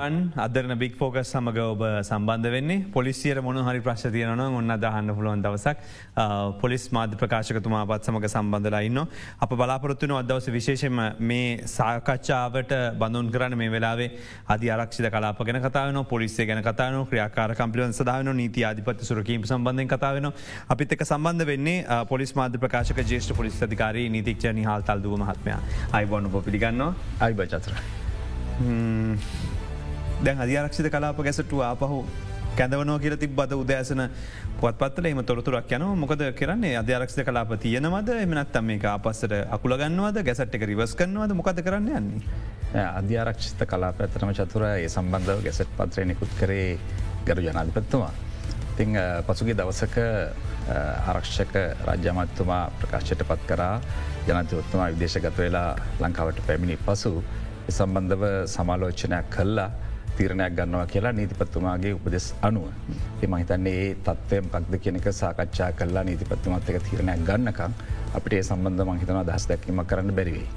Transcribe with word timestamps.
අන් 0.00 0.14
අදරන 0.36 0.72
බික් 0.78 0.94
ෆෝකස් 0.96 1.30
සමඟ 1.30 1.58
ඔබ 1.62 1.82
සම්බන්ධ 2.02 2.50
වෙන්නේ. 2.50 2.84
පොලිසියට 2.92 3.40
මොන 3.42 3.58
හරි 3.58 3.80
ප්‍රශ්තියන 3.80 4.40
ඔන්න 4.40 4.72
දහන්න 4.76 5.14
පුළුවන් 5.16 5.42
දවසක්. 5.44 5.76
පොලිස් 6.60 6.84
මාධ 6.90 7.14
ප්‍රකාශකතුමා 7.14 7.82
පත් 7.86 8.08
සමඟ 8.08 8.28
සම්බන්ධලයින්න 8.30 9.00
අප 9.40 9.52
බලාපොරත්තුන 9.52 10.14
අදවස 10.20 10.48
විශේෂම 10.50 11.00
මේ 11.22 11.66
සාකච්ඡාවට 11.68 12.72
බඳුන් 12.98 13.28
කරන්න 13.34 13.58
මේ 13.58 13.70
වෙලාවේ 13.70 14.08
අධි 14.48 14.70
ආරක්ෂිත 14.70 15.10
කලාප 15.10 15.42
ගැන 15.42 15.60
කතාවන 15.60 16.00
පොලිස්සේ 16.06 16.46
ගැන 16.46 16.62
කතාවන 16.62 16.98
ක්‍රියාකාර 17.06 17.54
කම්පිලන් 17.54 17.92
සදාවන 17.92 18.32
නීති 18.34 18.64
අධිපත් 18.64 19.04
සුරකීම 19.10 19.44
සම්බන්ධය 19.44 19.88
කතාවෙන 19.88 20.32
අපිත් 20.68 20.96
එක 20.98 21.04
සම්බන්ධ 21.04 21.50
වෙන්නේ 21.52 22.00
පොලිස් 22.06 22.34
මාධ 22.34 22.58
ප්‍රකාශක 22.58 23.04
ජේෂ්ට 23.04 23.36
පොලිස් 23.36 23.62
අධිකාරී 23.62 24.08
නීතික්ෂ 24.08 24.52
නිහල් 24.54 24.82
තල්දුව 24.82 25.18
මහත්මය. 25.18 25.56
අයිබොන්න 25.92 26.32
පිළිගන්න 26.40 26.84
අයිබ 27.20 27.46
චත්‍ර. 27.46 27.74
දැන් 30.24 30.38
අධ්‍යරක්ෂිත 30.38 30.90
කලාප 30.90 31.16
ගැසටුව 31.18 31.60
ආපහු 31.62 32.04
කැදවනෝ 32.56 32.98
කියල 32.98 33.16
තිබ 33.16 33.32
බද 33.32 33.56
උදෑසන 33.56 34.02
පුවත්පත්තල 34.60 35.06
එම 35.06 35.22
තොරතුරක් 35.24 35.70
යන 35.72 35.84
මොකද 35.96 36.22
කරන්නේ? 36.36 36.76
අධ්‍යරක්ෂ 36.76 37.20
කලාප 37.24 37.54
තියනවද? 37.58 38.10
එමනත්තම් 38.16 38.64
මේ 38.64 38.80
අපස්සට 38.86 39.32
අකුලගන්නවද 39.56 40.22
ගැසට් 40.22 40.54
එක 40.54 40.66
රිවස් 40.66 40.94
කරනවද? 40.94 41.32
මොකද 41.34 41.62
කරන්න 41.62 41.88
යන්නේ. 41.96 42.22
අධ්‍යාරක්ෂිත 42.74 43.64
කලා 43.66 43.92
පැතරම 43.92 44.32
චතුර 44.32 44.66
ඒ 44.68 44.88
සම්බන්ධව 44.88 45.42
ගැසට් 45.42 45.72
පත්‍රය 45.78 46.04
නිකුත් 46.04 46.32
කරේ 46.38 46.78
ගරු 47.26 47.42
ජනාධිපත්තුවා. 47.42 48.12
ඉතිං 48.72 48.96
පසුගේ 49.26 49.56
දවසක 49.56 49.96
ආරක්ෂක 51.06 51.54
රජ්‍යමත්තුමා 51.86 52.64
ප්‍රකාශයට 52.80 53.24
පත් 53.24 53.42
කරා. 53.46 53.76
ජනතයොත්තුමා 54.26 54.90
විදේශගත 54.90 55.38
වෙලා 55.38 55.70
ලංකාවට 56.00 56.42
පැමිණි 56.46 56.76
පසු 56.78 57.22
සම්බන්ධව 57.70 58.24
සමාලෝචනයක් 58.46 59.30
කල්ලා 59.30 59.70
තීරණයක් 60.20 60.56
ගන්නවා 60.58 60.86
කියලා 60.86 61.12
නීතිපත්තුමාගේ 61.12 61.92
උපදෙස් 61.98 62.28
අනුව. 62.42 62.64
එම 63.24 63.36
හිතන්නේ 63.40 63.76
ඒ 63.82 63.92
තත්වය 64.06 64.40
පක්ද 64.52 64.82
කියනක 64.86 65.12
සාකච්ඡා 65.20 65.70
කල්ලා 65.72 66.04
නීතිපත්තුමත් 66.04 66.70
එක 66.70 66.82
තීරණයක් 66.88 67.28
ගන්නකම් 67.28 67.78
අපිට 68.14 68.38
ඒ 68.38 68.42
සම්බන්ධ 68.42 68.90
මහිතනවා 68.90 69.28
දහස් 69.28 69.48
දැක්වීම 69.50 69.86
කරන්න 69.92 70.16
බැරිවේ. 70.18 70.48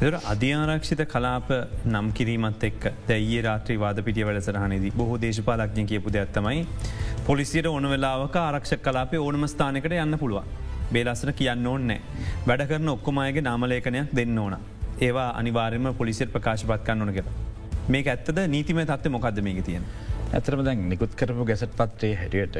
එර 0.00 0.14
අධ්‍යාරක්ෂිත 0.32 1.02
කලාප 1.06 1.50
නම් 1.86 2.06
කිරීමත් 2.12 2.64
එක් 2.68 2.80
දැයිය 3.08 3.42
රාත්‍රී 3.46 3.78
වාද 3.82 3.98
පිටිය 4.06 4.26
වැඩසරහනේදී 4.28 4.92
බොහෝ 4.96 5.18
දේශපාලක්ඥ 5.24 5.84
කියපු 5.92 6.14
දෙයක්ත්තමයි 6.16 6.66
පොලිසියට 7.26 7.66
ඕන 7.66 7.88
වෙලාවක 7.90 8.36
ආරක්ෂ 8.38 8.74
කලාපේ 8.86 9.20
ඕනම 9.20 9.46
ස්ථානකට 9.46 9.94
යන්න 9.98 10.18
පුළුවන්. 10.18 10.48
බේලස්සන 10.92 11.32
කියන්න 11.34 11.66
ඕන්නෑ. 11.66 12.00
වැඩ 12.48 12.66
කරන 12.72 12.94
ඔක්කොමයගේ 12.94 13.46
නාමලේකනයක් 13.48 14.16
දෙන්න 14.16 14.38
ඕන. 14.38 14.58
ඒවා 15.00 15.30
අනිවාර්යම 15.38 15.94
පොලිසිට 15.94 16.32
ප්‍රකාශපත් 16.32 16.84
කන්න 16.86 17.02
ඕන 17.02 17.14
කියලා. 17.14 17.41
මේක 17.88 18.06
ඇත්තද 18.06 18.38
නීතිම 18.48 18.78
තත්ව 18.78 19.10
මොකක්ද 19.10 19.42
මේක 19.42 19.64
තියෙන. 19.64 19.82
ඇතරම 20.32 20.62
දැන් 20.64 20.84
නිකුත් 20.88 21.12
කරපු 21.12 21.44
ගැසට 21.44 21.74
පත්‍රේ 21.76 22.14
හැටියට 22.16 22.56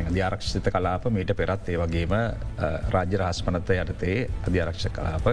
අධ්‍යාරක්ෂිත 0.00 0.66
කලාප 0.68 1.06
මීට 1.08 1.30
පෙරත් 1.34 1.68
ඒ 1.68 1.78
වගේම 1.78 2.12
රාජ්‍ය 2.90 3.16
රාස්පනත 3.16 3.70
යටතේ 3.74 4.16
අධ්‍යාරක්ෂ 4.42 4.90
කලාප 4.90 5.30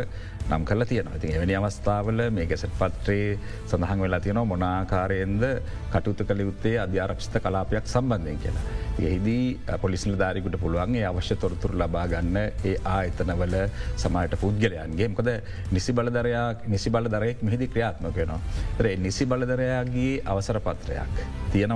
නම් 0.49 0.63
කල 0.65 0.83
තියෙන 0.83 1.09
ති 1.15 1.29
එවැනි 1.29 1.55
අවස්ථාවල 1.55 2.21
මේ 2.29 2.45
ගැසට 2.45 2.77
පත්‍රේ 2.77 3.27
සඳහන් 3.65 4.01
වෙලා 4.01 4.19
තියෙනවා 4.19 4.45
මොනාකාරයෙන්ද 4.45 5.43
කටුත 5.91 6.23
කළ 6.23 6.41
යුත්තේ 6.41 6.77
අධ්‍යාරක්ෂිත 6.79 7.35
කලාපයක් 7.39 7.85
සම්බන්ධය 7.85 8.37
කියලා. 8.37 8.63
එහිදී 8.99 9.59
පොලිසිල 9.81 10.15
ධාරිකුට 10.15 10.57
පුළුවන්ගේ 10.59 11.05
අවශ්‍ය 11.05 11.35
තොරතුර 11.37 11.75
ලබා 11.75 12.05
ගන්න 12.07 12.37
ඒ 12.63 12.75
ආ 12.85 12.97
එතනවල 13.03 13.55
සමයට 13.97 14.35
පුද්ගලයන්ගේ 14.37 15.07
මොකද 15.09 15.29
නිසි 15.71 15.93
බලදරයක් 15.93 16.67
නිසි 16.67 16.89
බලදරයෙක් 16.89 17.41
මෙහිදි 17.41 17.67
ක්‍රියාත්මක 17.67 18.15
වෙනවා. 18.15 18.41
ඒ 18.81 18.95
නිසි 18.97 19.25
බලදරයාගේ 19.25 20.13
අවසර 20.25 20.59
පත්‍රයක්. 20.61 21.23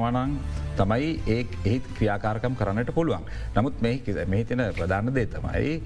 තියෙනවනං 0.05 0.38
තමයි 0.77 1.21
ඒ 1.27 1.45
ඒත් 1.66 1.83
ක්‍රියාකාරකම් 1.97 2.55
කරන්නට 2.55 2.91
පුළුවන්. 2.91 3.23
නමුත් 3.55 3.81
මෙහි 3.81 4.43
තින 4.43 4.61
ප්‍රධාන 4.71 5.13
දේ 5.13 5.25
තමයි 5.27 5.81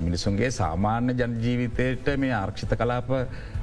මිනිසුන්ගේ 0.00 0.50
සාමාන්‍ය 0.52 1.14
ජනජීවිතයට 1.14 2.16
මේ 2.18 2.32
ආරක්ෂිත 2.32 2.74
කලාප 2.74 3.10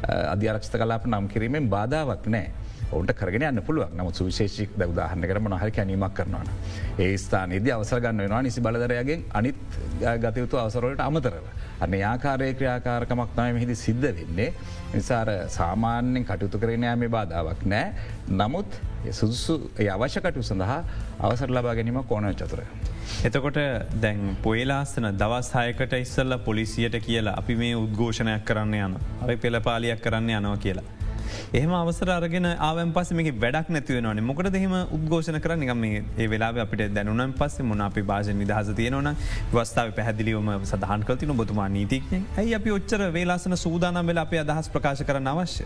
අධ්‍යාරක්ෂිත 0.05 0.75
කලාප 0.75 1.05
නම් 1.05 1.27
කිරීමෙන් 1.27 1.69
බාධාවක් 1.69 2.27
නෑ. 2.27 2.51
ඔවුන්ට 2.87 3.13
කරගෙන 3.13 3.43
යන්න 3.43 3.61
පුළුවන් 3.61 3.97
නමුත් 3.97 4.15
සුවිශේෂික් 4.15 4.77
ද 4.77 4.87
උදාහන්න 4.87 5.23
කරම 5.23 5.49
නොහරි 5.49 5.71
කැනීමක් 5.71 6.13
කරනවන. 6.13 6.47
ඒ 6.99 7.17
ස්ථානයේද 7.17 7.67
අවසර 7.69 7.99
ගන්න 7.99 8.23
වෙනවා 8.23 8.41
නිසි 8.41 8.61
බලදරයාගෙන් 8.61 9.25
අනිත් 9.33 9.59
ගතයුතු 10.19 10.57
අවසරවලට 10.57 11.01
අමතරව. 11.01 11.45
අන්න 11.81 11.97
ආකාරය 12.03 12.53
ක්‍රියාකාරකමක් 12.53 13.35
නය 13.37 13.53
මෙහිදි 13.53 13.75
සිද්ධ 13.77 14.07
වෙන්නේ. 14.11 14.53
නිසාර 14.97 15.29
සාමාන්‍යෙන් 15.49 16.25
කටයුතු 16.25 16.59
කරන 16.59 16.83
ෑමේ 16.83 17.09
බාධාවක් 17.09 17.63
නෑ. 17.65 17.87
නමුත් 18.41 18.79
සුදුසු 19.11 19.55
අවශ්‍යකටු 19.93 20.43
සඳහා 20.43 20.81
අවසර 21.21 21.51
ලබා 21.51 21.75
ගැනීම 21.75 22.03
කෝන 22.03 22.29
චතුර. 22.35 22.61
එතකොට 23.23 23.59
දැන් 24.01 24.37
පොයලාස්සන 24.43 25.09
දවස්හයකට 25.13 25.93
ඉස්සල්ල 25.95 26.37
පොලිසියට 26.45 26.99
කියලා 27.01 27.37
අපි 27.37 27.55
මේ 27.55 27.73
උද්ඝෝෂණයක් 27.77 28.45
කරන්න 28.45 28.77
යන. 28.81 29.01
අපි 29.21 29.37
පෙළපාලියක් 29.37 30.01
කරන්න 30.01 30.29
යනවා 30.31 30.57
කියලා. 30.59 30.87
එහම 31.53 31.73
අවසර 31.73 32.09
අරගෙන 32.09 32.47
ආවන් 32.59 32.91
පස 32.91 33.11
මේ 33.19 33.33
වැඩක් 33.35 33.69
නැතිවෙනවන 33.69 34.21
මොකට 34.23 34.49
දෙහෙම 34.49 34.75
උද්ඝෝෂණ 34.97 35.39
කර 35.39 35.55
නිගම 35.55 35.85
ඒ 35.89 36.27
වෙලා 36.27 36.51
අපිට 36.65 36.83
දැනුනම් 36.93 37.33
පස්ස 37.33 37.63
මොන 37.63 37.81
අපි 37.81 38.03
භාෂ 38.03 38.33
නිදහස 38.33 38.73
තියෙනවන 38.79 39.09
වස්ථාව 39.53 39.95
පැහදිලිවම 39.99 40.51
සඳහන් 40.61 41.07
කලතින 41.07 41.35
බොතුමා 41.35 41.69
නීතික්න 41.69 42.27
ඇයි 42.37 42.55
අපි 42.59 42.75
ඔච්චර 42.77 43.01
වේලාසන 43.11 43.57
සූදානම් 43.57 44.11
වෙලා 44.11 44.27
අපේ 44.29 44.43
අදහස් 44.45 44.69
ප්‍රකාශ 44.69 45.03
කරන්න 45.03 45.33
අවශ්‍ය. 45.33 45.65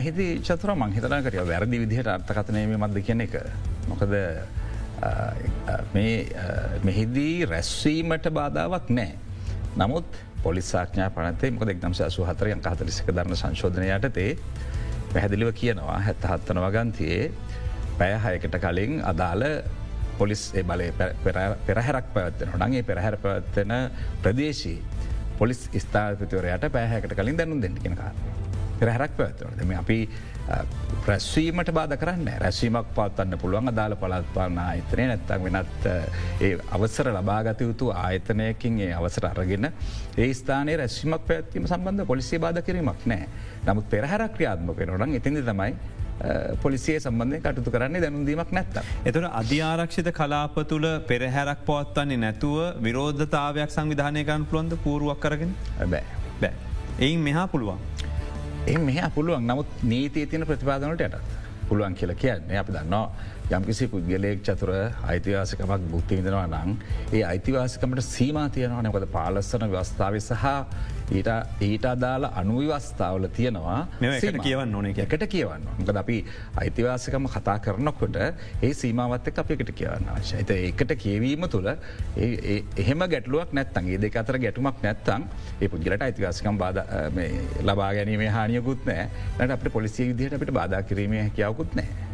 හිති 0.00 0.26
චතුර 0.40 0.74
මං 0.74 0.92
හිතනා 0.92 1.22
කරිය 1.22 1.44
වැරදි 1.44 1.82
විදිහට 1.82 2.08
අර්ථකතනයම 2.08 2.76
මද 2.78 3.02
කියන 3.06 3.20
එක. 3.20 3.34
මොකද 3.88 4.14
මෙහිදී 6.82 7.46
රැස්වීමට 7.46 8.30
බාධාවක් 8.32 8.88
නෑ. 8.90 9.12
නමුත් 9.76 10.08
පොලිසාඥා 10.46 11.10
පනතේ 11.10 11.50
මොක 11.50 11.68
එක්නම්ස 11.68 12.00
අසු 12.08 12.26
හතර 12.28 12.52
යං 12.54 12.62
හතලිසික 12.64 13.08
දරන 13.10 13.36
සංශෝධනයටතේ 13.36 14.30
පැහැදිලිව 15.12 15.50
කියනවා. 15.54 15.98
හැත්ත 16.06 16.24
හත්තන 16.24 16.62
වගන්තියේ 16.64 17.24
පැයහයකට 17.98 18.56
කලින් 18.60 19.02
අදාළ 19.04 19.44
පොලිස් 20.18 20.42
බලය 20.64 20.86
පෙරහැරක් 21.66 22.06
පැවත්වෙන 22.14 22.56
නගේ 22.60 22.82
පෙරහැර 22.84 23.16
පැවත්වෙන 23.18 23.74
ප්‍රදේශී 24.22 24.78
පොලිස් 25.38 25.60
ස්ථාපතිවරයට 25.76 26.70
පැහැකට 26.72 27.14
කලින් 27.14 27.36
දැනු 27.36 27.60
දෙන්න 27.62 27.78
කෙනකාර. 27.78 28.14
පෙරහැරක් 28.80 29.16
පැවත්වනදම 29.16 29.72
අපි 29.80 29.98
ප්‍රැස්වීමට 31.04 31.72
බාධ 31.74 31.96
කරන්න 31.96 32.28
රැස්වීමක් 32.42 32.92
පවත්වන්න 32.94 33.38
පුළුවන් 33.38 33.72
අදාළ 33.72 33.96
පලත්පාන 33.96 34.58
ආයතනය 34.58 35.08
නැත්තක් 35.08 35.44
වෙනත් 35.46 35.88
ඒ 36.40 36.52
අවසර 36.70 37.10
ලබාගත 37.12 37.60
යුතු 37.60 37.90
ආයතනයකින් 37.96 38.80
ඒ 38.86 38.92
අවසර 38.94 39.26
අරගෙන 39.30 39.70
ඒ 40.16 40.30
ස්ථානය 40.34 40.78
රැස්වීමක් 40.82 41.28
පැත්වීම 41.28 41.66
සම්බන්ධ 41.66 42.06
පොලිසිේ 42.06 42.40
බාධ 42.40 42.62
කිරීමක් 42.62 43.06
නෑ 43.06 43.28
නමුත් 43.66 43.92
පෙරහරක් 43.94 44.34
ක්‍රියාත්මක 44.36 44.82
නොරන් 44.86 45.16
එතිදි 45.20 45.42
තමයි 45.42 45.72
පොලිසිය 46.62 46.98
සම්බන්ධය 46.98 47.40
කටතු 47.40 47.70
කරන්නේ 47.70 48.00
දැනුදීමක් 48.00 48.52
නැත්ත. 48.52 48.78
එතුට 49.04 49.28
අධ්‍යාරක්ෂිත 49.32 50.08
කලාප 50.12 50.56
තුළ 50.68 50.86
පෙරහැරක් 51.06 51.64
පවත්වන්නේ 51.66 52.16
නැතුව 52.18 52.82
විරෝධතාවයක් 52.82 53.70
සංවිධානයකන් 53.70 54.46
පුළොන්ද 54.46 54.78
පූරුවක් 54.84 55.20
කරගෙන 55.20 55.52
බෑ 55.84 56.04
බෑ. 56.40 56.52
එයින් 56.98 57.20
මෙහා 57.20 57.46
පුළුවන්. 57.48 57.78
එ 58.66 58.76
මෙහ 58.78 59.08
පුළුවන්. 59.14 59.46
නමුත් 59.46 59.68
නීතිය 59.82 60.26
තියන 60.30 60.46
ප්‍රතිපාදනට 60.46 61.02
යටත් 61.06 61.16
පුළුවන් 61.68 61.94
කියල 61.98 62.12
කියන්නේ 62.22 62.58
අපි 62.62 62.72
දන්නවා 62.72 63.06
යම්කිසි 63.48 63.86
පුද්ගලයෙක් 63.86 64.42
චතුර 64.42 64.70
අයිතිවාසිකමක් 65.06 65.82
බුක්ති 65.90 66.16
විඳනවා 66.18 66.46
නං 66.48 66.70
ඒ 67.12 67.22
අයිතිවාසිකමට 67.22 68.02
සීමා 68.06 68.48
තියනවා 68.50 68.82
නැකද 68.82 69.06
පාලස්සන 69.12 69.64
ව්‍යවස්ථාව 69.66 70.16
සහ 70.18 70.46
ඊට 71.08 71.28
ඊට 71.62 71.84
අදාල 71.86 72.26
අනුවවස්ථාවල 72.32 73.28
තියෙනවා 73.30 73.78
කියවන්න 74.38 74.74
ඕන 74.74 74.88
එකට 74.88 75.26
කියවන්න 75.28 75.68
ගද 75.80 75.96
අපි 75.96 76.16
අයිතිවාසිකම 76.62 77.28
කතා 77.28 77.58
කරනකොට 77.58 78.18
ඒ 78.18 78.72
සීමාවත්ත 78.74 79.30
අපිකට 79.36 79.70
කියවන්න 79.72 80.10
අවශ්‍ය 80.14 80.40
ඇත 80.40 80.50
ඒකට 80.50 80.96
කියවීම 80.96 81.46
තුළ 81.48 81.70
එහෙම 82.16 83.06
ගැටලුවක් 83.14 83.54
නැත්තන් 83.60 83.92
ඒ 83.92 84.00
දෙක 84.06 84.18
අතර 84.22 84.40
ගැටුමක් 84.46 84.82
නැත්තං 84.82 85.28
ඒ 85.60 85.68
පුද්ගලට 85.68 86.06
අයිතිවාසිකම් 86.08 86.58
බාධ 86.58 86.82
ලබා 87.62 87.92
ගැනීම 88.00 88.26
හානියකුත් 88.38 88.90
නෑ 88.90 89.06
නට 89.38 89.50
අපට 89.52 89.72
පොලිසිය 89.78 90.10
විදිහට 90.10 90.36
අපිට 90.40 90.54
බාධ 90.58 90.82
කිරීම 90.90 91.16
හැකියාවකුත් 91.20 91.80
නෑ. 91.80 92.05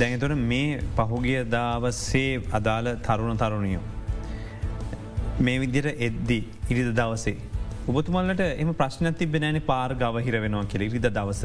දැඟතොට 0.00 0.36
මේ 0.52 0.78
පහුගිය 0.96 1.40
දාවස්සේ 1.56 2.30
අදාළ 2.58 2.88
තරුණ 3.06 3.36
තරුණියෝ. 3.42 3.82
මේ 5.46 5.58
විදිර 5.62 5.86
එද්දි 6.06 6.38
ඉරිද 6.72 6.90
දවසේ. 7.00 7.36
ඔබතුමල්ලට 7.90 8.42
එම 8.62 8.72
ප්‍රශ්න 8.80 9.08
තිබෙනෑන 9.20 9.60
පාර 9.70 9.90
ගව 10.02 10.24
හිර 10.26 10.36
වෙනවා 10.44 10.64
කෙ 10.72 10.82
ඉරිද 10.88 11.06
දවස. 11.18 11.42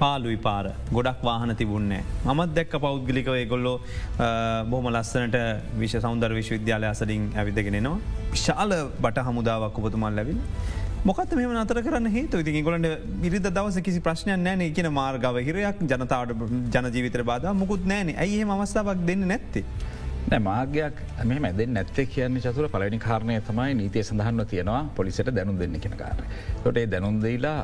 පාලුයි 0.00 0.38
පාර 0.46 0.66
ගොඩක් 0.96 1.24
වාහන 1.28 1.54
තිබුන්නේ. 1.60 2.02
මත් 2.36 2.48
දැක්ක 2.58 2.76
පෞද්ගලිකව 2.84 3.34
ගොල්ලෝ 3.52 3.76
බොහම 4.70 4.88
ලස්සනට 4.94 5.38
විශ 5.82 5.96
සෞන්දර් 6.06 6.32
විශ්වවිද්‍යාලය 6.38 6.88
අසලින් 6.94 7.26
ඇවිදගෙනනවා. 7.40 7.98
විශාල 8.34 8.72
බට 9.04 9.26
හමුදාවක් 9.28 9.78
ඔබතුමල් 9.82 10.16
ලැබින්. 10.20 10.40
මොකත් 11.04 11.32
මෙම 11.36 11.50
අතර 11.60 11.78
කරන්න 11.84 12.06
හේතු 12.08 12.38
ඉති 12.40 12.60
ගොලට 12.62 12.86
විරිද 13.22 13.46
දවස 13.46 13.76
කිසි 13.86 14.00
ප්‍රශ්නයක් 14.00 14.38
නෑන 14.38 14.62
කියන 14.76 14.86
මාර්ගව 14.98 15.36
හිරයක් 15.48 15.82
ජනතාවට 15.82 16.54
ජනජීවිතර 16.76 17.22
බාද 17.30 17.44
මුකුත් 17.54 17.84
නෑන 17.84 18.12
ඇයි 18.14 18.46
අවස්ථාවක් 18.54 19.02
දෙන්න 19.04 19.26
නැත්තේ. 19.32 19.64
මාර්ගයක් 20.40 21.02
මේ 21.24 21.42
මැද 21.46 21.60
නැත්තේ 21.68 22.06
කියන්න 22.06 22.40
චතුර 22.40 22.70
පලනි 22.72 22.98
කාරණය 22.98 23.36
තමයි 23.50 23.76
නීතිය 23.82 24.02
සඳහන්ව 24.02 24.48
තියෙනවා 24.48 24.80
පොලිසට 24.96 25.28
දැනුම් 25.30 25.58
දෙන්න 25.58 25.78
කෙන 25.78 25.98
කාර. 26.00 26.24
තොටේ 26.64 26.86
දැනුන්දීලා 26.86 27.60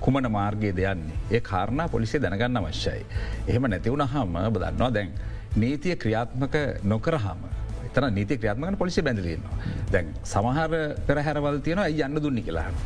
කුමන 0.00 0.32
මාර්ගය 0.38 0.72
දෙයන්නේ 0.72 1.20
ඒ 1.30 1.44
කාරණ 1.52 1.84
පොලිසිය 1.90 2.22
දැනගන්න 2.24 2.62
අවශ්‍යයි. 2.64 3.04
එහෙම 3.46 3.70
නැතිවුණ 3.74 4.08
හම 4.08 4.42
බදන්නවා 4.56 4.90
දැන්. 4.90 5.12
නීතිය 5.56 5.96
ක්‍රියාත්මක 5.96 6.56
නොකරහම 6.84 7.40
තන 7.94 8.14
නීති 8.14 8.38
ක්‍රියාත්මක 8.38 8.78
පොලිසි 8.78 9.02
බැඳලන්නවා. 9.02 9.56
දැන් 9.92 10.14
සමහර 10.24 10.72
පෙරහැරවල් 11.06 11.60
තියෙනවා 11.60 11.84
ඇයි 11.84 12.02
යන්න 12.02 12.22
දුන්නි 12.22 12.42
කියලාහන. 12.42 12.76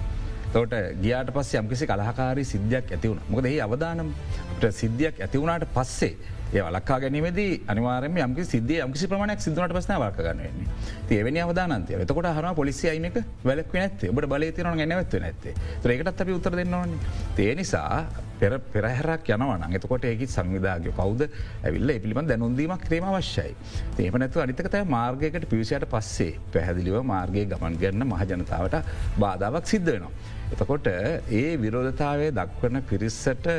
තවට 0.53 1.03
ගියාට 1.03 1.31
පස්සේ 1.35 1.61
යම්කිසි 1.61 1.87
කලහකාරී 1.87 2.45
සිද්ධයක් 2.45 2.93
ඇතිවුණ 2.95 3.23
මොකද 3.29 3.47
ඒ 3.51 3.59
අවදානම්ට 3.63 4.67
සිද්ධියක් 4.73 5.21
ඇතිවුණට 5.21 5.67
පස්සේ 5.75 6.13
ඒ 6.55 6.65
ලක්කා 6.71 6.99
ගැනීමේදී 7.03 7.53
අනිවාරම 7.69 8.17
යම 8.17 8.35
සිද්ධ 8.45 8.75
යම්කිසි 8.79 9.09
ප්‍රමාණයක් 9.11 9.41
සිදුවනට 9.43 9.75
පස්න 9.77 9.97
වර්කගන්නන්නේ 9.99 10.69
ඒවනි 11.11 11.41
අවදානන්තය 11.43 11.97
එතකොට 11.97 12.29
හර 12.31 12.47
පොලිසියයිමක 12.55 13.17
වැලක් 13.45 13.73
නැත්තේ. 13.75 14.11
ඔබට 14.11 14.29
බලතන 14.33 14.71
නැවත්ව 14.83 15.21
නැත්තේ. 15.21 15.55
ඒකටත් 15.87 16.21
අපි 16.21 16.37
උත්තර 16.39 16.57
දෙන්නවන්නේ 16.57 17.47
ඒ 17.47 17.55
නිසා 17.55 18.07
පෙර 18.39 18.59
පෙරහැරක් 18.73 19.31
යනවන 19.37 19.75
එතකොට 19.79 20.07
ඒකි 20.11 20.27
සංවිධාගය 20.27 20.93
කවද? 20.93 21.29
ඇවිල්ල 21.65 21.93
පිළිබඳ 22.05 22.31
දැනුන්දීමක් 22.31 22.87
ක්‍රේම 22.87 23.09
අවශ්‍යයි. 23.11 23.57
ඒම 23.99 24.19
නැතු 24.19 24.45
අනිතකතයි 24.45 24.85
මාර්ගයකට 24.89 25.49
පිවිසියට 25.51 25.89
පස්සේ 25.91 26.39
පැහැදිලිව 26.55 27.03
මාර්ගය 27.05 27.45
ගමන් 27.47 27.81
ගන්න 27.83 28.09
මහජනතාවට 28.13 28.79
බාධාවක් 29.19 29.67
සිද්ධ 29.67 29.91
වෙනවා. 29.91 30.15
එතකොට 30.53 30.87
ඒ 30.87 31.51
විරෝධතාවය 31.59 32.31
දක්වන 32.39 32.83
පිරිස්සට 32.91 33.51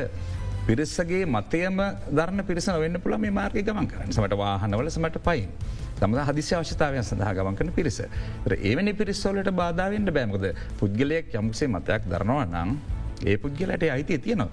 පිරිස්සගේ 0.67 1.25
මතයම 1.27 1.77
දරන්න 2.09 2.43
පිරිස 2.43 2.67
වෙන්න 2.75 2.97
පුළ 2.99 3.17
මේ 3.17 3.31
මාර්ග 3.31 3.57
ගමන් 3.59 3.87
කරන්න 3.87 4.11
සමට 4.11 4.35
වාහනවල 4.35 4.89
සමට 4.89 5.21
පයින්. 5.21 5.49
තමද 5.99 6.23
හදිසි 6.29 6.55
අවශ්‍යතාවය 6.55 7.03
සඳහා 7.03 7.33
ගමන් 7.33 7.55
කන 7.55 7.71
පිරිස. 7.71 8.01
ඒවනි 8.61 8.93
පිරිස්සෝලට 8.93 9.51
බාධාවෙන්ට 9.53 10.11
බෑමකද 10.11 10.47
පුද්ගලයක් 10.79 11.35
යම්සේ 11.35 11.69
මතයක් 11.69 12.09
දරනවා 12.09 12.47
නම් 12.47 12.73
ඒ 13.23 13.37
පුද්ගලට 13.37 13.85
අයිතිය 13.89 14.19
තියෙනවා. 14.19 14.49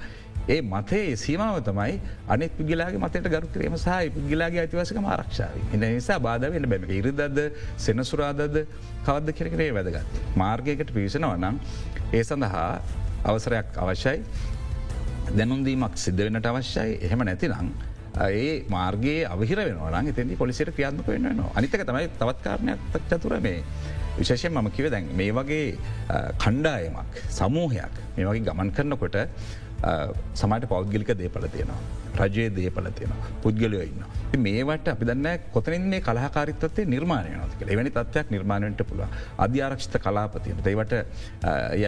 ඒ 0.49 0.61
මතේ 0.65 1.17
සීමාව 1.17 1.63
තමයි 1.63 1.99
අනෙ 2.29 2.49
පුගලාගේ 2.51 2.99
මතයට 2.99 3.29
ගරු 3.29 3.49
කිරීම 3.49 3.77
සහ 3.77 4.13
පුද්ගලාගේ 4.15 4.63
අයිතිවසක 4.63 4.99
ආරක්ෂාව 5.09 5.75
එන 5.75 5.81
නිසා 5.81 6.19
බාධවෙන්න 6.21 6.69
බැම 6.69 6.89
ඉරිදද 6.91 7.39
සෙනසුරාදද 7.79 8.57
කවද්ද 9.07 9.29
කෙරකරේ 9.33 9.71
වැදගත්. 9.73 10.19
මාර්ගයකට 10.37 10.91
පිවිසනවා 10.91 11.37
නම් 11.37 11.57
ඒ 12.13 12.23
සඳහා 12.23 12.73
අවසරයක් 13.25 13.79
අවශ්‍යයි 13.79 14.19
දැනුන්දීමක් 15.39 15.97
සිද්ධ 16.05 16.23
වෙනට 16.27 16.47
අවශ්‍යයි. 16.51 16.99
එහෙම 17.07 17.25
නැතිනම් 17.29 17.73
ඒ 18.27 18.53
මාර්ගේ 18.75 19.19
අවිහිර 19.35 19.59
වෙනවන 19.69 20.13
එතැදි 20.13 20.37
පොලිසිට 20.43 20.71
ක්‍රියාත්මක 20.77 21.09
වෙන්නවා 21.15 21.51
අනිතක 21.59 21.85
තමයි 21.91 22.09
තවත් 22.21 22.39
කාරණයක් 22.47 22.81
චතුර 23.11 23.35
මේ. 23.47 23.65
විශේෂයෙන් 24.19 24.53
මම 24.53 24.69
කිව 24.77 24.87
දැන් 24.95 25.09
මේ 25.21 25.33
වගේ 25.39 25.67
කණ්ඩායමක් 26.43 27.21
සමූහයක් 27.39 27.95
මේ 28.17 28.27
වගේ 28.29 28.45
ගමන් 28.49 28.71
කරනකොට 28.77 29.17
සමට 30.41 30.69
පෞද්ගලික 30.73 31.13
දේපල 31.23 31.47
තියෙනවා. 31.55 32.02
රජයේ 32.21 32.51
දේපල 32.51 32.91
තියෙන 32.99 33.13
පුද්ගලයෝ 33.43 33.83
ඉන්න. 33.83 34.03
මේවට 34.39 34.89
අපි 34.89 35.05
දන්න 35.05 35.49
කොතනින් 35.53 35.89
මේ 35.93 36.01
කලාකාරිත්තේ 36.01 36.87
නිර්මාණය 36.87 37.37
නතික 37.39 37.65
එවැනි 37.69 37.91
තත්වයක් 37.91 38.31
නිර්මාණයට 38.31 38.85
පුළුව 38.89 39.09
අධ්‍යාරක්ෂිත 39.39 39.99
කලාපතියන 40.05 40.63
ඒවට 40.65 40.95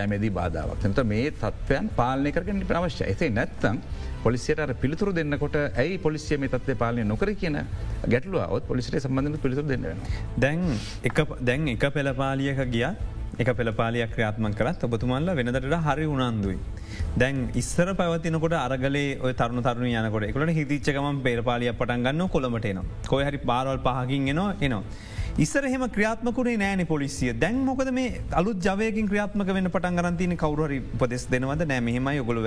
යමේදී 0.04 0.32
බාධාවක් 0.40 0.84
නත 0.90 1.06
මේ 1.12 1.30
තත්වයන් 1.32 1.88
පාලනය 1.96 2.32
කරගෙන 2.32 2.62
අවශ්‍ය 2.80 3.04
ඇසේ 3.04 3.30
නැත්තම් 3.30 3.80
පොලිසියට 4.22 4.74
පිළිතුරු 4.82 5.14
දෙන්නකොට 5.14 5.56
ඇයි 5.62 5.98
පොලිසිය 5.98 6.38
මේ 6.38 6.48
තත්ව 6.48 6.76
පාලනය 6.76 7.04
නොකර 7.04 7.32
කියන 7.40 7.58
ගැටලුවත් 8.12 8.68
පොලිසිට 8.68 9.00
සම්බඳධ 9.00 9.42
පිළිතුර 9.42 9.66
දෙන්නවා. 9.72 9.96
දැන් 10.38 10.62
දැන් 11.40 11.68
එක 11.68 11.84
පෙළපාලියක 11.98 12.62
ගිය 12.76 12.86
එක 13.38 13.48
පෙළපාලියක් 13.58 14.10
ක්‍රියාත්ම 14.14 14.52
කරත් 14.60 14.84
ඔබතුමල්ල 14.86 15.36
වෙනදට 15.38 15.76
හරි 15.86 16.06
උනන්දුයි. 16.06 16.58
දැන් 17.20 17.36
ඉස්සර 17.60 17.88
පැවතිනකොට 17.98 18.54
අරගලේ 18.58 19.18
ඔය 19.24 19.32
තරුණ 19.40 19.62
තරුණ 19.66 19.90
යනකොට 19.90 20.24
එකට 20.28 20.54
හිතිච්චකම 20.58 21.20
පේරපාලිය 21.26 21.72
පටන්ගන්න 21.80 22.30
කොළමටේනවා 22.34 23.08
කොය 23.12 23.22
හරි 23.26 23.38
පාරවල් 23.50 23.78
පහකින් 23.84 24.30
එනවා 24.32 24.54
එනවා. 24.60 24.82
ඉස්සර 25.44 25.64
හෙම 25.72 25.84
ක්‍රියාත්මකුණේ 25.94 26.58
නෑන 26.62 26.82
පොලිසිය. 26.90 27.30
දැන් 27.42 27.56
මොකද 27.68 27.88
මේ 27.98 28.20
අලුත් 28.40 28.58
ජවයකින් 28.66 29.06
ක්‍රියාත්මක 29.10 29.48
වන්න 29.56 29.70
පටන් 29.76 29.96
ගරන්තින 30.00 30.34
කවරුහරි 30.42 30.78
උපදෙස් 30.96 31.26
දෙනවද? 31.30 31.62
නෑ 31.70 31.80
මෙහෙමයි 31.88 32.20
ඔගොල 32.24 32.40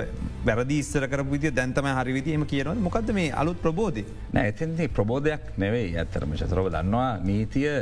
වැරදි 0.48 0.78
ඉස්සර 0.84 1.08
කර 1.12 1.24
විදිය 1.32 1.52
දැන්තම 1.58 1.88
හරිවිදිීම 2.00 2.44
කියනව 2.52 2.84
මොකද 2.88 3.12
මේ 3.18 3.32
අලුත් 3.42 3.60
ප්‍රබෝධ 3.64 4.04
නෑ 4.36 4.52
ඇතින්දී 4.52 4.88
ප්‍රබෝධයක් 4.98 5.52
නෙවෙයි. 5.64 5.96
ඇත්තරම 6.02 6.36
චතරව 6.42 6.70
දන්නවා 6.76 7.10
නීතිය. 7.28 7.74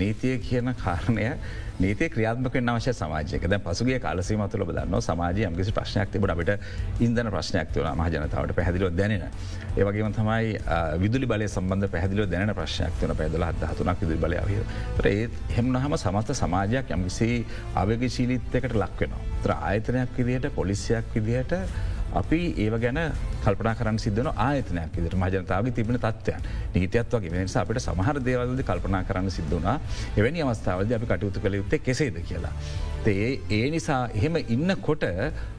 නීතිය 0.00 0.36
කියන 0.40 0.74
කාරණය 0.74 1.26
නීති 1.78 2.08
ක්‍රියාත්මක 2.10 2.56
අවශ්‍ය 2.68 2.92
සමාජයක 2.92 3.44
ද 3.44 3.58
පසුගේ 3.60 3.98
කාලසීම 4.00 4.42
තුළ 4.48 4.64
දන්න 4.68 5.00
සමාජය 5.00 5.44
යම්කිසි 5.46 5.72
ප්‍රශ්නයක් 5.72 6.10
තිබට 6.10 6.32
අපට 6.34 6.50
ඉන්දන 7.00 7.30
ප්‍රශ්නයක් 7.30 7.70
තුළ 7.72 7.88
මහජනතාවට 7.92 8.54
පැහදිලෝ 8.56 8.90
දැනෙන. 8.90 9.24
ඒවගේම 9.76 10.12
තමයි 10.12 10.58
විදුලි 10.98 11.26
බල 11.26 11.46
සම්බන්ධ 11.46 11.90
පැහදිලෝ 11.94 12.26
දැන 12.26 12.50
ප්‍රශ්නයක් 12.52 12.98
තුන 13.00 13.14
පැදල 13.14 13.44
හදහතුනක් 13.44 14.02
විදුලි 14.02 14.18
බලයාව. 14.18 14.50
ඒත් 15.06 15.38
හෙමනහම 15.56 15.94
සමස්ත 15.96 16.34
සමාජයක් 16.34 16.90
යම්කිසි 16.90 17.30
අවගශීලිත්තකට 17.76 18.74
ලක්වෙනවා. 18.74 19.22
ත්‍ර 19.42 19.54
ආයතනයක් 19.60 20.18
විදිහයට 20.18 20.50
පොලිසියක් 20.54 21.14
විදිහට 21.14 21.54
අපි 22.20 22.40
ඒව 22.56 22.74
ගැන 22.82 23.00
කල්පනා 23.44 23.74
කරන්න 23.78 23.98
සිද්ධන 23.98 24.30
ආයතනයක් 24.38 24.98
ඉදිර 25.00 25.16
මජනතාවගේ 25.16 25.76
තිබෙන 25.78 25.98
තත්වයන් 25.98 26.46
නීතියත් 26.74 27.14
වගේ 27.14 27.32
වෙනස 27.34 27.56
අපට 27.56 27.80
සමහර 27.80 28.20
දේවල්ද 28.20 28.62
කල්පනා 28.62 29.02
කරන්න 29.08 29.30
සිද්ධුනා 29.30 29.76
එවැනි 30.16 30.44
අවස්ථාවද 30.44 30.94
අපි 30.98 31.10
කටයුතු 31.12 31.40
කළ 31.40 31.58
යුත්තේ 31.60 31.80
කෙසේද 31.80 32.20
කියලා. 32.22 32.54
ඒ 33.06 33.28
ඒ 33.50 33.66
නිසා 33.70 34.00
එහෙම 34.12 34.36
ඉන්න 34.48 34.70
කොට 34.80 35.04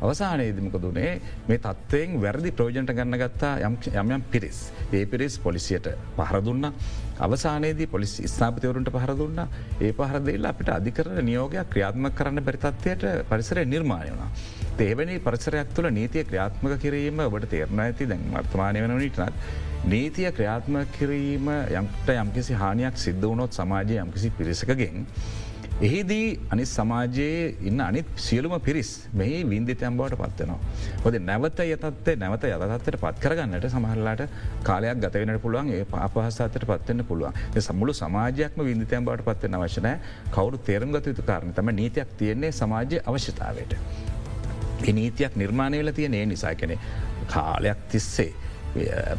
අවසානයේදමක 0.02 0.76
දුනේ 0.80 1.12
මේ 1.48 1.60
තත්වයෙන් 1.60 2.18
වැරදි 2.22 2.52
ප්‍රෝජන්ට 2.52 2.92
ගන්න 2.92 3.18
ගත්තා 3.18 3.54
යම්යම් 3.96 4.24
පිරිස්. 4.32 4.60
ඒ 4.94 5.06
පිරිස් 5.06 5.40
පොලිසියට 5.40 5.88
පහරදුන්න 6.18 6.74
අවසානයේදී 7.20 7.88
පොලිසි 7.88 8.28
ස්ථාපතවරුන්ට 8.28 8.92
පහරදුන්න 8.92 9.40
ඒ 9.80 9.92
පහරදෙල්ල 9.94 10.46
අපිට 10.46 10.70
අධිකර 10.70 11.08
නියෝගයක් 11.22 11.70
ක්‍රියාත්ම 11.70 12.08
කරන්න 12.12 12.44
බැරිතත්වයට 12.44 13.04
පරිසරය 13.30 13.66
නිර්මාණය 13.68 14.12
වුණ. 14.12 14.30
තේවැනි 14.78 15.18
පරිසරයක් 15.22 15.74
තුළ 15.74 15.90
නීතිය 15.92 16.24
ක්‍රියාත්මක 16.24 16.78
කිරීම 16.80 17.20
ඔබට 17.22 17.50
තේරණ 17.50 17.82
ඇති 17.82 18.08
දැන් 18.08 18.24
වර්තමානය 18.32 18.86
වන 18.86 18.96
නිටනත් 18.98 19.36
නීතිය 19.86 20.32
ක්‍රියාත්ම 20.32 20.80
කිරීම 20.92 21.52
යම්ට 21.74 22.10
යම්කිසි 22.14 22.56
හානියක් 22.56 22.98
සිද්ධ 22.98 23.24
වුණොත් 23.24 23.54
සමාජය 23.54 24.00
යම්කිසි 24.00 24.32
පිරිසකගෙන්. 24.32 25.06
එහිදී 25.82 26.40
අනි 26.50 26.64
සමාජයේ 26.68 27.56
ඉන්න 27.62 27.80
අනිත් 27.80 28.08
සියලුම 28.18 28.54
පිරිස් 28.60 28.90
මෙහි 29.14 29.38
වින්දිතයම් 29.44 29.98
බවට 29.98 30.18
පත්වනවා. 30.18 30.60
හොද 31.04 31.16
නැවත 31.22 31.60
යතත්තේ 31.66 32.16
නැවත 32.18 32.44
යතත්තට 32.46 32.98
පත් 32.98 33.16
කරගන්නට 33.18 33.68
සමහරලාට 33.70 34.24
කාලයක් 34.64 35.00
ගතවෙනට 35.00 35.42
පුළුවන් 35.42 35.70
ඒ 35.72 35.86
පාපහසාතට 35.86 36.58
පත්වන්න 36.62 37.06
පුළුවන් 37.06 37.62
සමුළු 37.62 37.94
සමාජයක්ම 37.94 38.60
වින්දිතයම් 38.62 39.06
බවට 39.06 39.28
පත්වන 39.30 39.56
අවශනය 39.56 39.94
කවරු 40.32 40.60
තේරම් 40.62 40.92
ගත 40.92 41.14
යුතු 41.14 41.24
කාරණ 41.24 41.54
තම 41.54 41.72
නීතියක් 41.74 42.12
තියෙන්නේ 42.18 42.52
සමාජය 42.54 43.00
අවශ්‍යතාවට. 43.04 43.78
නීතියක් 44.92 45.36
නිර්මාණය 45.36 45.80
වෙලා 45.80 45.94
තියෙන 45.94 46.14
ඒ 46.14 46.26
නිසා 46.26 46.56
කෙනෙ 46.56 46.78
කාලයක් 47.28 47.88
තිස්සේ. 47.88 48.34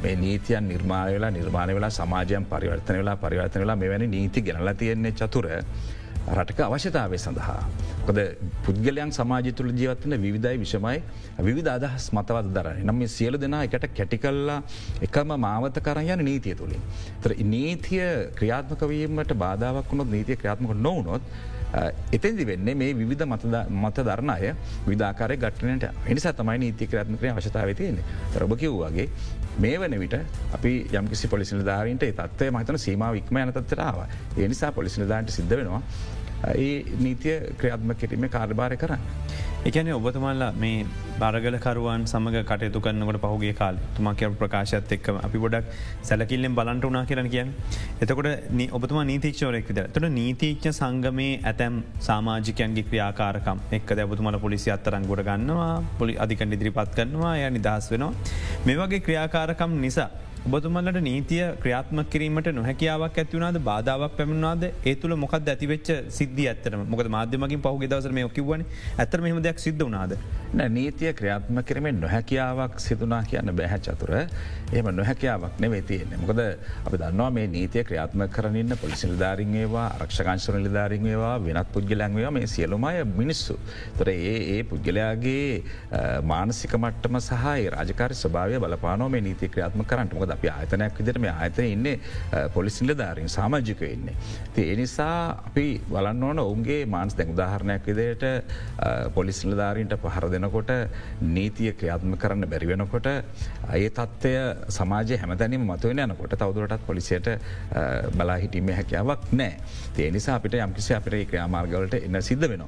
මේ 0.03 0.17
නීතියන් 0.17 0.69
නිර්මාණ 0.69 1.09
වෙලා 1.11 1.31
නිර්මාණ 1.31 1.75
වෙලා 1.75 1.91
සමාජයන් 1.91 2.45
පරිවර්තන 2.47 2.99
වෙලා 2.99 3.17
පරිවර්තන 3.17 3.61
වෙලා 3.61 3.77
මෙවැනි 3.77 4.07
නීති 4.09 4.43
ගෙනලා 4.43 4.75
තියෙන්නේ 4.75 5.13
චතුර 5.13 5.49
රටක 6.31 6.61
අවශ්‍යතාවය 6.67 7.19
සඳහා. 7.19 7.63
කොද 8.07 8.19
පුද්ගලයන් 8.65 9.11
සමාජ 9.11 9.51
තුළ 9.53 9.71
ජීවත්වන 9.73 10.15
විවිධයි 10.25 10.61
විෂමයි 10.63 10.99
විවිධ 11.41 11.71
අදහස් 11.77 12.07
මතවත් 12.13 12.53
දරන 12.57 12.83
නම් 12.87 13.01
සියලු 13.09 13.41
දෙනා 13.45 13.63
එකට 13.69 13.87
කැටිකල්ලා 13.99 14.59
එකම 15.03 15.33
මාවත 15.47 15.79
කරයන 15.87 16.25
නීතිය 16.31 16.55
තුළින්. 16.55 16.83
තර 17.23 17.35
නීතිය 17.55 18.05
ක්‍රියාත්මකවීමට 18.39 19.33
බාධාවක් 19.45 19.91
වුණොත් 19.93 20.13
නීතිය 20.17 20.37
ක්‍රියාත්මක 20.37 20.77
නොවනොත් 20.79 21.23
එතැදි 22.13 22.47
වෙන්නේ 22.47 22.75
මේ 22.75 22.95
විධ 22.95 23.27
මත 23.27 23.97
දරන 24.01 24.31
අය 24.31 24.55
විධාකාරය 24.87 25.37
ගටනට 25.37 25.85
එනිසා 26.07 26.33
තමයි 26.33 26.59
නීති 26.59 26.87
ක්‍රාත්මකය 26.87 27.31
අවශතාව 27.31 27.75
තියෙන්නේ 27.75 28.05
තරබ 28.35 28.57
කිව්වාගේ 28.57 29.09
මේ 29.59 29.77
වන 29.79 29.99
විට 29.99 30.17
අපි 30.53 30.73
යම්කිසි 30.93 31.29
පොලිසිල 31.29 31.63
ධාරීන්ට 31.65 32.07
තත්වය 32.13 32.51
මතන 32.51 32.79
සීමාව 32.79 33.15
ඉක්ම 33.17 33.37
යනතත්තරාව 33.37 34.03
එනිසා 34.39 34.73
පොලිසිල 34.73 35.07
දාන්ට 35.09 35.31
සිද්ධ 35.31 35.51
වෙනවා 35.53 35.83
ඒ 36.49 36.85
නීතිය 36.99 37.37
ක්‍රියාත්ම 37.59 37.93
කිරීම 37.95 38.29
කාර්භාරය 38.29 38.77
කරන්න. 38.77 39.03
එකන 39.63 39.89
ඔබතුමල්ලා 39.93 40.53
මේ 40.55 40.85
බරගලකරුවන් 41.19 42.05
සමඟ 42.07 42.37
කටයුතු 42.43 42.81
කරන්නකට 42.81 43.19
පහුගේ 43.25 43.53
කාල 43.53 43.77
තුමා 43.97 44.15
කිය 44.15 44.31
ප්‍රකාශත් 44.33 44.95
එක්ක 44.97 45.09
අපි 45.19 45.39
ගොඩක් 45.39 45.67
සැලකිල්ලෙන් 46.03 46.55
බලන්ට 46.55 46.87
වනා 46.87 47.05
කියරන 47.05 47.29
කියන්න. 47.29 47.51
එතකොට 48.01 48.29
ඔබතුම 48.71 49.01
නීතික්ෂෝරෙක් 49.05 49.69
විද 49.71 49.83
තොට 49.93 50.09
නීතිීච්ච 50.11 50.71
සංගමේ 50.73 51.35
ඇතැම් 51.43 51.77
සාමාජිකයන්ගේ 52.01 52.87
ක්‍රියාකාරකම් 52.89 53.61
එක් 53.79 53.93
දැබතුමල 53.93 54.41
පොලිසි 54.47 54.73
අත්තරන් 54.77 55.05
ගොඩ 55.05 55.25
ගන්නවා 55.29 55.77
පොලි 55.99 56.17
අධිකන් 56.17 56.57
ඉදිරිපත් 56.59 56.97
කරනවා 56.97 57.37
ය 57.37 57.51
නිදහස් 57.51 57.93
වෙනවා. 57.93 58.13
මේ 58.67 58.81
වගේ 58.83 59.05
ක්‍රියාකාරකම් 59.07 59.79
නිසා 59.87 60.11
ඔබතුමල්ලට 60.41 60.99
නීතිය 61.05 61.43
ක්‍රියාත්ම 61.63 61.99
කිරීමට 62.13 62.47
නොහැකියාවක් 62.57 63.19
ඇතිවුණද 63.23 63.59
බාධාවක් 63.61 64.15
පැමිණවාද 64.19 64.63
ඒ 64.65 64.95
තුළ 64.95 65.15
මොකක් 65.15 65.35
ඇතිවෙච් 65.37 65.89
සිද්ධ 66.09 66.41
ඇතර 66.45 66.77
මොක 66.93 67.03
මාධ්‍යමකින් 67.07 67.61
පහු 67.61 67.83
දවසර 67.85 68.15
මේ 68.19 68.29
කිවන 68.31 68.65
ඇතර 68.97 69.21
මෙම 69.21 69.43
දෙයක් 69.43 69.61
සිද්ධ 69.61 69.85
වනාද. 69.85 70.17
නීතිය 70.71 71.13
ක්‍රියාත්ම 71.13 71.61
කිරීමෙන් 71.63 72.01
නොහැකියාවක් 72.01 72.81
සිදුනා 72.81 73.21
කියන්න 73.25 73.53
බැහැ 73.53 73.81
චතුර 73.81 74.13
එහම 74.73 74.89
නොහැකියාවක් 74.95 75.55
නෙවේ 75.63 75.83
තියෙන්නේ 75.83 76.19
මොකද 76.23 76.41
අපි 76.87 76.97
දන්නවා 76.97 77.31
මේ 77.37 77.47
නීතිය 77.49 77.83
ක්‍රියාත්ම 77.85 78.23
කරන්න 78.35 78.77
පොලිසි 78.83 79.09
නිධාරින්ඒවා 79.11 79.87
රක්ෂකාංශර 80.01 80.57
නිධාරින්ඒවා 80.59 81.35
වෙනත් 81.47 81.73
පුද්ගලන්වවා 81.75 82.31
මේ 82.31 82.47
සියලුමය 82.47 83.05
මිනිස්සු. 83.21 83.59
තොර 83.99 84.09
ඒ 84.11 84.37
ඒ 84.53 84.61
පුද්ගලයාගේ 84.65 85.65
මානසික 86.25 86.75
මට්ටම 86.79 87.19
සහහි 87.21 87.65
රාජකාර 87.75 88.15
ස්භාවය 88.15 88.61
බලපානෝ 88.61 89.09
මේ 89.09 89.21
නීති 89.21 89.49
ක්‍රියාත්ම 89.49 89.83
කරන්නට 89.85 90.15
මොද 90.15 90.35
අපි 90.37 90.51
ආතනයක් 90.51 91.01
විදිරම 91.01 91.27
ආතන 91.33 91.67
ඉන්නේ 91.67 91.97
පොලිසිල්ල 92.55 92.95
ධාරින් 92.95 93.29
සාමාජික 93.29 93.81
වෙන්නේ. 93.81 94.17
ති 94.55 94.69
එනිසා 94.75 95.19
අපි 95.49 95.67
බලන්න 95.91 96.23
ඕන 96.23 96.39
ඔවුන්ගේ 96.41 96.81
මාන්ස් 96.87 97.19
දැන් 97.19 97.35
උදාහරණයක් 97.35 97.91
විදියට 97.91 98.25
පොලිසිල්ල 99.15 99.59
ධාරීන්ට 99.63 99.99
පහර 100.05 100.31
දෙනකොට 100.37 100.73
නීතිය 101.37 101.75
ක්‍රියාත්ම 101.75 102.17
කරන්න 102.17 102.51
බැරි 102.55 102.73
වෙනකොට 102.73 103.11
ඒ 103.11 103.89
තත්ත්වය 103.91 104.60
සමාජය 104.69 105.17
හැමතැනීම 105.17 105.67
මතුවෙන 105.67 106.03
යනකොට 106.07 106.35
තවදුරටත් 106.35 106.87
පොලිසියට 106.87 107.29
බලා 108.17 108.37
හිටීම 108.37 108.71
හැකියාවක් 108.71 109.33
නෑ. 109.33 109.53
ඒ 109.99 110.11
නිසා 110.11 110.35
අපිට 110.35 110.55
යම්කිසි 110.57 110.95
අපිට 110.95 111.29
ක්‍රාමාර්ගවලට 111.31 111.95
එන්න 112.01 112.23
සිද්ධ 112.23 112.49
වෙන. 112.49 112.65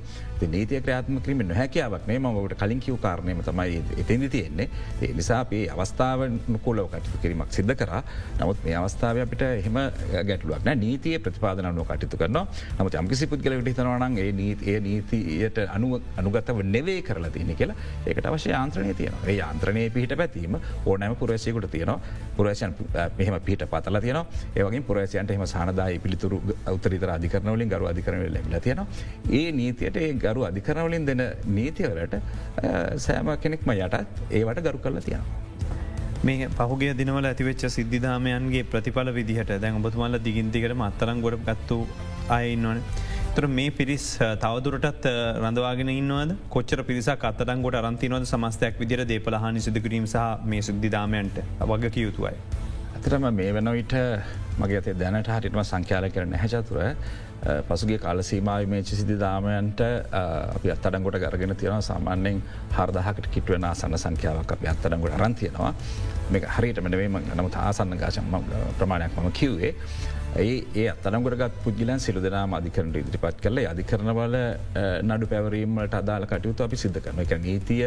නීතිය 0.49 0.80
ක්‍රාත්ම 0.80 1.20
කිරීම 1.20 1.46
නොහැකියාවක් 1.49 2.06
නේ 2.06 2.18
මඟට 2.18 2.58
කලින් 2.58 2.80
කිව් 2.80 2.96
කාරණයම 2.99 3.42
තමයි 3.42 3.82
එතැදි 3.96 4.28
තියෙන්නේ. 4.28 4.68
ඒ 5.02 5.12
නිසා 5.12 5.40
අපේ 5.40 5.64
අවස්ථාව 5.70 6.26
නොකෝලව 6.49 6.88
කටයුතු 6.88 7.22
කිරීමක් 7.22 7.52
සිද්ධ 7.52 7.75
කර. 7.75 8.02
නමුත් 8.40 8.64
මේ 8.64 8.76
අවස්ථාව 8.76 9.22
අපිට 9.22 9.42
එහෙම 9.42 9.78
ගැටලුවක් 10.22 10.70
නීතිය 10.76 11.18
ප්‍රතිපාදනනුව 11.18 11.87
කටයුතු 11.87 12.16
කරන 12.16 12.38
නමුත් 12.78 12.94
යම්කිසි 12.94 13.26
පුද්ගලට 13.26 13.68
හිතනවනන් 13.68 14.18
ඒ 14.18 14.32
නීතිය 14.32 14.78
නීතියට 14.80 15.58
අනුව 15.68 16.00
අනුගතව 16.16 16.62
නෙවේ 16.66 17.00
කරලා 17.02 17.30
තියෙන 17.30 17.56
කියලා 17.56 17.76
ඒකට 18.06 18.26
අවශ්‍ය 18.26 18.52
ආන්ත්‍රනය 18.52 18.94
තියන 18.94 19.16
ඒ 19.26 19.38
ආන්ත්‍රනය 19.40 19.84
පිහිට 19.90 20.16
පැතීම 20.16 20.58
ඕනෑම 20.87 21.16
පුරසයකුට 21.16 21.68
තියන 21.83 21.95
පුරේෂයන් 22.37 22.75
මෙහම 23.19 23.39
පිට 23.49 23.65
පතල 23.73 24.01
තියන 24.07 24.21
ඒවගේ 24.57 24.83
පුරේෂයන්ට 24.91 25.31
එහම 25.31 25.47
සානදාය 25.55 25.99
පිළිතුරු 25.99 26.41
උත්තරිතර 26.75 27.12
අධිකරනවලින් 27.19 27.73
ගරු 27.75 27.89
අධිකරන 27.93 28.25
ලැබල 28.37 28.59
තියෙන 28.61 28.83
ඒ 29.33 29.45
නීතියට 29.53 29.97
ඒ 29.97 30.12
ගරු 30.25 30.49
අධිකරනවලින් 30.51 31.07
දෙන 31.07 31.23
නීතිවලට 31.59 32.19
සෑම 33.07 33.33
කෙනෙක්ම 33.45 33.73
යටත් 33.77 34.21
ඒවට 34.33 34.62
ගරු 34.67 34.79
කරලා 34.79 35.07
තියෙනවා. 35.09 35.41
මේ 36.25 36.49
පහුගේ 36.59 36.93
දිනවල 36.99 37.27
ඇතිවෙච්ච 37.31 37.65
සිද්ධාමයන්ගේ 37.77 38.65
ප්‍රතිඵල 38.73 39.09
විදිහට 39.19 39.55
දැන් 39.62 39.79
ඔබතුමල්ල 39.81 40.19
දිගින්තිකට 40.27 40.77
මත්තරම් 40.83 41.23
ගොඩ 41.25 41.41
ගත්තු 41.49 41.79
අයඉන්නවන. 42.37 42.83
තර 43.35 43.47
මේ 43.49 43.71
පිරිස් 43.71 44.07
තවදුරටත් 44.41 45.07
රඳවාගෙන 45.43 45.91
ඉන්නවද? 45.91 46.33
කොච්චර 46.51 46.81
පිරිසක් 46.85 47.23
අත්තඩංගොට 47.29 47.77
අරන්තිනවද 47.79 48.27
සමස්තයක් 48.27 48.75
විදිර 48.77 49.01
දේපලහනි 49.07 49.61
සිදුකිරීම 49.67 50.07
සහ 50.07 50.45
මේ 50.45 50.61
සුද්ධිදාමයන්ට 50.61 51.39
වග 51.62 51.91
කියයුතුවයි. 51.95 52.35
ඇතරම 52.95 53.25
මේ 53.33 53.55
වන 53.57 53.73
විට 53.73 53.95
මගේ 54.59 54.79
ඇතේ 54.81 54.95
දැනට 54.95 55.33
හරිටම 55.35 55.62
සංඛ්‍යාල 55.62 56.09
කරන 56.11 56.37
හැචතුර 56.37 56.85
පසුගේ 57.69 57.99
කාල 57.99 58.21
සීමාව 58.23 58.69
මේ 58.69 58.83
සිදිදාමයන්ට 58.93 59.81
අපි 60.21 60.71
අත්තඩංගොට 60.71 61.19
ගරගෙන 61.19 61.57
තියෙන 61.57 61.83
සාමාන්‍යෙන් 61.83 62.43
හරදහකට 62.77 63.33
කිටුවෙන 63.35 63.69
සන්න 63.73 63.99
සංඛ්‍යාවක් 63.99 64.57
අප 64.57 64.67
අත්තඩංගොට 64.69 65.17
රන්තියෙනවා 65.19 65.75
මේ 66.31 66.53
හරියට 66.57 66.85
මනවේම 66.85 67.17
නමුත් 67.33 67.57
ආසන්න 67.59 67.97
ගාශම 67.97 68.29
ප්‍රමාණයක් 68.79 69.17
මම 69.17 69.33
කිව්වේ. 69.33 69.75
ඒ 70.35 70.53
ඒ 70.75 70.85
අත්තනගොරගත් 70.91 71.57
පුද්ගලන් 71.65 71.99
සිලු 72.01 72.21
දෙනා 72.25 72.45
අධිකරට 72.59 72.95
ඉදිරිපත් 73.01 73.41
කරල 73.45 73.59
අධිකරනවල 73.73 74.37
නඩු 75.09 75.27
පැවරීමට 75.33 75.97
අදාල 75.99 76.25
කටයුතු 76.31 76.65
අපි 76.67 76.77
සිද්ධ 76.83 77.01
කරන 77.05 77.19
එක 77.25 77.33
නීතිය 77.47 77.83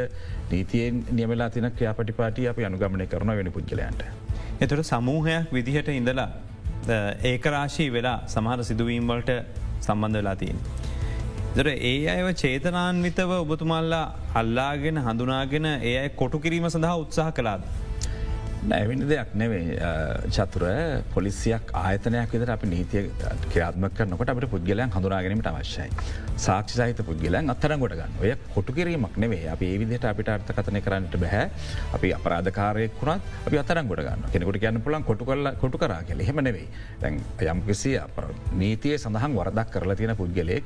නීතියෙන් 0.51 0.99
නියමලා 1.11 1.49
තින 1.49 1.67
ක්‍රියාපටිපාටිය 1.77 2.45
අපි 2.51 2.67
අනුගමනය 2.69 3.07
කරන 3.13 3.31
වෙන 3.39 3.49
පුද්ගලයන්ට. 3.55 4.03
එතුට 4.61 4.85
සමූහයක් 4.91 5.53
විදිහට 5.57 5.89
ඉඳලා 5.95 6.29
ඒකරාශී 7.31 7.89
වෙලා 7.95 8.17
සමහර 8.27 8.59
සිදුවීම්වලට 8.69 9.31
සම්බන්ධ 9.81 10.19
වෙලා 10.19 10.35
තියෙන්. 10.35 10.61
දර 11.57 11.69
ඒ 11.89 11.95
අයව 12.13 12.29
චේතනාන්විතව 12.43 13.33
ඔබතුමල්ලා 13.39 14.05
අල්ලාගෙන 14.41 15.01
හඳුනාගෙන 15.07 15.67
ඒ 15.71 15.95
අයි 16.03 16.13
කොටු 16.21 16.43
කිරීම 16.45 16.69
සඳහා 16.69 16.95
උත්සාහ 17.05 17.29
කලාද. 17.39 17.65
නැවිනි 18.71 19.05
දෙයක් 19.11 19.29
නෙවේ 19.41 19.77
චතුර 20.35 20.63
පොලිසියක් 21.13 21.71
ආයතනයක් 21.81 22.31
විදර 22.35 22.51
අප 22.55 22.63
නීතිය 22.73 23.03
ක්‍රාත්ම 23.53 23.85
කරනකොට 23.97 24.31
අපට 24.33 24.47
පුද්ගලයන් 24.53 24.93
හඳුනාගැනීමට 24.95 25.49
අවශ්‍යයි. 25.51 25.89
සාක්ෂි 26.45 26.79
සහිත 26.79 27.01
පුද්ගලයන් 27.09 27.53
අත්තරන් 27.53 27.79
ගොඩ 27.83 27.95
ගන්න. 27.99 28.15
ඔය 28.21 28.31
කොටු 28.55 28.75
කිරීමක් 28.77 29.17
නෙවේ 29.23 29.49
අප 29.53 29.61
ඒ 29.67 29.77
විදිහට 29.81 30.07
අපිට 30.11 30.31
අර්ථකතනය 30.35 30.81
කරන්නට 30.87 31.17
බැහැ 31.23 31.45
අපි 31.97 32.13
අපරාධකාරයෙක් 32.17 32.97
වුණත් 33.01 33.21
අපි 33.47 33.61
අතරන් 33.63 33.91
ගොඩ 33.91 34.03
ගන්න. 34.07 34.25
කෙනෙකුට 34.33 34.59
කියන්න 34.63 34.81
පුලන් 34.87 35.05
කොට 35.09 35.25
කල 35.29 35.51
කොටු 35.63 35.81
කරා 35.83 36.01
කියල. 36.09 36.25
හෙම 36.29 36.43
නෙවෙයි. 36.47 36.67
දැන් 37.01 37.21
යම්කිසි 37.53 37.93
නීතිය 38.63 38.97
සඳහන් 38.97 39.37
වරදක් 39.39 39.69
කරලා 39.75 39.99
තියෙන 40.01 40.15
පුද්ගලෙක් 40.21 40.63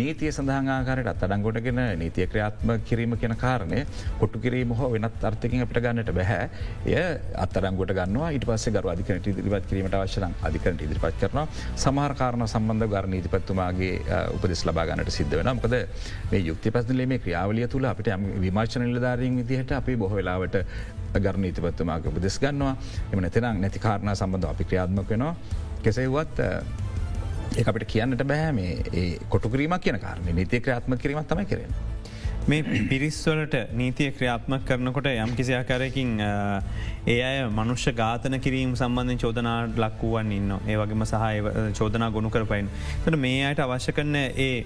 නීතිය 0.00 0.32
සඳහන් 0.32 0.72
ආකාරයට 0.78 1.12
අත්තඩන් 1.14 1.46
ගොඩගෙන 1.48 1.82
නීතිය 2.02 2.26
ක්‍රියාත්ම 2.32 2.74
කිරීම 2.88 3.16
කියන 3.20 3.36
කාරණය 3.44 3.84
කොට්ටු 4.20 4.44
කිරීම 4.46 4.74
හෝ 4.80 4.90
වෙනත් 4.96 5.28
අර්ථකින් 5.30 5.64
අපිට 5.66 5.82
ගන්නට 5.84 6.12
බැහැ 6.18 6.48
එය 6.86 7.06
අත්තරංගොට 7.44 7.92
ගන්නවා. 7.98 8.30
ඉට 8.36 8.46
පස්ස 8.48 8.72
ගරු 8.76 8.92
අධිකනට 8.94 9.26
ඉදිරිපත් 9.32 9.68
කිරීමට 9.70 9.96
අවශ්‍යන 9.98 10.26
අධිකරට 10.48 10.84
ඉදිරිපත් 10.86 11.18
කරන 11.22 11.40
සමහරකාරණ 11.84 12.46
සම්බන්ධ 12.48 12.90
ගර 12.94 13.08
නීතිපත්තුමාගේ 13.14 13.92
උපදෙස් 14.36 14.64
ලබා 14.68 14.86
ගන්නට 14.90 15.14
සිද්ධ 15.18 15.36
වෙන 15.40 15.52
මොකද 15.58 15.76
මේ 16.32 16.42
යුක්ති 16.48 16.74
පසලේ 16.76 17.06
මේ 17.06 17.22
ක්‍රියාවලිය 17.24 17.68
තුළ 17.74 17.88
අපිට 17.92 18.12
විමාර්ශන 18.46 18.86
නිලධාරීන් 18.86 19.40
විදිහට 19.42 19.72
අපි 19.80 19.96
බොහවෙලාවට 19.96 20.58
ගරනීතිපත්තුමාගේ 21.20 22.12
උපදෙස් 22.12 22.38
ගන්නවා. 22.38 22.76
එම 23.12 23.20
නැතිනම් 23.20 23.60
නැති 23.64 23.84
කාරණ 23.86 24.16
සම්බන්ධ 24.16 24.50
අපි 24.54 24.64
ක්‍රියාත්මක 24.64 25.10
වෙනවා. 25.10 25.34
කෙසෙව්වත් 25.82 26.38
ඒ 27.58 27.64
අපිට 27.66 27.88
කියන්නට 27.92 28.22
බෑ. 28.24 28.52
මේ 28.52 29.18
කොටුකිරීමක් 29.28 29.82
කියන 29.82 29.98
කාරණ. 30.00 30.34
නීතිය 30.34 30.60
ක්‍රාත්ම 30.60 30.96
කිරීමත් 30.98 31.28
තමයි 31.28 31.46
කරෙන. 31.46 31.91
මේ 32.42 32.62
පිරිස්වලට 32.90 33.54
නීතිය 33.72 34.10
ක්‍රියාත්මක 34.10 34.64
කරනකොට 34.66 35.06
යම් 35.06 35.34
කිසියාකාරයකින් 35.36 36.10
ඒ 37.06 37.18
අය 37.22 37.36
මනුෂ්‍ය 37.50 37.92
ගාතන 37.92 38.36
කිරීම 38.40 38.72
සම්බන්ධය 38.74 39.16
චෝදනාට 39.16 39.78
ලක්වුවන් 39.78 40.32
ඉන්න 40.32 40.50
ඒවගේම 40.66 41.04
සහ 41.04 41.14
චෝදනා 41.78 42.10
ගොුණු 42.10 42.30
කරපයින්. 42.30 42.70
ට 43.04 43.16
මේ 43.16 43.46
අයට 43.46 43.60
අවශ්‍ය 43.60 43.92
කරන 43.92 44.16
ඒ 44.16 44.64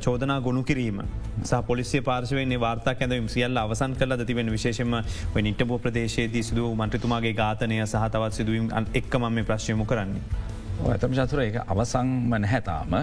චෝදනා 0.00 0.40
ගොුණු 0.40 0.64
කිරීම 0.64 1.02
සහ 1.42 1.62
පොලිසිය 1.64 2.02
පාර්ශවයන්නේ 2.02 2.60
වාර්තා 2.60 2.96
ඇඳවීම 2.96 3.28
සියල්ල 3.28 3.56
අවසන් 3.58 3.94
කල 3.94 4.16
තිබෙන 4.24 4.50
විශේෂම 4.50 4.96
නිට්ටපෝ 5.38 5.78
ප්‍රදේශයේදී 5.78 6.42
සිදුව 6.42 6.74
මන්ත්‍රතුමාගේ 6.76 7.34
ඝාතනය 7.34 7.78
සහ 7.82 8.08
තවත් 8.08 8.32
සිදුවීම් 8.32 8.72
එක්කම 8.94 9.30
මේ 9.30 9.44
ප්‍රශ්යමු 9.44 9.86
කරන්නේ. 9.86 10.50
ඇතම 10.84 11.12
චතුර 11.14 11.40
එක 11.40 11.56
අවසංම 11.64 12.32
නැහැතාම 12.34 12.94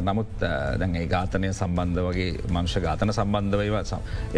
නමුත් 0.00 0.30
දැන් 0.40 0.96
ඒ 0.96 1.06
ඝාතනය 1.06 1.48
සම්බන්ධ 1.50 2.02
වගේ 2.06 2.28
මංශ 2.48 2.76
ඝාතන 2.80 3.12
සම්බන්ධවව 3.12 3.74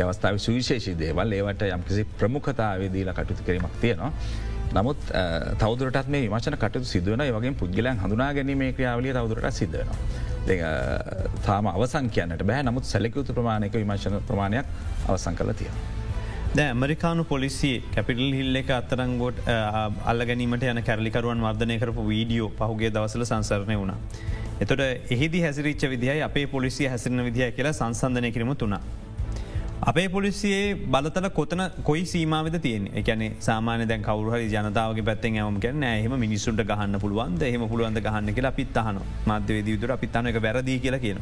අවස්ථාව 0.02 0.38
සුවිශේෂී 0.38 0.96
දේවල් 0.96 1.32
ඒවට 1.32 1.62
යම්කිසි 1.68 2.04
ප්‍රමුඛතාවේදීලා 2.18 3.14
කටයුතු 3.14 3.44
කිරීමක් 3.44 3.76
තියෙනවා. 3.80 4.12
නමුත් 4.72 5.12
තවදුරටත් 5.58 6.08
මේ 6.08 6.24
විමචන 6.24 6.56
කටතු 6.56 6.84
සිදුවන 6.84 7.22
වගේ 7.28 7.54
පුද්ගලයන් 7.54 8.02
හඳුනා 8.02 8.32
ගැනීමේ 8.34 8.72
ක්‍රියාවලිය 8.72 9.14
තවදුරට 9.14 9.52
සිද්ධනවා. 9.52 9.96
තාම 11.44 11.66
අවසං 11.68 12.10
කියන්නට 12.10 12.42
බෑ 12.44 12.62
නමුත් 12.62 12.84
සැලකයුතු 12.84 13.32
ප්‍රමාණයක 13.32 13.72
විමශන 13.74 14.18
ප්‍රමාණයක් 14.26 14.66
අවසං 15.06 15.34
කල 15.34 15.54
තියෙනවා. 15.54 15.97
ද 16.56 16.60
ඇමරිකානු 16.62 17.22
පොලිසි 17.30 17.70
කැපිටල් 17.94 18.28
හිල්ල 18.36 18.58
එක 18.60 18.70
අත්තරංගොට 18.76 19.40
අල්ල 20.10 20.20
ගැනීමට 20.28 20.62
යන 20.70 20.80
කැරලිකරුවන් 20.86 21.42
වර්ධනය 21.44 21.74
කරපු 21.82 22.02
වීඩියෝ 22.06 22.48
පහුගේ 22.58 22.90
දවසල 22.94 23.24
සංසරණය 23.26 23.76
වුණ. 23.80 23.92
එතොට 24.64 24.82
එහිදි 25.14 25.42
හැසිරිච්ච 25.44 25.84
විදිහයි 25.92 26.22
අපේ 26.28 26.46
පොලිසිය 26.46 26.88
හැසිරන 26.88 27.20
විදිහ 27.26 27.50
කියලා 27.52 27.74
සංසන්ධනය 27.80 28.30
කිරීම 28.32 28.54
තුනා. 28.56 28.80
අපේ 29.82 30.08
පොලිසියේ 30.08 30.74
බලතල 30.86 31.28
කොතන 31.30 31.64
කොයි 31.82 32.06
සීමාවද 32.06 32.56
තියෙන 32.60 32.88
එකන 32.94 33.26
සාමාන 33.40 33.84
දැ 33.92 34.00
කවරුහරි 34.00 34.48
ජනතාවගේ 34.54 35.06
පැත්තෙන් 35.10 35.38
ඇවම 35.42 35.60
කරන 35.60 35.84
එහම 35.90 36.16
මිනිස්සුන්ට 36.24 36.64
ගහන්න 36.70 37.02
පුළුවන්ද 37.04 37.44
එහම 37.50 37.68
පුළුවන්ද 37.68 38.00
ගහන්න 38.00 38.34
කියලා 38.34 38.56
පිත්තහන 38.58 39.04
මධ්‍යවේද 39.26 39.68
විදුර 39.72 39.94
පිත්තනක 39.98 40.40
වැරදි 40.46 40.80
කියලා 40.86 41.04
කියන. 41.06 41.20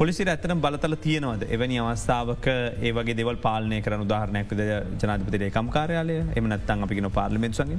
පොලිසිට 0.00 0.28
ඇතන 0.32 0.60
බලතල 0.64 0.94
තියෙනවද? 1.04 1.42
එවැනි 1.54 1.78
අවස්ථාවක 1.84 2.46
ඒවගේ 2.88 3.14
දෙවල් 3.18 3.36
පාලනය 3.46 3.80
කරන 3.84 4.04
උදාහරණයක් 4.06 4.54
ජනාධපතිරේ 5.02 5.50
කම්කාරයාලය 5.56 6.16
එම 6.40 6.46
නත්තන් 6.48 6.86
අපිගෙන 6.86 7.08
පාර්ලිමෙන්සගේ 7.18 7.76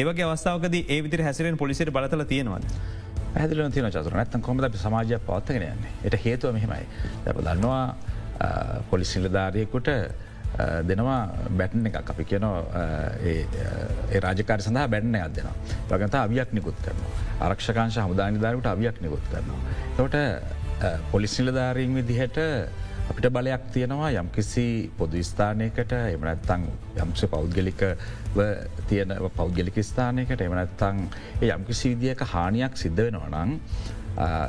ඒවගේ 0.00 0.28
අවස්ථාවකද 0.28 0.76
ඒ 0.80 0.98
විදිර 1.06 1.22
හැසිරෙන් 1.26 1.58
පොලිසිට 1.62 1.90
බලතල 1.96 2.24
තියෙනවද. 2.32 2.64
පැදිල 3.34 3.60
තින 3.74 3.90
චතුර 3.96 4.16
නැත්තන් 4.16 4.44
කොමද 4.46 4.64
අපි 4.68 4.80
සමාජය 4.84 5.18
පවත්තගෙන 5.28 5.66
යන්නේ? 5.66 5.92
එයට 6.04 6.16
හේතුව 6.24 6.56
මෙහෙමයි. 6.56 6.86
දැප 7.26 7.42
දන්නවා 7.48 7.84
පොලිසිල්ලධාරයකුට 8.90 9.90
දෙනවා 10.88 11.20
බැට්න 11.58 11.90
එකක්. 11.90 12.10
අපි 12.14 12.24
කියන 12.30 12.46
රාජකාර 14.26 14.64
සඳහා 14.68 14.86
බැට්න 14.94 15.18
අත් 15.20 15.34
දෙෙනවා. 15.36 15.56
ප්‍රගත 15.90 16.16
අවියක් 16.22 16.56
නිකුත් 16.60 16.80
කරනවා. 16.86 17.12
ආරක්ෂකාංශ 17.44 18.00
හමුදානිධාරකට 18.06 18.70
අවියක් 18.72 19.02
නිකුත් 19.04 19.28
කරනවා. 19.34 19.60
තොට 19.98 20.16
පොලිසිනිලධාරීන් 21.12 21.94
විදිහට 21.94 22.38
අපිට 23.10 23.28
බලයක් 23.32 23.62
තියෙනවා 23.72 24.10
යම් 24.20 24.28
කිසි 24.30 24.64
පොදු 24.98 25.22
ස්ථානයකට 25.24 25.92
එමනැත්තං 25.98 26.66
යම්ස 27.04 27.22
පෞද්ගලික 27.34 27.84
තියෙන 28.88 29.14
පෞද්ගලික 29.36 29.78
ස්ථානයකට 29.82 30.40
එමනැත්තං 30.40 31.04
යම් 31.42 31.64
කිසි 31.68 31.94
විදිියක 31.94 32.26
හානියක් 32.32 32.76
සිද්ධ 32.76 33.04
වෙනවා 33.04 33.44
නං 33.44 33.60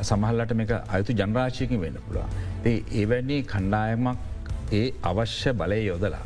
සමහල්ලට 0.02 0.54
මේක 0.54 0.74
අයුතු 0.88 1.14
ජනරාශයකින් 1.14 1.82
වෙන්න 1.82 2.02
පුළුවන්. 2.06 2.30
ඒවැනි 2.66 3.44
කණ්ඩායමක් 3.44 4.18
ඒ 4.72 4.86
අවශ්‍ය 5.04 5.54
බලය 5.54 5.80
යොදලා. 5.86 6.26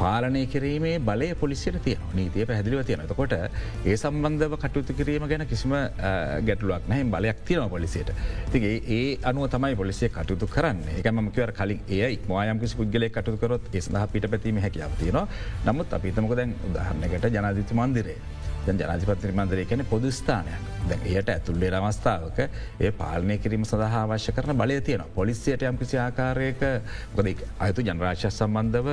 පාලනය 0.00 0.42
කිරීමේ 0.52 0.94
බලය 1.08 1.28
පොලිසිට 1.42 1.78
තිය 1.86 1.96
නීතිය 2.18 2.46
පැදිලිව 2.50 2.84
තියෙන 2.88 3.06
කොට 3.20 3.34
ඒ 3.34 3.96
සම්බන්ධව 3.96 4.56
කටයුතු 4.64 4.96
කිරීම 4.98 5.26
ගැන 5.32 5.46
කිසිම 5.46 5.74
ගැටලුවක් 6.48 6.88
නැහැ. 6.88 7.10
බලයක් 7.14 7.44
තියෙන 7.46 7.70
පොලිසියට. 7.74 8.10
තිගේ 8.52 8.76
ඒ 8.98 9.18
අනුව 9.24 9.48
තමයි 9.54 9.76
පොලිසිය 9.82 10.08
කටයුතු 10.08 10.46
කරන්න. 10.46 10.82
එකමකවර 11.00 11.52
කලින් 11.52 11.80
ඒ 11.88 12.10
මයම් 12.28 12.60
කිසි 12.62 12.76
පුද්ගලය 12.76 13.10
කටයුතු 13.10 13.38
කරොත් 13.42 13.68
ඒ 13.74 13.80
සඳහ 13.80 14.06
පිට 14.12 14.30
පැතීම 14.30 14.62
හැකියාව 14.66 14.96
තියෙනවා. 15.02 15.26
නමුත් 15.66 15.98
අපිතමක 15.98 16.34
දැන් 16.40 16.56
උදාහරණකට 16.70 17.30
ජනාධිති 17.36 17.74
මන්දිරේ 17.74 18.18
ජනාධිපති 18.66 19.32
මන්දරය 19.32 19.64
කැන 19.64 19.84
පොදස්ථානයක් 19.86 20.72
දැ 20.84 20.98
එයට 21.10 21.28
ඇතුල්ලේ 21.28 21.70
අවස්ථාවක 21.80 22.38
ඒ 22.80 22.90
පාලනය 22.92 23.36
කිරීම 23.38 23.64
සඳහා 23.64 24.02
අවශ්‍ය 24.04 24.32
කරන 24.32 24.56
බලය 24.56 24.80
තියෙන 24.80 25.04
පොලිසියට 25.14 25.62
යම්කිසි 25.62 25.98
ආකාරයක 25.98 26.62
ගොද 27.16 27.28
අයතු 27.58 27.82
ජනරාශය 27.82 28.30
සම්බන්ධව 28.30 28.88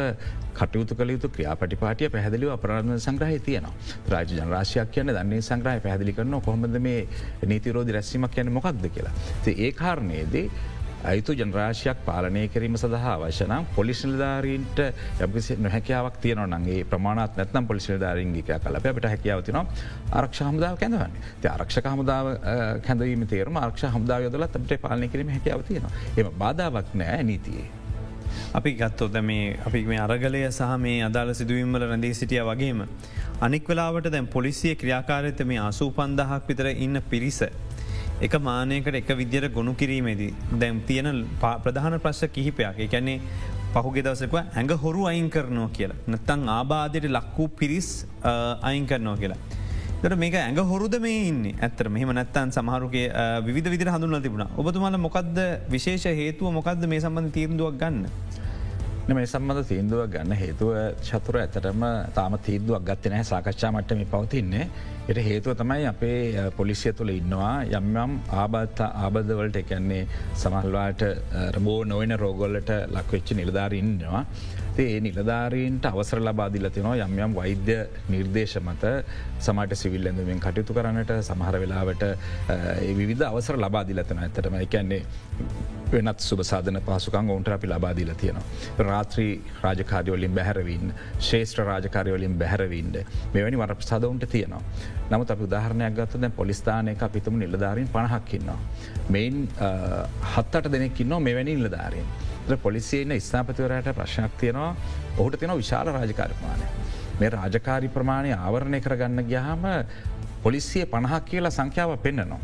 කටයුතු 0.53 0.95
කළ 0.95 1.13
යුතු 1.15 1.29
ක්‍රියාපටිපාටිය 1.29 2.09
පැහදිලිව 2.09 2.51
අපරාධ 2.51 2.91
සංග්‍රහය 2.97 3.39
තියනවා. 3.39 3.73
රාජ 4.09 4.35
ජනරාශයක් 4.35 4.91
කියන 4.91 5.09
දන්නේ 5.09 5.41
සංග්‍රහය 5.41 5.79
පැහදිලි 5.79 6.13
කරන 6.13 6.41
කොහොමද 6.41 6.79
මේ 6.79 7.07
නීතිරෝධ 7.45 7.91
රැස්සීමක් 7.91 8.31
කියන 8.31 8.51
මොකක්ද 8.51 8.85
කියලා. 8.89 9.15
ඒ 9.47 9.71
කාරණයේදී 9.73 10.45
අයිතු 11.03 11.33
ජනරාශයක් 11.33 11.99
පාලනය 12.05 12.47
කිරීම 12.47 12.75
සඳහා 12.75 13.13
අවශනම් 13.17 13.65
පොලිසිල්ධාරීන්ට 13.75 14.79
යබිසි 15.19 15.57
නොහැකියාවක් 15.57 16.17
තියන 16.17 16.41
නගේ 16.47 16.83
ප්‍රමාණත් 16.85 17.37
නැත්නම් 17.37 17.67
පොලිසිල්ධාරීන්ගේක 17.67 18.51
කලප 18.61 18.85
අපට 18.85 19.07
හැකියාවතින 19.07 19.59
ආරක්ෂ 19.59 20.41
හමුදාව 20.41 20.77
කැඳවන්න 20.77 21.17
ති 21.41 21.47
ආරක්ෂ 21.47 21.81
හමුදාව 21.87 22.31
කැඳවීම 22.85 23.27
තේරම 23.27 23.57
ආරක්ෂ 23.57 23.89
හමුදාව 23.89 24.27
යොදල 24.27 24.47
අපට 24.47 24.73
පාලනය 24.81 25.09
කිරීම 25.09 25.31
හැකියාව 25.31 25.63
තියෙන 25.63 25.87
එම 26.17 26.33
බාධාවක් 26.37 26.93
නෑ 26.95 27.23
නීතියේ. 27.23 27.69
අපි 28.53 28.71
ගත්තොද 28.73 29.17
මේ 29.23 29.57
අපි 29.65 29.83
මේ 29.85 29.99
අරගලය 29.99 30.43
සහ 30.49 30.77
මේ 30.77 31.01
අදාළ 31.01 31.33
සිදුවීම්වල 31.33 31.85
රැඳී 31.85 32.13
සිටිය 32.13 32.43
වගේම. 32.43 32.85
අනික් 33.41 33.67
වෙලාවට 33.67 34.11
දැන් 34.11 34.27
පොලිසිය 34.29 34.75
ක්‍රියාකාරත 34.75 35.43
මේ 35.45 35.61
අසූ 35.61 35.89
පන්දහක් 35.91 36.47
විතර 36.47 36.67
ඉන්න 36.77 37.01
පිරිස. 37.09 37.41
එක 38.21 38.33
මානයකට 38.39 38.95
එක 38.95 39.09
විද්‍යයට 39.17 39.53
ගොුණු 39.53 39.73
කිරීමේදී 39.75 40.33
දැම් 40.53 40.81
තියෙන 40.87 41.25
ප්‍රධාන 41.63 41.97
ප්‍රශ්ස 41.99 42.29
කිහිපයක් 42.29 42.77
එකැනේ 42.79 43.17
පහුගේ 43.73 44.03
දවසක 44.03 44.35
ඇඟ 44.35 44.73
හොරු 44.77 45.07
අයින් 45.07 45.29
කරනවා 45.29 45.69
කියලා. 45.69 45.97
නැත්තං 46.07 46.43
ආබාධයට 46.49 47.09
ලක්වූ 47.09 47.47
පිරිස් 47.59 47.89
අයින් 48.61 48.85
කරනවා 48.85 49.17
කියලා. 49.17 49.39
දර 50.03 50.15
මේක 50.15 50.35
ඇඟ 50.35 50.61
හොරුද 50.63 50.95
මේ 50.99 51.17
ඉන්න 51.27 51.41
ඇතර 51.59 51.89
මෙහම 51.89 52.11
නැත්තන් 52.11 52.51
සමහරුගේ 52.51 53.07
විධ 53.47 53.69
විදිර 53.69 53.89
හඳුන්න 53.89 54.21
තිබුණ 54.21 54.45
ඔබතුමාල 54.55 54.97
මොකක්ද 54.99 55.37
විශේෂ 55.69 56.05
හේතුව 56.13 56.53
මොකක්ද 56.53 56.85
මේ 56.85 57.01
සම්බඳධ 57.01 57.33
තීරදුවක් 57.33 57.75
ගන්න. 57.81 58.05
මේ 59.13 59.27
සම්බඳ 59.27 59.67
තීන්දුව 59.69 60.01
ගන්න 60.13 60.37
හේතුව 60.39 60.71
චතුර 61.01 61.37
ඇතටම 61.39 61.83
තාම 62.15 62.37
තීන්දුවක් 62.45 62.83
ගත්ත 62.87 63.11
නෑ 63.13 63.25
සාකච්ඡා 63.25 63.71
මට්ටම 63.71 64.03
පවතින්නේ 64.11 64.65
එයට 65.03 65.19
හේතුව 65.25 65.55
තමයි 65.57 65.85
අපේ 65.85 66.49
පොලිසිය 66.57 66.93
තුළ 66.93 67.11
ඉන්නවා 67.11 67.53
යම්යම් 67.71 68.13
ආබත්තා 68.41 68.89
ආබදවලට 69.03 69.61
එකන්නේ 69.61 70.01
සමහල්වාට 70.35 71.03
රබෝ 71.55 71.79
නොවන 71.85 72.15
රෝගොල්ලට 72.17 72.71
ලක්වෙච්චි 72.95 73.39
නිලධාර 73.39 73.73
ඉන්නවා. 73.73 74.23
ඒ 74.77 74.99
නිලධාරීන්ට 75.01 75.85
අවසර 75.85 76.19
ලබාදිල 76.21 76.69
තිනවා 76.69 76.95
යම් 76.97 77.17
යම් 77.19 77.33
වෛද්‍ය 77.33 77.75
නිර්දේශ 78.09 78.55
මත 78.59 78.93
සමට 79.39 79.75
සිවිල් 79.75 80.07
ඇඳුවෙන් 80.07 80.39
කටයුතු 80.39 80.73
කරන්නට 80.73 81.11
සමහර 81.21 81.59
වෙලාවට 81.59 82.05
විවිධ 82.95 83.27
අවසර 83.27 83.57
ලබාදිලතන 83.57 84.19
ඇතටම 84.19 84.55
එකන්නේ 84.57 85.03
වෙනත් 85.91 86.19
සුබසාධන 86.21 86.79
පහසුකන් 86.81 87.29
ඔවුන්ට 87.29 87.49
අපි 87.49 87.67
ලබාදීල 87.67 88.13
තියෙනවා. 88.15 88.43
රාත්‍රී 88.79 89.33
රාජකාරයෝලින් 89.61 90.31
බැහැරවින් 90.31 90.93
ශේෂත්‍ර 91.21 91.65
රාජකාරයෝලින් 91.65 92.39
බැහැරවින්ට 92.39 92.97
මෙවැනි 93.33 93.57
වර 93.57 93.75
සදවුන්ට 93.81 94.25
තියෙනවා. 94.29 94.63
නමුත් 95.09 95.31
අප 95.31 95.41
උදාහරණයක් 95.41 95.95
ගත්ත 95.95 96.21
දැ 96.21 96.31
පොලිස්ථානයක 96.31 97.03
අපිතුම 97.03 97.35
නිලධාරින් 97.35 97.89
පණහක්කින්නවා. 97.89 98.59
මෙයින් 99.09 99.47
හත්තට 100.33 100.71
දෙනෙක්කින්නවා 100.71 101.19
මෙවැනි 101.21 101.55
නිලධාරීන්. 101.55 102.30
පොලිසියන 102.63 103.13
ස්ථාපතිවරයට 103.21 103.93
ප්‍රශ්නයක් 103.95 104.31
තියෙනවා 104.39 104.75
ඔහුට 105.17 105.39
තියෙන 105.39 105.57
විශාල 105.57 105.87
රාජකාරපානය. 105.87 106.65
මේ 107.19 107.29
රාජකාරි 107.29 107.87
ප්‍රමාණය 107.87 108.33
ආවරණය 108.33 108.81
කරගන්න 108.81 109.23
ගියහම 109.23 109.63
පොලිසිය 110.43 110.85
පණහක් 110.85 111.25
කියලා 111.25 111.51
සංඛ්‍යාව 111.51 111.97
පෙන්න්නනවා. 111.97 112.39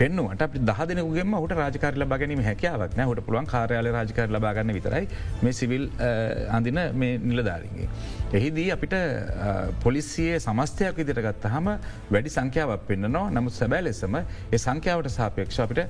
පෙන්නුවට 0.00 0.42
අපි 0.46 0.62
දහදනකුගේම 0.70 1.36
හට 1.36 1.58
රාජකාරල 1.60 2.04
බගැනීම 2.12 2.42
හැකියාවක් 2.48 2.96
හට 2.96 3.24
පුළුවන් 3.26 3.48
කාරයාල 3.52 3.88
රාජකාර 3.96 4.28
ලබාගන්න 4.36 4.74
විතරයි 4.78 5.04
මේ 5.42 5.54
සිවිල් 5.60 5.84
අඳින 6.58 6.80
මේ 7.02 7.12
නිලධාරගේ. 7.30 7.88
එහිදී 8.32 8.68
අපිට 8.76 8.96
පොලිසියේ 9.84 10.38
සමස්තයක් 10.38 11.00
ඉදිට 11.04 11.22
ගත්ත 11.26 11.52
හම 11.54 11.68
වැඩි 12.10 12.34
සංඛ්‍යාවක් 12.36 12.86
පෙන්න්නනවා 12.90 13.24
නමුත් 13.30 13.56
සැබෑ 13.60 13.82
ලෙසම 13.88 14.16
ඒ 14.18 14.58
සංඛ්‍යාවට 14.58 15.10
සාපේක්ෂ 15.18 15.60
අපිට 15.66 15.80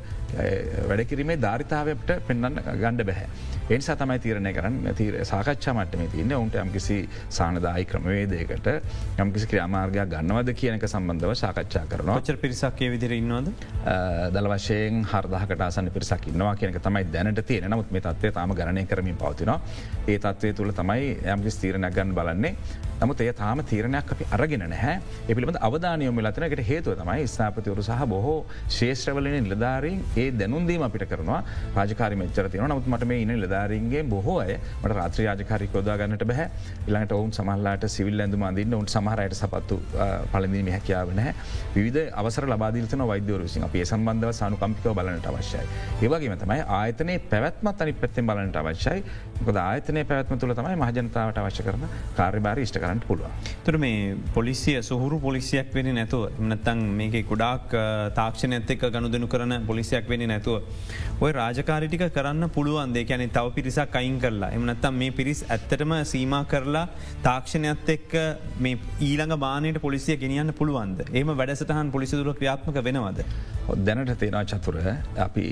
වැඩකිරීමේ 0.91 1.39
ධාරිතාවයට 1.47 2.11
පෙන්න්න 2.29 2.63
ගණ්ඩ 2.83 3.07
බැහැ. 3.11 3.29
එනිසා 3.69 3.97
තමයි 3.97 4.19
තීරණය 4.25 4.53
කරන්න 4.57 4.95
තීර 4.95 5.15
සාකච්ඡා 5.25 5.75
මටම 5.75 6.11
තියන්න. 6.15 6.33
ඔුන්ට 6.33 6.59
යම්කිසි 6.65 6.99
සානදායි 7.39 7.89
ක්‍රමවේදයකට 7.93 8.69
යම්කිසි 9.25 9.51
ක්‍රියාමාර්ගයක් 9.53 10.13
ගන්නවද 10.13 10.55
කියනක 10.61 10.87
සම්බන්ධව 10.91 11.35
සාකච්ඡා 11.43 11.87
කරනවා. 11.93 12.21
චර 12.21 12.39
පිරිසක්ේ 12.45 12.93
විදිරන්නවද 12.95 13.49
දළ 14.33 14.49
වශයෙන් 14.53 15.05
හරදහකට 15.05 15.63
අසන්න 15.67 15.91
පිරිසක් 15.95 16.29
ඉන්නවා 16.31 16.55
කියනක 16.57 16.79
තමයි 16.83 17.05
දැනට 17.13 17.43
තියෙන 17.47 17.71
නමුත් 17.71 17.91
මේ 17.91 18.05
තත්වය 18.05 18.33
තම 18.33 18.55
ගණය 18.59 18.85
කරමින් 18.87 19.17
පවතිනවා. 19.17 19.61
ඒ 20.09 20.19
තත්වය 20.19 20.53
තුළ 20.53 20.73
තමයි 20.73 21.17
යම්කිස් 21.35 21.61
තීරණයක් 21.63 21.95
ගන්න 21.95 22.15
බලන්නේ. 22.15 22.57
නමුත් 23.01 23.21
ඒ 23.21 23.33
තාම 23.33 23.63
තීරණයක් 23.71 24.13
අපි 24.15 24.25
අරගෙන 24.37 24.65
නැහැ. 24.73 24.95
එපිළිබඳ 25.31 25.59
අවධානයම 25.69 26.21
ලතනකට 26.25 26.63
හේතුව 26.71 26.97
තමයි 27.01 27.27
ස්ථාපතිවරු 27.33 27.83
සහ 27.83 28.07
බොහෝ 28.13 28.39
ශේෂ්‍රවලන 28.77 29.37
නිලධාරීන් 29.39 29.99
ඒ 30.17 30.29
දැනුන්දීම 30.41 30.87
අපිට 30.89 31.07
කරනවා. 31.11 31.41
රාජකාරි 31.77 32.17
මෙච්චර 32.23 32.49
තියන 32.53 32.65
නමුත් 32.71 32.89
මට 32.93 33.09
මේ 33.11 33.21
ඉන්න 33.25 33.33
නිලධාරීන්ගේ 33.35 34.03
බොහෝ 34.15 34.39
අය 34.45 34.57
මට 34.83 34.93
රාත්‍ර 34.99 35.25
රාජකාරි 35.29 35.71
යොදාගන්නට 35.75 36.25
බැහ 36.31 36.49
ඉළඟට 36.89 37.13
ඔවුන් 37.13 37.33
සමහල්ලාට 37.39 37.87
සිවිල් 37.89 38.25
ඇඳු 38.25 38.41
මදින්න 38.45 38.79
ඔුන් 38.79 38.89
සමහරයට 38.95 39.37
සපත්තු 39.41 39.81
පලඳීම 40.33 40.73
හැකියාව 40.77 41.13
නැහැ. 41.21 41.35
විධ 41.77 42.01
අවසර 42.23 42.49
ලබාදිලතන 42.53 43.07
වෛද්‍යවරුසින් 43.13 43.69
අපේ 43.69 43.85
සම්බන්ධව 43.85 44.33
සානුකම්පිකව 44.41 44.97
බලනට 44.99 45.29
අවශ්‍යයි. 45.33 45.67
ඒවගේම 46.03 46.37
තමයි 46.39 46.61
ආයතනයේ 46.79 47.19
පැවැත්මත් 47.33 47.83
අනි 47.83 47.97
පැත්තෙන් 48.03 48.27
බලනට 48.27 48.61
අවශ්‍යයි. 48.63 49.05
ගොද 49.45 49.57
ආයතනය 49.61 50.05
පැවැත්ම 50.11 50.39
තුළ 50.43 50.55
තමයි 50.59 50.77
මහජනතාවට 50.83 51.39
අවශ්‍ය 51.43 51.63
කරන 51.67 51.85
කාර්යභාර 52.19 52.61
ෂ්ට 52.65 52.81
කරන්න 52.83 53.01
පුළුව. 53.09 53.27
තුර 53.67 53.79
මේ 53.85 54.17
පොලිසිය 54.35 54.79
සුහුරු 54.89 55.21
පොලිසියක් 55.27 55.75
වෙන 55.75 55.91
නැතුව 55.99 56.23
එමනත්තං 56.41 56.83
මේක 57.01 57.17
ගොඩාක් 57.31 57.77
තාක්ෂණ 58.19 58.57
ඇත්තෙක් 58.59 58.87
ගණු 58.95 59.13
දෙනු 59.15 59.29
කරන 59.35 59.57
පොලිසියක් 59.71 60.09
වෙන 60.09 60.27
නැතුව. 60.33 60.63
ඔය 61.19 61.33
රාජකාරිටික 61.33 62.03
කරන්න 62.11 62.51
පුළුවන් 62.51 62.93
දෙකැන 62.93 63.23
තව 63.31 63.53
පිරිසක් 63.53 63.95
අයින් 63.95 64.19
කරලා. 64.21 64.51
එමනත්තම් 64.51 64.95
මේ 64.95 65.11
පිරිස් 65.13 65.41
ඇත්තටම 65.47 65.95
සීම 66.05 66.35
කරලා 66.47 66.87
තාක්ෂණයත් 67.23 67.89
එක්ක 67.89 68.17
මේ 68.59 68.77
ඊළඟ 69.01 69.37
බානයට 69.39 69.81
පොලිසිය 69.81 70.17
ගෙනියන්න 70.19 70.53
පුළුවන්ද? 70.53 71.01
ඒම 71.11 71.33
වැඩසටහන් 71.33 71.91
පොලිසිදුර 71.91 72.35
ක්‍රියාත්මක 72.35 72.81
වෙනවද. 72.85 73.23
දැනට 73.79 74.13
තියෙනවා 74.15 74.45
චතුර. 74.47 74.77
අපි 75.19 75.47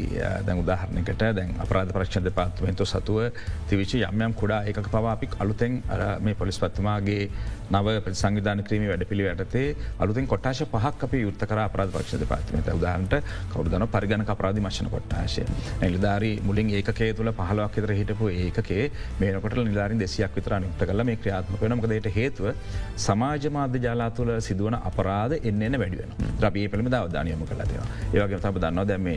දැන් 0.47 0.59
උදාහරණකට 0.59 1.25
දැන් 1.33 1.57
අපරාධ 1.59 1.93
ප්‍රශ්ද 1.93 2.29
පාත්තුවෙන්තු 2.33 2.85
සතුව 2.87 3.33
තිවිච 3.67 3.97
යම්යම් 4.03 4.35
කුඩා 4.35 4.63
එක 4.65 4.83
පවා 4.87 5.13
අපි 5.13 5.31
අලුතෙන් 5.39 5.83
මේ 6.21 6.35
පොලිස් 6.35 6.59
පත්තුමාගේ 6.59 7.15
ඒ 7.17 7.31
නව 7.73 8.13
සංවිධාන 8.13 8.63
ක්‍රීම 8.63 8.85
වැඩ 8.85 9.05
පිළි 9.07 9.25
වැටතේ 9.25 9.77
අලුතින් 9.99 10.27
කොටාශ 10.27 10.63
පහක් 10.67 11.05
අප 11.05 11.15
යුත්ත 11.17 11.45
කර 11.45 11.59
අපරාධ 11.61 11.93
පක්ෂ 11.93 12.29
පාතිමත 12.29 12.69
උදාහන්ට 12.71 13.15
කවුදන 13.51 13.89
පරිගණ 13.89 14.27
අපරාධ 14.29 14.61
මශන 14.61 14.91
කොට්ටාශය 14.91 15.47
නිලධාරි 15.83 16.33
මුලින් 16.43 16.73
ඒකේ 16.73 17.11
තුළ 17.15 17.33
පහලක් 17.33 17.75
තර 17.77 17.95
හිටපු 17.95 18.31
ඒකේ 18.37 18.85
මේනකොට 19.21 19.59
නිලාරින් 19.63 19.99
දෙසියක් 19.99 20.35
විතර 20.35 20.57
නිුක්ත 20.59 20.85
කල 20.85 21.05
මේ 21.05 21.19
ක්‍රියාත්මක 21.19 21.61
වනමකදට 21.61 22.11
හේතුව 22.13 22.51
සමාජ 22.99 23.49
මාධ්‍ය 23.51 23.83
ජාලා 23.85 24.11
තුළ 24.13 24.33
සිදුවන 24.41 24.79
අපරාධ 24.83 25.37
එන්න 25.43 25.67
වැඩිවෙන 25.75 26.15
රබේ 26.41 26.69
පළම 26.69 26.91
දවධානයම 26.91 27.45
කලතිවා 27.45 27.89
ඒවගේ 28.15 28.41
තබ 28.41 28.65
දන්නවා 28.65 28.87
දැම 28.87 29.11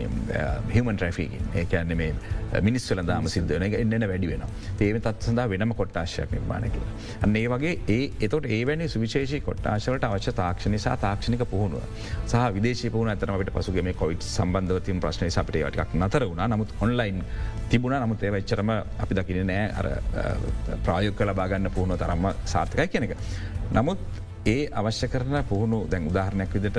හිමන් 0.71 0.95
ට්‍රෆිකින් 0.95 1.55
ඒකන්න 1.55 1.97
මේ 1.97 2.11
මිනිස්වල 2.61 3.03
දාම 3.03 3.27
සිද්ධන 3.27 3.63
එක 3.63 3.75
එන්න 3.75 4.07
වැඩි 4.07 4.29
වෙන 4.29 4.43
ඒම 4.79 4.99
තත් 4.99 5.15
සඳහා 5.21 5.47
වෙනම 5.49 5.73
කොට්ටාශයක් 5.73 6.31
නිර්මාණ 6.31 6.67
කළ. 6.67 6.85
අන්නේ 7.21 7.47
වගේ 7.47 7.73
ඒ 7.89 7.99
එතොට 8.21 8.47
ඒවැනි 8.49 8.87
සුවිශේෂී 8.87 9.41
කොට්ටාශවලට 9.41 10.07
අවශ්‍ය 10.09 10.33
තාක්ෂණ 10.33 10.71
නිසා 10.71 10.95
තාක්ෂණික 10.97 11.43
පුහුණුව. 11.45 11.83
සහ 12.25 12.45
විදේශ 12.53 12.85
පුහුණ 12.89 13.09
ඇතනමට 13.09 13.53
පසුගේ 13.53 13.95
කොයිට් 13.95 14.27
සම්බන්ධවතින් 14.27 14.99
ප්‍රශ්නය 14.99 15.29
සපට 15.29 15.63
වටක් 15.63 15.99
නතර 15.99 16.26
වුණ. 16.29 16.43
නමුත් 16.53 16.73
ඔන්ලයින් 16.81 17.23
තිබුණ. 17.69 17.97
නමුත් 18.03 18.23
ඒවච්චරම 18.23 18.69
අපි 19.03 19.15
දකින 19.15 19.47
නෑ. 19.47 19.65
අර 19.79 19.87
ප්‍රායුක් 20.85 21.15
කල 21.17 21.33
බාගන්න 21.33 21.71
පුහුණුව 21.75 21.99
තරම්ම 21.99 22.31
සාර්ථකයි 22.45 22.87
කෙනෙක. 22.87 23.17
නමුත් 23.73 23.99
ඒ 24.45 24.69
අවශ්‍ය 24.71 25.07
කරන 25.07 25.43
පුහුණු 25.49 25.79
දැන් 25.91 26.07
උදාහරණයක් 26.11 26.53
විදිට 26.53 26.77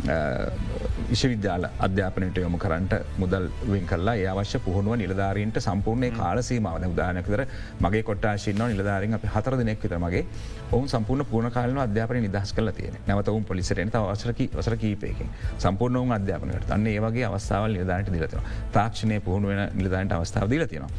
විශ්වවිද්‍යාල 0.00 1.64
අධ්‍යාපනයට 1.78 2.38
යොමු 2.38 2.58
කරන්ට 2.58 2.92
මුදල් 3.18 3.48
වෙන් 3.64 3.86
කල්ලා 3.86 4.14
ඒ 4.14 4.26
අවශ්‍ය 4.26 4.58
පුහුණුව 4.60 4.96
නිලධාරීන්ට 4.96 5.58
සම්පූර්ණය 5.60 6.10
කාලසීමාවන 6.12 6.86
උදානකතර 6.86 7.42
මගේ 7.80 8.02
කොට්ටාශින්න 8.02 8.62
නිලධාරින් 8.64 9.14
අප 9.14 9.26
හතර 9.26 9.56
දෙනෙක් 9.56 9.82
විත 9.82 9.96
මගේ 9.98 10.24
ඔවුන් 10.70 10.88
සම්පූර්ණ 10.88 11.26
පුරණ 11.26 11.50
කාලන 11.50 11.78
අධ්‍යාපන 11.78 12.20
නිදහස් 12.20 12.52
කල 12.52 12.70
තියෙන 12.70 12.98
නැවතවුන් 13.06 13.44
පොලිසිරෙන 13.44 13.90
අවසරක 13.94 14.42
වසර 14.54 14.76
කීපයකින්. 14.76 15.30
සම්පූර්ණවුන් 15.58 16.12
අධ්‍යාපනයට 16.12 16.70
අන්න 16.70 16.86
ඒවගේ 16.86 17.24
අවස්ථාවල් 17.24 17.72
නිලධානට 17.72 18.12
දිලතින 18.12 18.40
තාක්ෂණය 18.72 19.20
පුහුණුවෙන 19.20 19.70
නිලධානට 19.74 20.12
අවස්ථාව 20.12 20.50
දිලතිනවා. 20.50 20.90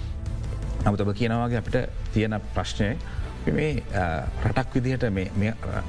නමුත 0.82 1.02
ඔබ 1.02 1.14
කියනවාගේ 1.14 1.58
අපිට 1.58 1.78
තියෙන 2.14 2.36
ප්‍රශ්නය 2.54 2.98
මේ 3.52 3.84
රටක් 4.44 4.76
විදිහට 4.76 5.06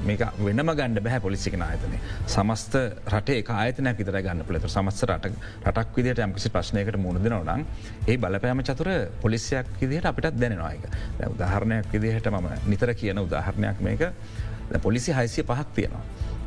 මේක 0.05 0.21
වෙනම 0.39 0.71
ගණඩ 0.71 1.03
බැහැ 1.03 1.19
පොලිසිකන 1.19 1.61
ආයතන. 1.61 1.95
සමස්ත 2.27 2.77
රටේ 3.07 3.43
ආයතනයක් 3.55 3.97
විතර 3.97 4.19
ගන්න 4.19 4.45
පලත 4.45 4.69
සමස්ත 4.69 5.07
රට 5.07 5.31
රටක් 5.65 5.97
විදිට 5.97 6.23
යම්කිසි 6.25 6.49
ප්‍රශ්නයකට 6.49 6.97
මුණදන 6.97 7.37
නං 7.37 7.65
ඒ 8.07 8.17
බලපෑම 8.17 8.63
චතුර 8.63 8.91
පොලිසියක් 9.21 9.71
විදිහට 9.81 10.09
අපිටත් 10.11 10.39
දැනවායක 10.39 10.83
උදාහරණයක් 11.27 11.93
විදිහට 11.93 12.31
මම 12.31 12.49
නිතර 12.67 12.93
කියන 12.95 13.19
උදාහරණයක් 13.19 13.81
මේක 13.81 14.03
පොලිසි 14.79 15.13
හයිසිය 15.13 15.43
පහක් 15.45 15.67
තියෙනවා. 15.75 16.03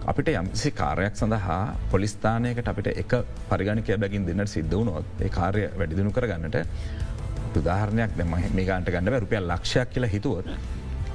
අපිට 0.07 0.29
යම්සි 0.31 0.71
කාරයක් 0.73 1.17
සඳහා 1.17 1.61
පොලිස්ථානයකට 1.91 2.69
අපිට 2.69 2.89
එක 2.95 3.13
පරිගණකය 3.49 3.97
බැගින් 3.97 4.27
දෙන්නට 4.27 4.51
සිද්ධ 4.51 4.73
වුණොත් 4.73 5.21
ඒ 5.21 5.31
කාරය 5.31 5.65
වැඩිදිනු 5.73 6.13
කරගන්නට 6.13 6.57
උදාහරණයක් 7.57 8.17
මේ 8.21 8.67
ගන්ට 8.67 8.91
ගන්න 8.91 9.21
රුපියල් 9.21 9.49
ලක්ෂයක් 9.49 9.95
කියලා 9.95 10.11
හිතුවොත් 10.11 10.51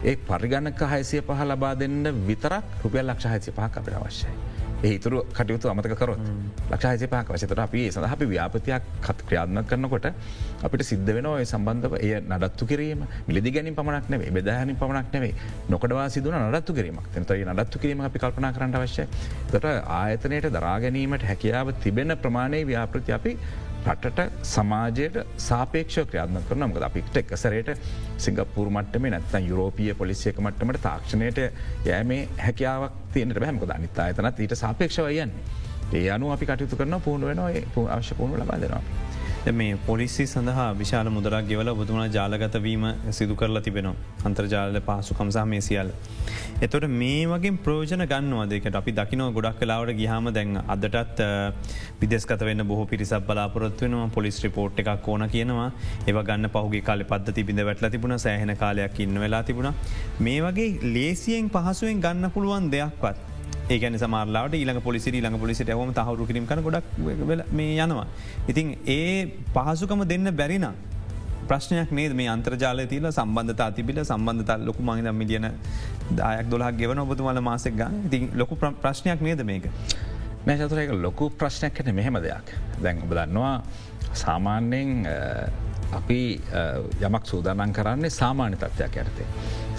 ඒ 0.01 0.15
පරිගණක 0.27 0.81
හයිසිය 0.93 1.21
පහ 1.21 1.41
ලබා 1.43 1.73
දෙන්න 1.75 2.03
විතරක් 2.27 2.63
රුපියල් 2.83 3.05
ලක්ෂ 3.05 3.31
හයිසි 3.33 3.51
පහක් 3.51 3.75
අපට 3.79 3.95
අවශ්‍යයි. 3.99 4.35
ඒතුරු 4.81 5.23
කටයුතු 5.35 5.67
අමතක 5.69 5.93
කරොත් 5.99 6.19
ලක්ෂ 6.71 7.03
පහක 7.05 7.27
වශතර 7.33 7.59
අපි 7.59 7.81
සඳ 7.91 8.07
අපි 8.07 8.25
ව්‍යාපතියක් 8.25 8.83
කත් 9.05 9.25
ක්‍රියාත්ම 9.27 9.59
කරනකොට 9.69 10.07
අපිට 10.63 10.83
සිද්ධ 10.91 11.11
වෙන 11.15 11.25
ඔය 11.25 11.43
සම්බන්ධව 11.43 11.95
එය 11.99 12.11
නඩත්තු 12.21 12.69
කිරීම. 12.71 13.01
මිලදි 13.27 13.51
ගැනින් 13.51 13.75
පමණක් 13.75 14.07
නෙවේ 14.09 14.31
බෙදාහනි 14.31 14.75
පමණක් 14.81 15.09
නෙවේ 15.15 15.33
නොකඩවා 15.69 16.07
සිදුන 16.09 16.37
නඩත්තු 16.39 16.73
කිරීමක්. 16.73 17.07
තනතයි 17.15 17.43
නඩත්තු 17.45 17.83
කිරීම 17.83 18.05
අපි 18.07 18.19
කල්පනා 18.19 18.53
කරන්න 18.55 18.77
අවශ්‍ය 18.81 19.07
තොට 19.51 19.67
ආයතනයට 19.99 20.47
දරාගැනීමට 20.57 21.27
හැකියාව 21.31 21.75
තිබෙන 21.83 22.15
ප්‍රමාණය 22.23 22.63
ව්‍යාපෘති 22.71 23.11
අපි 23.11 23.33
රටට 23.85 24.43
සමාජයට 24.43 25.17
සාපේක්ෂ 25.39 25.99
ක්‍රියාත්ම 26.03 26.39
කරන 26.47 26.65
මක 26.67 26.83
අපිට 26.83 27.17
එකසරයට 27.17 27.71
සිංගපපුර 28.17 28.69
මටම 28.69 29.07
නැත්තන් 29.07 29.47
යුරෝපිය 29.47 29.93
පොලිසියක 29.93 30.39
මට්ටමට 30.39 30.81
තාක්ෂණයට 30.81 31.39
යෑමේ 31.85 32.21
හැකියාවක් 32.39 32.99
තියනට 33.13 33.39
බැහමක 33.39 33.69
අනිත් 33.71 33.99
අතනත් 33.99 34.39
ඊට 34.39 34.55
සාපේක්ෂවයන්නේ 34.55 35.29
ඒ 35.93 36.09
අනු 36.11 36.31
අපි 36.31 36.45
කටයුතු 36.45 36.75
කරන 36.75 37.01
පුහුණුව 37.01 37.29
වෙන 37.29 37.39
අවශ්‍ය 37.89 38.15
පුහුණු 38.15 38.37
ලබා 38.37 38.59
දෙනවා. 38.61 39.08
මේ 39.47 39.77
පොලිසි 39.85 40.23
සඳහා 40.25 40.73
විශාල 40.73 41.07
මුදරක් 41.07 41.45
ගෙවල 41.47 41.69
බුදුමන 41.73 42.11
ජාලගතවීම 42.11 42.83
සිදු 43.09 43.35
කරලා 43.35 43.61
තිබෙනවා. 43.61 43.95
අන්තර්ජාල 44.25 44.79
පහසුකම්සා 44.81 45.45
මේ 45.45 45.61
සියල්. 45.61 45.91
එතොට 46.61 46.87
මේ 46.91 47.23
වගේ 47.25 47.53
ප්‍රෝජන 47.57 48.03
ගන්නවාදකට 48.03 48.75
අපි 48.75 48.91
දකිනව 48.91 49.31
ගොඩක් 49.31 49.61
කලාවට 49.61 49.93
ගිහාම 49.93 50.27
දැන් 50.33 50.59
අදටත් 50.67 51.23
විදෙස්කත 52.01 52.41
වන්න 52.41 52.67
බොහ 52.67 52.85
පිරිසක් 52.85 53.25
බලාපොරොත් 53.25 53.81
වෙනවා. 53.81 54.09
පොලිස් 54.09 54.43
රිපෝට් 54.43 54.83
එකක් 54.83 55.07
ඕන 55.07 55.25
කියනවා. 55.29 55.71
ඒ 56.05 56.13
ගන්න 56.21 56.49
පහුගේ 56.49 56.81
කාල 56.81 57.03
පද්ධ 57.05 57.33
තිබිඳ 57.33 57.63
වැටල 57.63 57.89
තිබුණ. 57.89 58.19
සෑහෙන 58.19 58.55
කාලයක් 58.57 58.99
ඉන්න 58.99 59.19
වෙලා 59.19 59.43
තිබුණ. 59.43 59.73
මේ 60.19 60.39
වගේ 60.41 60.69
ලේසියෙන් 60.95 61.49
පහසුවෙන් 61.49 62.01
ගන්න 62.01 62.31
පුළුවන් 62.31 62.71
දෙයක්වත් 62.71 63.28
ඒකන 63.69 63.97
සමාරලාට 64.03 64.53
ඊළඟ 64.59 64.81
පොලිසි 64.87 65.11
ළඟ 65.15 65.39
පොලිසිට 65.39 65.69
ඇවම 65.69 65.91
තහවරු 65.93 66.27
කිරීම 66.29 66.45
කන 66.51 66.61
ගොඩක් 66.67 66.85
මේ 67.51 67.73
යනවා. 67.77 68.07
ඉතින් 68.47 68.77
ඒ 68.87 69.09
පහසුකම 69.55 70.03
දෙන්න 70.13 70.29
බැරින. 70.35 70.67
ප්‍රශ්නයක් 71.49 71.91
නේද 71.91 72.13
මේ 72.13 72.29
අන්ත්‍රජාල 72.33 72.81
තිල 72.87 73.05
සම්බන්ධතා 73.11 73.69
තිබිල 73.77 73.99
සම්බන්ධතා 74.03 74.57
ලොකු 74.67 74.81
මහිද 74.83 75.07
මිලියන 75.21 75.47
දායක් 76.19 76.49
දොලා 76.51 76.71
ගෙවන 76.71 76.99
ඔබතුමල 77.05 77.41
මාසක් 77.41 77.73
ගන්න 77.79 78.09
ති 78.11 78.19
ලොකු 78.41 78.55
ප්‍රශ්නයක් 78.83 79.21
නේද 79.27 79.41
මේක. 79.43 79.65
නෑචතුරක 80.47 80.91
ලොකු 81.05 81.29
ප්‍රශ්නයක් 81.39 81.73
කන 81.77 81.95
මෙහෙම 81.95 82.19
දෙයක් 82.25 82.53
දැන් 82.83 83.01
ඔබ 83.05 83.11
දන්නවා 83.11 83.55
සාමාන්‍යයෙන් 84.23 84.91
අපි 85.99 86.19
යමක් 87.07 87.25
සූදානන් 87.31 87.73
කරන්නේ 87.73 88.09
සාමාන්‍ය 88.11 88.55
තත්වයක් 88.57 89.01
ඇරතේ. 89.01 89.27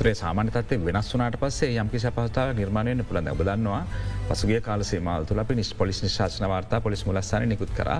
තුරේ 0.00 0.14
සාමාන්‍ය 0.14 0.50
තත්වය 0.50 0.80
වෙනස් 0.82 1.10
වනාට 1.12 1.36
පස්සේ 1.36 1.76
යම්කි 1.76 2.00
සපහතාව 2.00 2.54
නිර්මාණයන 2.54 3.04
පුළඳ 3.04 3.32
බදන්නවා 3.34 3.82
පසුගේ 4.28 4.60
කාල 4.62 4.84
සේමාල් 4.84 5.28
තුළ 5.28 5.42
අපි 5.42 5.54
නිස් 5.54 5.72
පොලිස් 5.74 6.00
නිශාසන 6.02 6.46
වාර්තා 6.46 6.80
පොලිස් 6.80 7.04
මුලස්සාන 7.06 7.48
නිකුත් 7.48 7.72
කර 7.72 7.90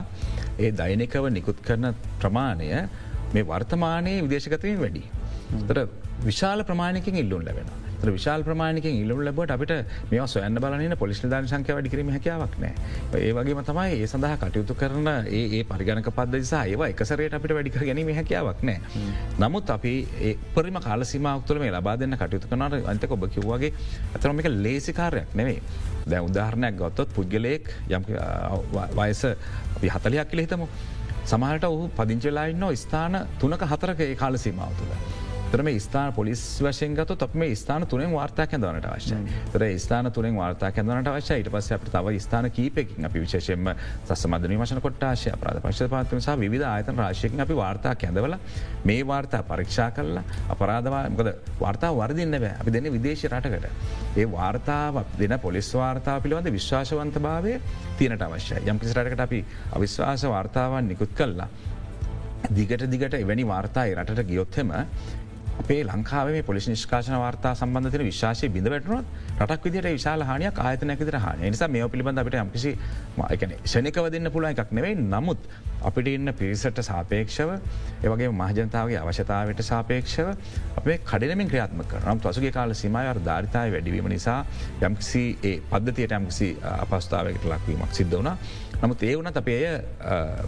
ඒ 0.58 0.70
දෛනිකව 0.72 1.28
නිකුත් 1.30 1.60
කරන 1.60 1.86
ප්‍රමාණය 2.18 2.70
මේ 3.34 3.44
වර්තමානයේ 3.44 4.22
විදේශගතයෙන් 4.22 4.80
වැඩි. 4.80 5.02
තර 5.68 5.78
විශාල 6.24 6.64
ප්‍රමාණයකින් 6.64 7.16
ඉල්ලුන් 7.16 7.44
ලැබෙනවා. 7.44 7.89
විශාල් 8.08 8.42
ප්‍රමාණකින් 8.42 9.00
ඉල්ලු 9.02 9.20
ලබට 9.20 9.50
අපිට 9.50 9.72
මේ 10.10 10.26
සොයන්න 10.26 10.56
බලන 10.56 10.96
පොලිස් 10.98 11.22
දාන 11.22 11.48
සංකය 11.48 11.72
වැඩිකිරීම 11.72 12.10
හැකියාවක් 12.10 12.54
නෑ 12.58 12.74
ඒ 13.20 13.32
වගේම 13.32 13.62
තමයි 13.64 13.96
ඒ 13.96 14.06
සඳහා 14.06 14.36
කටයුතු 14.38 14.74
කරන 14.74 15.08
ඒ 15.30 15.62
පරිගණක 15.64 16.10
පදදිසා 16.10 16.64
ඒවා 16.66 16.88
එකසරයට 16.88 17.34
අපිට 17.34 17.54
වැඩිකර 17.54 17.84
ගැනීම 17.84 18.12
හැකියාවක් 18.14 18.62
නෑ. 18.62 18.80
නමුත් 19.38 19.70
අපි 19.70 19.94
පරිම 20.54 20.80
කාලසිමාක්තුල 20.80 21.58
මේ 21.58 21.72
ලබා 21.72 21.96
දෙන්න 21.96 22.16
කටයුතු 22.16 22.48
කනට 22.48 22.86
අන්තක 22.86 23.10
ඔබ 23.10 23.26
කිව්වාගේ 23.28 23.72
ඇතරමික 24.14 24.48
ලේසිකාරයක් 24.56 25.34
නෙවේ. 25.34 25.60
දැ 26.06 26.20
උදාහරණයක් 26.20 26.76
ගොත්තොත් 26.76 27.14
පුද්ගලයෙක් 27.14 27.74
යම් 27.90 28.04
වයස 28.96 29.24
අපි 29.76 29.88
හතලයක් 29.88 30.30
කියල 30.30 30.46
හිතමු. 30.46 30.68
සමහට 31.24 31.64
ඔහු 31.64 31.90
පදිංචලායින්න 31.96 32.70
ස්ථාන 32.76 33.26
තුනක 33.40 33.66
හතරක 33.72 34.00
ඒ 34.00 34.14
කාලසීමාව 34.16 34.72
තුළ. 34.78 35.19
තරම 35.50 35.68
ස්ථාන 35.76 36.12
පොලිස් 36.12 36.40
වශයෙන්ගත 36.60 37.10
තොත් 37.12 37.32
මේ 37.34 37.54
ස්ථාන 37.54 37.84
තුනෙන් 37.84 38.12
වාර්තා 38.12 38.46
කැඳවනට 38.46 38.84
අවශ්‍ය 38.86 39.16
තර 39.50 39.62
ස්ථාන 39.76 40.08
තුනෙන් 40.08 40.36
වාර්තා 40.36 40.70
කැඳවනට 40.70 41.08
අවශ්‍ය 41.10 41.38
ඉට 41.40 41.48
පස 41.48 41.70
අප 41.72 41.86
තව 41.86 42.12
ස්ථාන 42.20 42.46
කීපකින් 42.48 43.04
අපි 43.04 43.20
විශේෂෙන්ම 43.20 43.70
සසමදන 44.06 44.54
වශන 44.56 44.80
කොට්ටාශය 44.80 45.32
ප්‍රාධ 45.36 45.58
පක්ෂ 45.60 45.90
පාත්මසා 45.90 46.36
විධ 46.44 46.64
ආයතන 46.64 46.94
රාශයකින් 46.96 47.42
අපි 47.42 47.56
වාර්තා 47.56 47.94
කැඳවල 47.96 48.36
මේ 48.84 49.02
වාර්තා 49.04 49.42
පරීක්ෂා 49.44 49.90
කරලා 49.90 50.22
අපරාධවාමකද 50.48 51.32
වාර්තා 51.60 51.90
වර්දින්න 51.92 52.36
බෑ 52.36 52.54
අපි 52.60 52.70
දෙන්න 52.70 52.92
විදේශ 52.92 53.26
රටකට. 53.26 53.66
ඒ 54.16 54.28
වාර්තාවක් 54.28 55.18
දෙන 55.18 55.34
පොලිස් 55.40 55.72
වාර්තා 55.74 56.16
පිළිබඳ 56.20 56.52
විශ්වාශවන්ත 56.52 57.18
භාවය 57.20 57.58
තියනට 57.98 58.22
අවශ්‍ය 58.22 58.62
යම්කිසි 58.64 58.94
රටකට 58.94 59.26
අපි 59.26 59.44
අවිශ්වාස 59.72 60.24
වාර්තාවන් 60.26 60.88
නිකුත් 60.88 61.12
කල්ලා. 61.12 61.50
දිගට 62.50 62.84
දිගට 62.86 63.14
එවැනි 63.14 63.44
වාර්තායි 63.46 63.94
රටට 63.94 64.26
ගියොත්හෙම 64.26 64.70
අපේ 65.60 65.80
ලංකාවේ 65.84 66.42
පොලිස් 66.42 66.66
නිෂ්කාශන 66.68 67.16
වාර්තා 67.16 67.52
සම්බන්ධන 67.54 68.04
විශාශය 68.04 68.48
බිඳ 68.48 68.68
වැටනොත් 68.68 69.06
රටක් 69.38 69.64
විදිට 69.66 69.88
විශාල 69.90 70.22
හානියක් 70.22 70.58
ආයතනැකිතර 70.58 71.18
හාන. 71.18 71.42
නිසා 71.44 71.68
මේ 71.68 71.88
පිළිබඳ 71.88 72.18
අපට 72.18 72.36
යම්කිසි 72.36 72.72
ශනිකව 73.66 74.06
දෙන්න 74.10 74.30
පුළුව 74.32 74.50
එකක් 74.54 74.72
නෙවෙයි. 74.72 74.96
නමුත් 75.06 75.40
අපිට 75.82 76.08
ඉන්න 76.08 76.32
පිරිසට 76.34 76.80
සාපේක්ෂව 76.82 77.52
ඒවගේ 78.02 78.30
මහජනතාවගේ 78.32 79.00
අවශ්‍යතාවට 79.00 79.62
සාපේක්ෂව 79.64 80.32
අපේ 80.76 80.98
කඩනමින් 81.02 81.48
ක්‍රියාත්ම 81.48 81.84
කරනම් 81.84 82.20
පසුගේ 82.20 82.52
කාල 82.52 82.74
සිමයර 82.74 83.20
ධාරිතාව 83.20 83.72
වැඩිවීම 83.72 84.08
නිසා 84.08 84.40
යම්කිසි 84.82 85.24
ඒ 85.42 85.56
පද්ධතියට 85.70 86.16
යම්කිසි 86.18 86.50
අපස්ථාවකට 86.74 87.46
ලක්වීමක් 87.46 87.92
සිද්ධ 87.92 88.18
වනා 88.18 88.36
නමුත් 88.80 89.02
ඒ 89.02 89.16
වනත් 89.16 89.36
අපේ 89.36 89.64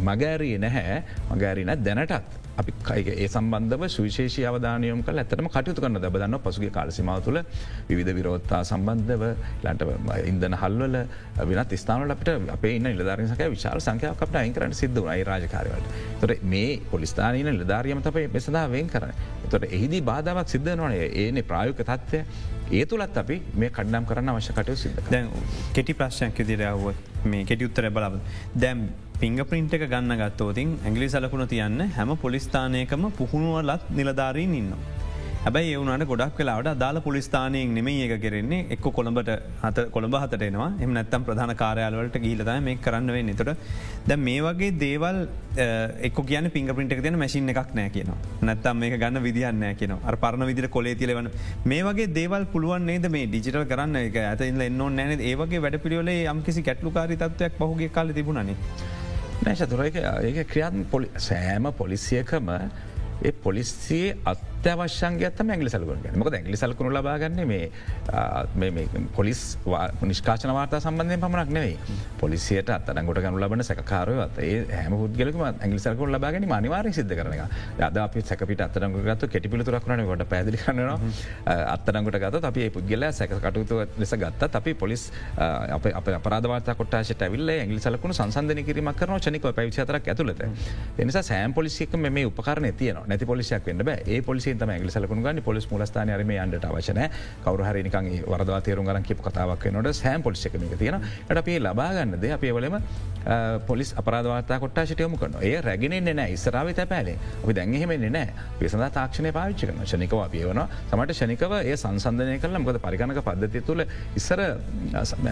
මගෑරී 0.03 0.55
නැහැ. 0.59 1.03
මගෑරින 1.31 1.77
දැනටත්. 1.81 2.42
අපි 2.57 2.73
කයිගේ 2.83 3.17
ඒ 3.17 3.29
සම්බන්ධව 3.29 3.83
සුවිශේෂී 3.89 4.45
අවධානයම් 4.45 5.03
කල 5.03 5.19
ඇතම 5.19 5.49
කටයුතු 5.49 5.81
කරන්න 5.81 5.99
දබදන්න 5.99 6.39
පසුගේ 6.39 6.71
කාලසිමාව 6.71 7.21
තුළ 7.23 7.41
විධ 7.91 8.13
විරෝත්තා 8.13 8.63
සම්බන්ධව 8.63 9.23
ලට 9.65 9.83
ඉන්දන 10.27 10.57
හල්වල 10.57 10.97
වෙනත් 11.51 11.75
ස්ථානල 11.77 12.13
අපට 12.13 12.31
අපේ 12.51 12.75
ඉන්න 12.77 12.89
නිලධාරසක 12.89 13.45
විශාල 13.49 13.81
සංකයක් 13.81 14.09
අපට 14.17 14.37
අයිකරට 14.37 14.75
සිද්ධ 14.75 15.01
වනයි 15.01 15.25
රාජකාරවලට. 15.25 15.87
තොර 16.21 16.35
මේ 16.45 16.81
පොලිස්ථානීන 16.91 17.49
නිලධාරියම 17.53 18.03
අපේ 18.05 18.27
මෙසදා 18.29 18.67
වෙන් 18.69 18.89
කරන 18.89 19.15
තොට 19.49 19.65
එහිදී 19.69 20.03
බාධාවක් 20.03 20.49
සිද්ධ 20.49 20.75
නොනේ 20.77 21.07
ඒනේ 21.17 21.45
ප්‍රායුක 21.45 21.81
තත්වය 21.83 22.21
ඒ 22.73 22.85
තුළත් 22.87 23.17
අපි 23.17 23.39
මේ 23.55 23.71
කඩ්නම් 23.71 24.05
කරන්න 24.05 24.31
අවශ්‍ය 24.31 24.53
කටයු 24.53 24.77
සිද්ධ 24.79 25.09
දැන් 25.09 25.33
කෙටි 25.73 25.95
ප්‍රශ්නයක් 25.95 26.39
විදිරාව 26.41 26.85
මේ 27.27 27.45
කෙටි 27.45 27.65
උත්තර 27.65 27.89
බලව 27.91 28.21
දැම් 28.57 28.85
පිංග 29.23 29.37
පින්ට 29.51 29.75
එක 29.77 29.83
ගන්න 29.91 30.19
ගත්තෝතින් 30.21 30.71
ඇගලි 30.83 31.07
සලකුණ 31.13 31.47
තියන්න 31.51 31.83
හැම 31.97 32.11
පොලිස්ථානයකම 32.23 33.03
පුහුණුවලත් 33.19 33.83
නිලධාරීන් 33.99 34.55
ඉන්නවා. 34.61 34.81
හැබයි 35.45 35.69
ඒවුණට 35.75 36.05
ගොඩක් 36.11 36.41
වෙලාට 36.41 36.69
අදාල 36.73 36.97
පුලිස්ථානයෙන් 37.05 37.71
නෙම 37.77 37.89
ඒක 37.93 38.15
කෙරෙන්නේ 38.25 38.67
එක්ක 38.75 38.87
කොළඹට 38.97 39.31
හත 39.63 39.85
කොළඹ 39.95 40.17
හතටෙනවා 40.23 40.69
එම 40.85 40.91
නැත්තම් 40.97 41.27
ප්‍රධාන 41.29 41.53
කාරයාලවලට 41.63 42.19
ගීලත 42.25 42.51
මේ 42.67 42.77
කරන්න 42.85 43.13
වෙන්න. 43.17 43.33
තොට 43.41 43.57
ද 44.09 44.17
මේ 44.27 44.41
වගේ 44.47 44.73
දේවල් 44.83 45.19
එක් 46.09 46.19
කියන 46.31 46.51
පිංග 46.57 46.73
පිට 46.79 47.03
තින 47.07 47.19
මැසින් 47.23 47.55
එකක් 47.55 47.71
නෑ 47.79 47.91
කියන 47.97 48.11
නැත්තම් 48.43 48.83
මේ 48.83 48.99
ගන්න 49.03 49.23
විදිහන්න 49.29 49.67
කියන 49.83 49.95
අර 50.01 50.17
පරණ 50.25 50.49
විදිර 50.51 50.69
කොලේ 50.69 50.97
තිලවන 50.97 51.31
මේ 51.65 51.83
වගේ 51.83 52.11
දේවල් 52.19 52.49
පුළුවන් 52.55 52.91
නේද 52.91 53.07
මේ 53.09 53.29
ඩිජිටල් 53.29 53.69
කරන්න? 53.75 54.01
එක 54.03 54.19
ඇත 54.25 54.43
ඉන්න 54.51 54.67
එන්න 54.69 54.83
නෑන 54.97 55.29
ඒවගේ 55.31 55.63
වැඩ 55.67 55.79
පිළියොලේ 55.87 56.19
යම්කිසි 56.35 56.67
කැටලුකාරි 56.71 57.21
තත්වයක් 57.23 57.61
පහුගේ 57.61 57.95
කාල 57.99 58.19
තිබුණනේ. 58.19 58.59
නෑශතුර 59.43 59.81
ඒක 59.85 60.39
ක්‍රියාත් 60.51 60.75
පොලි 60.91 61.09
සෑම 61.19 61.65
පොලිසියකම 61.79 62.51
ඒ 62.53 63.33
පොලිස්සියේ 63.45 64.17
අත්‍යවශ්‍යන්ගේ 64.25 64.52
ඇත්තම 64.65 65.51
ඇගලි 65.51 65.71
සලකුණ 65.71 66.03
ගැන 66.03 66.17
මක 66.17 66.33
ඇගලි 66.33 66.57
සලකුණු 66.57 66.93
ලබාගන්න 66.93 67.41
මේ 67.47 67.71
පොලිස් 69.17 69.41
නිෂ්කාශන 70.03 70.53
වාර්තා 70.53 70.81
සම්බන්ධය 70.81 71.19
පමණක් 71.19 71.51
නෙවෙයි. 71.51 71.77
පොලිසියට 72.21 72.71
අත්තනගොට 72.71 73.21
ගනු 73.25 73.41
ලබන 73.41 73.63
සැකාරයවත් 73.63 74.39
ඒ 74.41 74.61
හැම 74.73 74.95
පුද්ගලකම 74.95 75.43
ඇගලි 75.45 75.79
සලකුණ 75.79 76.15
ලබාගෙන 76.15 76.47
මනිවාර 76.47 76.87
සිද්ධ 76.93 77.15
කරන 77.15 77.35
අද 77.81 77.97
අපි 77.97 78.23
සැකට 78.23 78.61
අත්තනගත් 78.61 79.27
කෙටිපිලිතුරක්න 79.29 80.05
කොට 80.07 80.25
පැදිලි 80.29 80.59
කනවා 80.59 80.99
අත්තනගට 81.67 82.21
ගත 82.25 82.45
අපි 82.45 82.69
පුද්ගල 82.71 83.09
සැකටුතු 83.13 83.81
ලෙස 83.99 84.15
ගත්ත 84.17 84.51
අපි 84.55 84.75
පොලිස් 84.75 85.11
අප 85.39 85.91
අපරාධවාත 86.13 86.73
කොටාශට 86.77 87.23
ඇවිල්ල 87.23 87.51
ඇගලි 87.51 87.81
සලකුණු 87.81 88.15
සංසධන 88.15 88.65
කිරීමක් 88.65 88.97
කරන 88.97 89.21
චනික 89.21 89.51
පැවිචතරක් 89.51 90.09
ඇතුලත 90.09 90.47
එනිසා 90.99 91.23
සෑම් 91.23 91.55
පොලිසික 91.55 91.99
මේ 91.99 92.27
උපකරන 92.27 92.71
තියන 92.75 93.03
නැති 93.07 93.27
පොලිසියක් 93.27 93.67
වන්න 93.67 93.95
ඒ 94.07 94.23
පොලිසි 94.23 94.52
තම 94.59 94.71
ඇගලි 94.71 94.91
සලකුණු 94.91 95.23
ගන්න. 95.23 95.43
පොලිස් 95.43 95.67
මුලස්ථාන 95.71 96.13
රම 96.13 96.33
අන්ට 96.39 96.65
අවශන 96.65 97.01
කවරු 97.45 97.65
හරිනිකන් 97.65 98.11
වරදවා 98.27 98.61
තේරු 98.61 98.85
ගරන් 98.85 99.03
කිප 99.03 99.21
කතාවක් 99.21 99.67
නොට 99.73 99.93
සෑම් 99.95 100.23
පොලිසික 100.23 100.59
තියෙන 100.79 101.01
ට 101.29 101.39
අපේ 101.39 101.59
ලබාගන්නද 101.61 102.25
අපේවලම 102.33 102.79
පොලිස් 103.67 103.95
අපරාධවාතා 103.95 104.59
කොට්ටා 104.59 104.87
සිටයමු 104.87 105.17
කරන 105.17 105.37
ඒ 105.43 105.61
රැගෙන 105.61 105.95
නෑ 106.11 106.33
ඉස්රාව 106.33 106.73
තැපෑලේ 106.75 107.17
අපි 107.35 107.55
දැන්හෙමෙන්නේ 107.55 108.11
නෑ 108.11 108.29
පිසඳ 108.59 108.85
තාක්ෂණය 108.91 109.33
පාවිච්චි 109.33 109.67
කරන 109.67 109.87
ශනිකව 109.87 110.19
අපියවන 110.19 110.61
සමට 110.91 111.17
ශනිකව 111.21 111.55
ඒ 111.61 111.77
සංසන්ධනය 111.77 112.39
කල 112.43 112.59
මකද 112.59 112.83
පරිගණක 112.85 113.23
පද්ධති 113.23 113.63
තුළ 113.63 113.85
ඉස්සර 114.17 114.43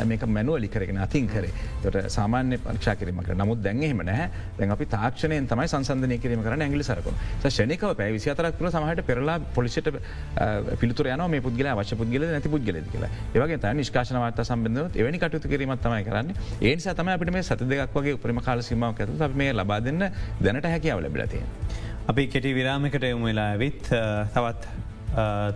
මේක 0.04 0.26
මැනුව 0.28 0.60
ලිකරගෙන 0.64 0.98
අතින් 0.98 1.26
කරේ. 1.26 1.52
තොට 1.82 1.98
සාමාන්‍ය 2.08 2.58
පක්ෂා 2.58 2.96
කිරීමක 2.96 3.32
නමුත් 3.34 3.62
දැන්හෙම 3.62 4.02
නෑ 4.02 4.28
දැන් 4.58 4.76
අපි 4.76 4.86
තාක්ෂණයෙන් 4.86 5.50
තමයි 5.50 5.68
සංසන්ධනය 5.68 6.18
කිරීම 6.18 6.42
කරන 6.42 6.62
ඇගලි 6.62 6.84
සරකුණ 6.84 7.18
ශනිකව 7.48 7.94
පැ 7.96 8.10
විසිතරක් 8.12 8.58
තුළ 8.58 8.70
සමහට 8.70 9.06
පෙරලා 9.10 9.38
පොලිසිට 9.58 9.90
පිතුර 10.82 11.10
යන 11.14 11.24
මේ 11.34 11.44
පුද්ගල 11.46 11.70
වශ 11.80 12.00
පුද්ගල 12.02 12.26
නැති 12.32 12.52
පුද්ගල 12.54 12.80
කියලා 12.94 13.12
ඒවගේ 13.34 13.60
ත 13.64 13.74
නිෂ්කාශනවාත 13.80 14.42
සම්බඳව 14.46 14.98
එවැනි 15.00 15.22
කටයුතු 15.22 15.52
කිරීමත් 15.52 15.82
තමයි 15.86 16.04
කරන්න 16.08 16.34
ඒ 16.62 16.74
සතම 16.78 17.12
අපිට 17.14 17.32
මේ 17.36 17.46
සත 17.48 17.68
දෙයක් 17.72 17.96
වගේ 17.98 18.16
උපරිම 18.18 18.42
කාල 18.48 18.62
සීමාවක් 18.70 19.02
ඇතු 19.04 19.24
අප 19.28 19.36
මේ 19.42 19.52
ලබා 19.52 19.80
දෙන්න 19.86 20.04
දැනට 20.44 20.70
හැකියාව 20.74 21.02
ලැබිලතිය. 21.06 21.42
අපි 22.10 22.26
කෙටි 22.34 22.54
විරාමකට 22.58 23.04
එමු 23.10 23.30
වෙලා 23.30 23.48
ඇවිත් 23.54 23.82
තවත් 24.34 24.62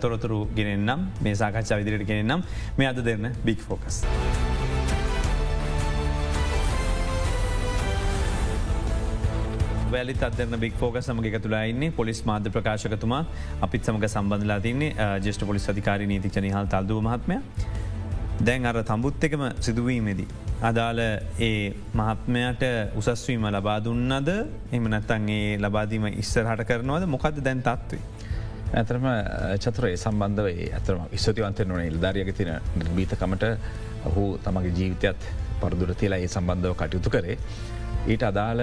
තොරතුරු 0.01 0.39
ගෙනෙන්නම් 0.57 1.07
මේ 1.21 1.35
සාකච්ඡා 1.41 1.79
විදිරට 1.81 2.07
ගෙනෙන්නම් 2.11 2.45
මේ 2.77 2.91
අද 2.91 3.01
දෙන්න 3.09 3.31
බික් 3.45 3.59
ෆෝකස්. 3.69 4.03
වැලි 9.91 10.13
අදන්න 10.19 10.59
බික් 10.59 10.75
ෆෝක 10.75 10.97
සමග 10.99 11.39
තුලායින්නේ 11.39 11.91
පොලිස් 11.91 12.21
මාධ්‍ය 12.25 12.49
ප්‍රකාශකතුමා 12.49 13.23
අපිත් 13.61 13.83
සමඟ 13.83 14.07
සම්බඳලා 14.07 14.59
තින්නේ 14.59 15.09
ජෙෂ්ට 15.21 15.45
පොලිස් 15.45 15.69
අධිකාරී 15.69 16.07
නීතිච 16.07 16.37
නිහල් 16.41 16.67
තල්දුව 16.67 17.01
මහත්මය 17.01 17.37
දැන් 18.39 18.65
අර 18.65 18.83
තම්බුත් 18.83 19.23
එකම 19.23 19.43
සිදුවීමේදී. 19.59 20.27
අදාළ 20.61 20.99
ඒ 20.99 21.73
මහත්මයට 21.93 22.63
උසස්වීම 22.95 23.45
ලබා 23.47 23.77
දුන්නද 23.79 24.29
එම 24.71 24.89
නැත්තන් 24.89 25.29
ඒ 25.29 25.57
ලබාදීම 25.59 26.07
ඉස්සරහට 26.13 26.65
කරනවද 26.65 27.05
මොකද 27.07 27.39
දැන් 27.41 27.61
තත්වේ. 27.61 28.01
ඇතරම 28.73 29.07
චතුරේ 29.59 29.95
සම්බන්ධව 29.97 30.47
ඇතරම 30.71 31.07
ස්තුතිවන්තය 31.15 31.65
නොන 31.65 31.81
ඉල්ධාරියග 31.83 32.33
තින 32.33 32.51
නිර්බීතකමට 32.75 33.45
ඔහු 34.05 34.25
තමගේ 34.39 34.73
ජීවිතයත් 34.73 35.31
පරදුර 35.61 35.95
තිලා 35.95 36.19
ඒ 36.19 36.27
සම්බන්ධව 36.27 36.75
කටයුතු 36.75 37.09
කරේ. 37.09 37.37
ඊට 38.07 38.23
අදාළ 38.23 38.61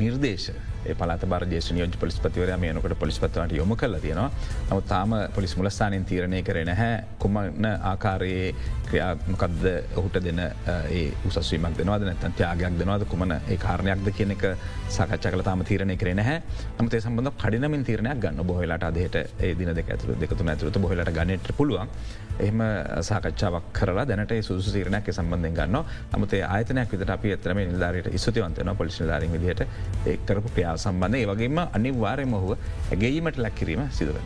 නිර්දේශ. 0.00 0.50
පලත 0.80 1.26
බර 1.28 1.44
ජේෂ 1.52 1.66
නියෝජ 1.76 1.96
පොලිස්පතිවරයා 2.00 2.56
මේනකට 2.56 2.94
පොලිස්පත්වට 2.98 3.52
යොම 3.52 3.74
කල 3.76 3.96
තියෙනවා. 4.00 4.30
නමුත් 4.70 4.86
තාම 4.88 5.10
පොලිස් 5.34 5.52
මුලස්ථානින් 5.56 6.04
තීරණය 6.08 6.40
කරේ 6.42 6.64
නැහැ. 6.64 7.04
කුමන 7.18 7.66
ආකාරයේ 7.68 8.54
ක්‍රියාමකක්ද 8.88 9.66
ඔහුට 10.00 10.16
දෙන 10.24 10.40
ඒ 10.40 11.04
උසස්වීමක් 11.28 11.76
දෙනවාද 11.78 12.06
නැතන් 12.08 12.32
ත්‍යයාගයක් 12.40 12.80
දෙනවාද 12.80 13.04
කුමන 13.12 13.36
ඒ 13.36 13.58
කාරණයක්ද 13.66 14.08
කියන 14.16 14.32
එක 14.36 14.46
සකච්ච 14.88 15.34
කල 15.36 15.44
තාම 15.44 15.64
තීරණය 15.68 15.98
කරේ 16.00 16.16
නැහැ. 16.16 16.40
නමුත් 16.80 16.96
ඒ 16.96 17.04
සම්බඳ 17.04 17.36
කඩිනමින් 17.44 17.84
තීරණයක් 17.84 18.24
ගන්න 18.24 18.46
බොහලාට 18.52 18.88
අදහට 18.88 19.20
ඒ 19.20 19.54
දින 19.60 19.74
දෙක 19.76 19.92
ඇතුර 19.92 20.16
දෙකතුන 20.24 20.48
ඇතුරත 20.54 20.80
බොහලට 20.80 21.12
ගන්නට 21.20 21.52
පුළුවන්. 21.60 21.92
එහම 22.40 22.60
සාකච්ඡාවක් 23.02 23.66
කරලා 23.72 24.04
දැනට 24.06 24.34
සුසු 24.42 24.70
සිරණයක් 24.70 25.10
සම්බන්ධය 25.10 25.52
ගන්න 25.52 25.76
නමුතේ 26.12 26.42
ආයතනයක් 26.46 26.92
විට 26.94 27.10
අපි 27.10 27.32
ඇතරම 27.32 27.60
නිල්ධාරයට 27.62 28.08
ස්තුතිවන්තන 28.16 28.72
පොලිස් 28.76 29.00
ධාරින් 29.02 29.32
විදිහට 29.32 29.62
එක්කරපු 30.06 30.54
ක්‍රියාව 30.54 30.78
සම්බන්ධ 30.78 31.20
ඒවගේම 31.20 31.60
අනිවාරයම 31.70 32.34
හුව 32.36 32.52
ඇගේීමට 32.54 33.38
ලැක්කිරීම 33.38 33.84
සිදුව. 33.90 34.16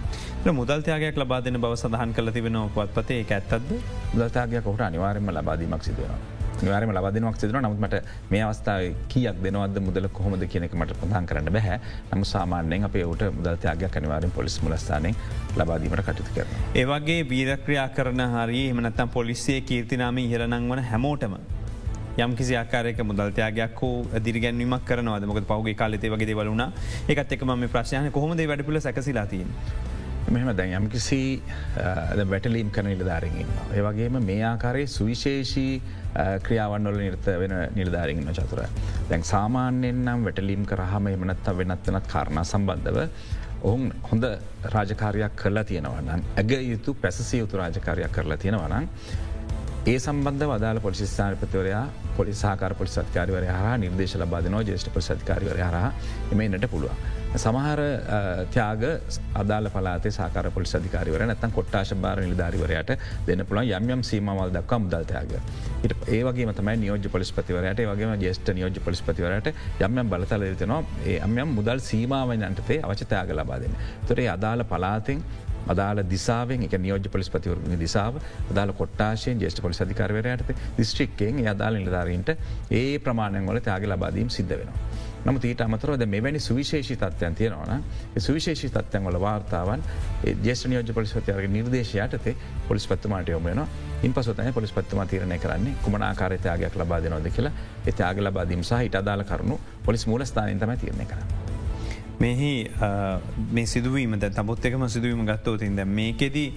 මුදල්තයාගයක් 0.52 1.16
ලබාදන 1.16 1.60
බව 1.60 1.74
සඳහන් 1.76 2.14
කල 2.14 2.30
තිබෙන 2.30 2.60
පත්පතේ 2.76 3.24
ඇත්තද 3.30 3.74
මුදල්තාගයක් 4.12 4.64
කොට 4.64 4.82
අනිවාරයම 4.82 5.28
ලබාදීමක් 5.30 5.82
සිදුවනවා. 5.82 6.33
නිවාරම 6.64 6.92
ලබදනක් 6.92 7.36
සිදුව 7.36 7.58
නමුත්මට 7.58 7.96
මේ 8.30 8.42
අවස්ථාව 8.42 8.82
කියක් 9.08 9.40
දෙනවද 9.44 9.80
මුදල 9.86 10.08
කොහොමද 10.10 10.44
කියනෙක 10.46 10.74
මට 10.74 10.98
ප්‍රධාන් 11.00 11.26
කරන්න 11.26 11.52
බැහැ 11.56 11.78
නම 12.10 12.24
සාමාන්‍යයෙන් 12.26 12.84
අපේ 12.84 13.04
ට 13.14 13.32
මුදල්තයාගයක් 13.32 13.96
අනිවාරෙන් 13.96 14.30
පොලිස් 14.30 14.56
මුලස්ථානය 14.62 15.12
ලබාදීමට 15.56 16.04
කටයුතු 16.04 16.32
කර. 16.36 16.46
ඒවගේ 16.74 17.20
වීරක්‍රියා 17.30 17.88
කරන 17.90 18.24
හරි 18.28 18.62
එමනත්තම් 18.68 19.10
පොලිසිය 19.10 19.60
කීර්තිනාම 19.62 20.18
ඉහරනං 20.18 20.70
වන 20.70 20.84
හැමෝටම 20.84 21.36
යම් 22.16 22.36
කිසි 22.36 22.54
ආකාරයක 22.56 23.00
මුදල්තයාගයක් 23.02 23.80
හෝ 23.80 24.20
දිරිගැන්වීමක් 24.24 24.84
කරනවද 24.86 25.26
මොක 25.26 25.40
පහුගේ 25.46 25.74
කාලෙතේ 25.74 26.10
වගේ 26.10 26.36
වලුණ 26.36 26.66
එකත් 27.08 27.32
එක 27.32 27.42
ම 27.44 27.66
ප්‍රශ්යන 27.68 28.10
කොහොමද 28.12 28.42
වැඩිපුල 28.42 28.80
සැකසිලාතින්. 28.80 29.50
මෙහම 30.28 30.50
දැන් 30.56 30.72
යම්කිසි 30.74 31.42
වැටලීම් 32.26 32.70
කන 32.70 32.86
නිලධාරගින්. 32.86 33.50
ඒවගේම 33.72 34.18
මේ 34.22 34.40
ආකාරයේ 34.44 34.86
සුවිශේෂී 34.88 35.82
ක්‍රියාවන්වල 36.42 36.98
නිර්ත 36.98 37.26
වෙන 37.36 37.54
නිලධාරගන්න 37.74 38.32
චතුර. 38.32 38.60
දැන් 39.08 39.24
සාමාන්‍යෙන් 39.24 40.04
නම් 40.04 40.24
වැටලීම් 40.24 40.66
කරහම 40.66 41.08
එමනත්ත 41.08 41.50
වෙනත්වනත් 41.54 42.06
කාරණ 42.08 42.44
සම්බන්ධව 42.44 42.98
ඔවුන් 43.62 43.92
හොඳ 44.04 44.24
රාජකාරයක් 44.70 45.36
කරලා 45.36 45.64
තියෙනවන්න 45.64 46.24
ඇග 46.36 46.52
යුතු 46.62 46.94
පැසසිය 46.96 47.40
යුතු 47.40 47.56
රාජකාරයක් 47.56 48.12
කරලා 48.12 48.38
තියෙනවනන් 48.38 48.88
ඒ 49.86 49.98
සම්බන්ධ 49.98 50.46
වදාල 50.50 50.80
පොලිස්ථානපතිවරයා 50.80 51.84
පොලි 52.16 52.34
සාකාර 52.34 52.74
පොලි 52.74 52.90
සත්කාරවරය 52.90 53.48
හා 53.48 53.74
නිර්දේශ 53.78 54.16
ලබාදනෝ 54.16 54.62
ජේෂ්ට 54.62 54.88
පොසත්කාරවරය 54.90 55.60
හර 55.60 55.76
එමන්නට 56.32 56.70
පුළුවන්. 56.70 57.23
සමහර 57.34 57.80
ත්‍යාග 58.48 58.82
අදාල 59.34 59.68
පලාත 59.68 60.06
සාකාර 60.10 60.50
පොලි 60.50 60.70
අධිකාරවර 60.70 61.24
නැතන් 61.24 61.50
කොට්ටාශ 61.50 61.94
බාර 61.96 62.18
නිධාරිවරයට 62.22 62.92
දෙන්න 63.26 63.44
පුළන් 63.44 63.70
යම්යම් 63.70 64.02
සීමවල් 64.02 64.52
දක්වා 64.52 64.78
මුදල්තයාග. 64.80 65.32
ඉට 65.82 65.94
ඒවගේ 66.08 66.46
මතම 66.46 66.70
නියෝජ 66.76 67.08
පොලිස්පතිවරයට 67.08 67.82
වගේ 67.84 68.18
ජේෂ්ට 68.18 68.52
නියෝජ 68.52 68.78
පොලිස්පතිවරට 68.80 69.50
යම්යම් 69.80 70.10
බලතල 70.10 70.44
යුතනවා 70.44 70.82
ඒ 71.04 71.18
අම්යම් 71.20 71.56
මුදල් 71.58 71.82
සීමාවනන්ටතේ 71.82 72.82
අවචතයාග 72.82 73.34
ලබාදන්න. 73.34 73.74
තොරේ 74.06 74.28
අදාළ 74.28 74.64
පලාතිෙන් 74.66 75.24
අදාල 75.66 76.02
දිසාාවෙන් 76.06 76.64
එක 76.64 76.76
නියෝජ 76.78 77.08
පොලිස්පතිවරණ 77.08 77.80
දිසාාව 77.80 78.20
අදාල 78.50 78.72
කොට්ටාශයෙන් 78.74 79.40
ජේෂ්ට 79.40 79.62
පොලි 79.62 79.80
අධිකාරවරයට 79.80 80.54
දිස්ත්‍රික්කෙන් 80.78 81.42
අදාල 81.48 81.74
නිලධාරීන්ට 81.76 82.30
ඒ 82.72 82.98
ප්‍රමාණයන් 83.00 83.46
වල 83.46 83.60
ත්යාග 83.60 83.86
ලබාදීම් 83.86 84.30
සිද්ධ 84.30 84.54
වෙනවා. 84.54 85.12
නම 85.24 85.38
ඊට 85.42 85.60
අමතරද 85.60 86.04
මෙවැනි 86.06 86.40
සුවිශේෂි 86.40 86.96
තත්වයන් 86.96 87.34
තියෙනවන 87.34 87.84
සුවිශේෂි 88.18 88.68
තත්වයන් 88.70 89.06
වල 89.06 89.20
වාර්තාවන් 89.20 89.84
ජේෂ 90.42 90.66
නියෝජ 90.66 90.92
පොලිස්පතියාගේ 90.92 91.48
නිර්දේශයටතේ 91.48 92.36
පොලිස් 92.68 92.86
පත්තුමාට 92.86 93.28
යොමයන 93.28 93.64
ඉන් 94.02 94.12
පසතන 94.12 94.52
පොලිස් 94.52 94.72
පත්තුම 94.72 95.06
තීරණය 95.06 95.38
කරන්නේ 95.38 95.74
කුමනාකාරතයාගයක් 95.82 96.76
ලබා 96.76 97.00
දෙනොද 97.00 97.30
කියලා 97.30 97.52
එතයාග 97.86 98.20
ලබාදීම 98.20 98.62
සහ 98.62 98.84
ඉට 98.84 98.94
අදාල 98.94 99.24
කරුණු 99.24 99.60
පොලිස් 99.84 100.06
මූල 100.06 100.24
ස්ථානතම 100.24 100.76
තිරණය 100.76 101.06
කරන්න. 101.06 101.44
මෙහි 102.20 102.70
මේ 103.52 103.66
සිදුවීම 103.66 104.18
තබොත් 104.20 104.64
එකම 104.64 104.88
සිදුවීම 104.88 105.26
ගත්තවතින්ද 105.26 105.84
මේකෙදී 105.86 106.48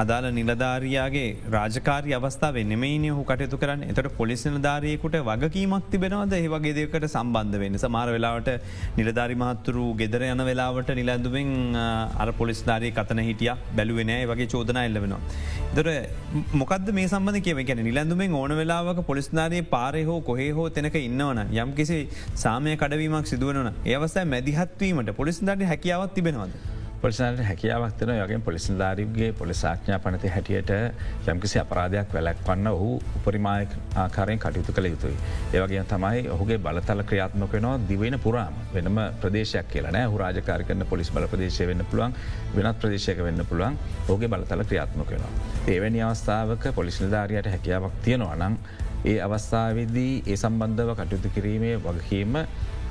අදාළ 0.00 0.26
නිලධාරයාගේ 0.36 1.26
රාජකාරය 1.54 2.12
අවස්ථාව 2.18 2.56
නෙමයින 2.70 3.04
හු 3.08 3.22
කටයුතු 3.30 3.56
කරන්න. 3.62 3.82
එතට 3.92 4.08
පොලිස් 4.20 4.42
නිලධාරයකුට 4.46 5.16
වගකීමක් 5.28 5.90
තිබෙනවද? 5.92 6.32
ඒවගේ 6.38 6.74
දෙකට 6.78 7.06
සම්බන්ධ 7.08 7.58
වෙන්න. 7.62 7.76
සමාර 7.84 8.06
වෙලාවට 8.16 8.50
නිලධාරි 8.98 9.36
මහත්තුරු 9.42 9.84
ගෙදර 10.00 10.24
යන 10.30 10.42
වෙලාවට 10.50 10.92
නිලැඳුවෙන් 11.00 11.52
අර 12.22 12.28
පොලිස්ධාරය 12.40 12.90
කතන 12.98 13.22
හිටිය. 13.28 13.52
බැලුවෙනෑ 13.76 14.26
වගේ 14.32 14.48
චෝදන 14.54 14.80
එල්ල 14.86 14.98
වෙනවා. 15.04 15.20
දොර 15.76 15.88
මොකද 16.62 16.92
මේ 16.98 17.08
සම්බඳ 17.08 17.44
කියව 17.48 17.62
ගැන 17.70 17.84
නිලැඳුමෙන් 17.90 18.38
ඕන 18.42 18.56
වෙලාවක 18.62 19.04
පොලිස්ධාරයේ 19.10 19.70
පාරය 19.76 20.04
හෝ 20.10 20.20
කොහේ 20.22 20.50
හෝ 20.58 20.68
තැනක 20.70 21.00
ඉන්නවන 21.06 21.42
යම් 21.54 21.72
කිසි 21.80 21.98
සාමය 22.44 22.76
කඩවීමක් 22.76 23.26
සිදුවන 23.26 23.72
ඒවස්ථයි 23.86 24.28
මැදිහත්වීමට 24.34 25.18
පොලිස්ධාරය 25.20 25.68
හැකියාවත් 25.72 26.14
තිබෙනවද. 26.18 26.80
පොලිසන්ට 27.02 27.40
හැකියාවක්තන 27.42 28.10
යගේ 28.14 28.38
පොලිසිල්ධාරීගේ 28.40 29.30
පොලිසාඥා 29.34 29.98
පනති 29.98 30.28
හැටියට 30.28 30.70
යම්කිසි 31.26 31.58
අපරාධයක් 31.58 32.14
වැලක් 32.14 32.42
පන්න 32.46 32.68
ඔහු 32.68 32.90
උපරිමාය 33.16 33.66
ආකාරයෙන් 33.96 34.38
කටයුතු 34.38 34.72
කළ 34.72 34.86
යුතුයි. 34.86 35.16
ඒවගේ 35.52 35.84
තමයි 35.86 36.28
ඔහුගේ 36.30 36.58
බලතල 36.60 37.02
ක්‍රියාත්මක 37.04 37.56
නවා 37.56 37.80
දිවෙන 37.88 38.18
පුරාම 38.20 38.54
වෙනම 38.74 39.00
ප්‍රදේශයක් 39.20 39.66
කියලන 39.68 39.98
හු 40.04 40.18
රාජකාර 40.18 40.64
කරන 40.64 40.86
පොලිස් 40.86 41.10
බල 41.10 41.26
ප්‍රදේශය 41.26 41.66
වෙන්න 41.66 41.86
පුළුවන් 41.86 42.14
වෙනත් 42.54 42.78
ප්‍රදේශයක 42.78 43.24
වෙන්න 43.24 43.46
පුළුවන් 43.46 43.80
ඔහුගේ 44.04 44.28
බලතල 44.28 44.64
ක්‍රියාත්මක 44.64 45.10
වෙනවා. 45.10 45.32
ඒවැනි 45.68 46.02
අවස්ථාවක 46.02 46.70
පොලිසිල්ධාරයට 46.74 47.48
හැකියාවක් 47.48 47.98
තියෙනවා 48.02 48.36
නම් 48.36 48.56
ඒ 49.04 49.18
අවස්ථාවදී 49.20 50.12
ඒ 50.24 50.36
සම්බන්ධව 50.36 50.94
කටයුතු 50.96 51.28
කිරීමේ 51.30 51.76
වගකීම 51.80 52.38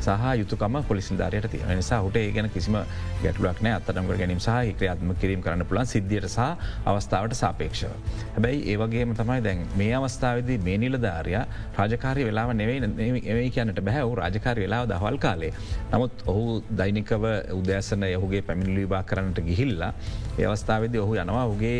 සහ 0.01 0.25
යුතුකම 0.41 0.77
පොලිසිධාරයට 0.89 1.47
තිය 1.53 1.63
නිසා 1.69 2.01
හුට 2.05 2.17
ඒ 2.21 2.31
ගැන 2.35 2.49
කිසිම 2.55 2.77
ගැටලක් 3.23 3.61
නෑ 3.65 3.75
අත්තනම්ග 3.79 4.11
ගැනීම 4.21 4.41
සහ 4.45 4.73
ක්‍රියාත්ම 4.79 5.13
කිරීම 5.21 5.43
කරන්න 5.45 5.65
පුලන් 5.71 5.89
සිද්ධියට 5.93 6.29
සහ 6.29 6.39
අවස්ථාවට 6.85 7.37
සාපේක්ෂව. 7.41 7.91
හැබැයි 8.35 8.61
ඒවගේම 8.73 9.15
තමයි 9.21 9.39
දැන් 9.47 9.65
මේ 9.81 9.91
අවස්ථාවදී 9.99 10.59
මේ 10.67 10.77
නිලධාරය 10.83 11.35
රාජකාරය 11.77 12.25
වෙලාව 12.29 12.53
නෙවෙයි 12.61 13.21
එවයි 13.33 13.49
කියන්නට 13.57 13.81
බැහැ 13.87 14.05
වූ 14.07 14.17
රාජකාරය 14.21 14.65
වෙලාව 14.65 14.89
දහවල් 14.93 15.19
කාලේ. 15.25 15.53
නමුත් 15.93 16.25
ඔහු 16.33 16.45
දෛනිකව 16.81 17.25
උදෑසන 17.59 18.07
යහුගේ 18.11 18.41
පැමිණිලිවා 18.49 19.03
කරන්නට 19.03 19.43
ගිහිල්ලා 19.49 19.93
ඒ 20.41 20.49
අවස්ථාවද 20.51 20.97
ඔහු 21.03 21.13
යනවා. 21.23 21.45
ඔහුගේ 21.45 21.77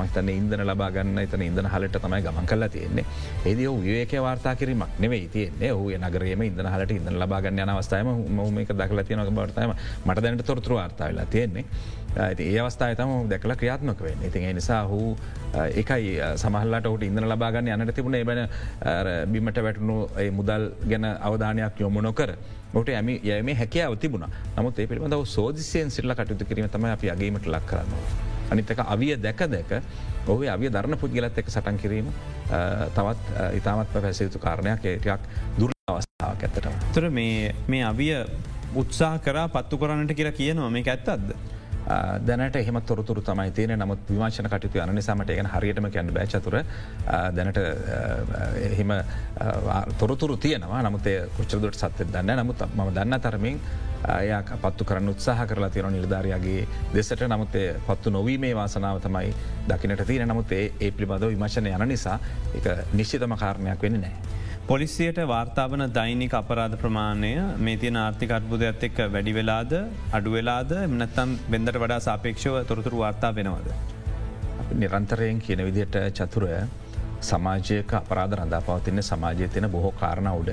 මහිතන 0.00 0.28
ඉන්දන 0.36 0.66
ලබාගන්න 0.70 1.24
එතන 1.24 1.46
ඉදන 1.48 1.70
හලට 1.74 2.02
තමයි 2.04 2.22
ගමන් 2.28 2.50
කල්ලා 2.52 2.70
තියෙන්නේ. 2.76 3.06
ඒද 3.48 3.64
ඔහු 3.72 3.80
විවේක 3.88 4.14
වාර්තා 4.28 4.54
කිරීමක් 4.60 5.00
නෙවෙයි 5.06 5.28
තියන්නේ. 5.36 5.72
ඔහු 5.72 5.90
නගරේම 6.04 6.46
ඉදන 6.50 6.72
හලට 6.76 6.96
ඉදන 7.00 7.20
ලබා 7.24 7.38
ලබාගන්න 7.38 7.62
යන 7.62 7.70
අවස්ථායම 7.70 8.08
මක 8.54 8.70
දකල 8.74 9.00
තියනක 9.08 9.30
බවර්තයම 9.30 9.72
මට 10.06 10.22
දැනට 10.22 10.44
තොරතුර 10.46 10.74
වාර්තාවෙලා 10.74 11.26
තියෙන්නේ. 11.26 11.64
ඒ 12.18 12.58
අවස්ථාය 12.58 12.96
තම 12.96 13.28
දැකල 13.30 13.54
ක්‍රියාත්මක 13.54 14.00
වෙන්න 14.02 14.22
ඉතින් 14.26 14.54
නිසා 14.54 14.82
හූ 14.84 15.16
එකයි 15.54 16.18
සමහල්ලට 16.36 16.86
ඔට 16.86 17.02
ඉඳන 17.02 17.28
ලබාගන්න 17.28 17.68
යනට 17.74 17.94
තිබුණ 17.94 18.14
එබන 18.14 18.40
බිමට 19.32 19.60
වැටුණු 19.62 19.98
මුදල් 20.32 20.70
ගැන 20.84 21.04
අවධානයක් 21.04 21.80
යොමු 21.80 22.02
නොකර 22.02 22.34
ොට 22.74 22.88
ඇම 22.90 23.08
යම 23.08 23.48
හැකියාව 23.56 23.96
තිබුණ 23.96 24.26
නමුත් 24.56 24.78
ඒ 24.78 24.86
පිළිබඳව 24.86 25.24
සෝදිසියෙන් 25.26 25.90
සිල්ල 25.90 26.14
කටයුතු 26.14 26.44
කිරීම 26.44 26.68
තම 26.68 26.84
අපි 26.86 27.10
අගේීමට 27.10 27.46
ලක් 27.46 27.66
කරනවා. 27.66 28.02
අනිතක 28.50 28.80
අවිය 28.86 29.16
දැක 29.16 29.40
දැක 29.46 29.70
ඔහු 30.26 30.44
අවිය 30.46 30.70
ධර්ණ 30.70 30.98
පුද්ගලත් 30.98 31.38
එක් 31.38 31.48
සටන් 31.48 31.78
කිරීම 31.78 32.10
තවත් 32.94 33.46
ඉතාමත් 33.56 33.92
පැසිතු 33.94 34.38
කාරණයක් 34.38 34.84
ඒටයක් 34.84 35.20
දුර 35.58 35.70
අවස්ථාවක් 35.86 36.42
ඇත්තට. 36.42 36.68
තුර 36.94 37.10
මේ 37.10 37.84
අවිය 37.84 38.26
උත්සා 38.74 39.18
කර 39.18 39.38
පත්තු 39.48 39.78
කරන්නට 39.78 40.14
කියලා 40.14 40.32
කියනවා 40.32 40.70
මේ 40.70 40.84
ඇත්තත්ද. 40.86 41.32
දැනට 42.20 42.56
එහම 42.56 42.80
තොරතුර 42.82 43.20
තමයි 43.22 43.50
තියෙන 43.50 43.78
නමුත් 43.78 44.10
විමාශන 44.10 44.46
කටයුතු 44.46 44.78
යන 44.78 44.94
නිසාමට 44.94 45.30
ඒගෙන 45.30 45.48
හරියටම 45.48 45.90
කැන්න 45.90 46.12
බෑචතුර 46.12 46.60
දැනට 47.32 47.60
එහෙම 48.62 48.92
තොරතුරු 49.98 50.36
තියෙනවා. 50.38 50.82
නමුතේ 50.82 51.18
කුච්චදුවට 51.36 51.74
සත්‍ය 51.76 52.04
දන්න 52.06 52.42
නමුත් 52.42 52.64
ම 52.68 52.90
දන්න 52.90 53.20
තරමින් 53.20 53.60
අය 54.04 54.28
පත්තු 54.56 54.84
කරන්න 54.84 55.08
උත්සාහ 55.08 55.46
කරලා 55.46 55.70
තියෙන 55.70 55.92
නිලධාරයාගේ 55.92 56.68
දෙසට. 56.94 57.22
නමුත්තේ 57.26 57.80
පත්තු 57.86 58.10
නොවීමේ 58.10 58.54
වාසනාව 58.54 59.00
තමයි 59.00 59.34
දකිනට 59.68 60.06
තියෙන 60.06 60.28
නමුත්තේ 60.28 60.72
ඒ 60.80 60.90
පිළිබඳව 60.90 61.30
විමශනය 61.30 61.72
යන 61.72 61.88
නිසා 61.88 62.18
එක 62.54 62.68
නිශ්චිතම 62.92 63.36
කාරණයක් 63.36 63.82
වෙන්න 63.82 64.00
නෑ. 64.00 64.36
පොලිසියට 64.68 65.18
වාර්තාාවන 65.26 65.82
දෛනික 65.90 66.34
අපරාධ 66.34 66.74
ප්‍රමාණය 66.80 67.30
මේ 67.58 67.76
තියන 67.76 67.96
ආර්ථික 67.96 68.32
අත්බුදයක්ත් 68.38 68.82
එක් 68.88 68.98
වැඩි 69.14 69.32
වෙලාද 69.32 69.72
අඩුවෙලාද 70.12 70.74
එමනත්තම් 70.78 71.30
බෙන්දට 71.52 71.78
වඩා 71.82 72.00
සාපේක්ෂව 72.00 72.58
තොරතුරු 72.70 72.98
වාර්තා 72.98 73.30
වෙනවද. 73.34 73.70
නිරන්තරයෙන් 74.74 75.40
කියන 75.40 75.64
විදියට 75.64 75.96
චතුරය 76.12 76.52
සමාජයක 77.22 77.94
අපරාධ 77.94 78.34
රඳා 78.34 78.60
පවතින්න 78.60 79.02
සමාජය 79.02 79.48
තියෙන 79.48 79.70
බොහෝ 79.70 79.94
කාරණ 79.94 80.30
උඩ 80.32 80.52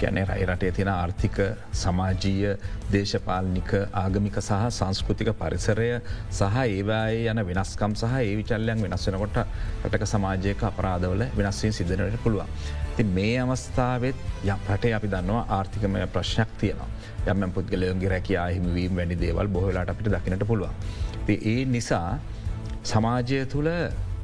ගැන 0.00 0.20
රයිරටේ 0.24 0.72
තියෙන 0.72 0.90
ආර්ථික 0.90 1.38
සමාජීය 1.76 2.52
දේශපාලනික 2.92 3.72
ආගමික 3.96 4.36
සහ 4.40 4.68
සංස්කෘතික 4.72 5.34
පරිසරය 5.38 5.90
සහ 6.32 6.62
ඒවායේ 6.66 7.24
යන 7.30 7.46
වෙනස්කම් 7.46 7.94
සහ 7.96 8.20
ඒ 8.20 8.36
විචල්ලයන් 8.36 8.84
වෙනස් 8.84 9.08
වෙනකොට 9.08 9.42
රටක 9.84 10.06
සමාජයක 10.08 10.70
අපරාධවල 10.70 11.28
වෙනස්වී 11.32 11.72
සිදනට 11.72 12.24
පුළුවන්. 12.24 12.81
ති 12.96 13.04
මේ 13.16 13.36
අවස්ථාවත් 13.44 14.18
යම් 14.44 14.60
රටේ 14.74 14.92
අපි 14.98 15.08
දන්නවා 15.14 15.44
ආර්ථිකමය 15.56 16.06
ප්‍රශ්නයක් 16.14 16.50
තියෙනවා 16.60 16.88
යම 17.32 17.52
පුද්ගලයන්ගේ 17.56 18.12
රැකයා 18.14 18.46
හිමවීම 18.56 18.96
වැනි 19.00 19.16
දේවල් 19.24 19.48
බොහලාට 19.56 19.92
අපිට 19.92 20.12
දකිනට 20.14 20.46
පුළුවන්. 20.50 20.74
ඒ 21.28 21.64
නිසා 21.74 22.18
සමාජය 22.92 23.40
තුළ 23.52 23.70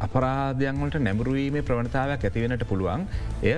අපරාධයන්වලට 0.07 0.99
නැමරුවීමේ 1.07 1.63
ප්‍රවණතාවයක් 1.69 2.25
ඇතිවෙනට 2.29 2.65
පුළුවන් 2.71 3.07
එය 3.43 3.57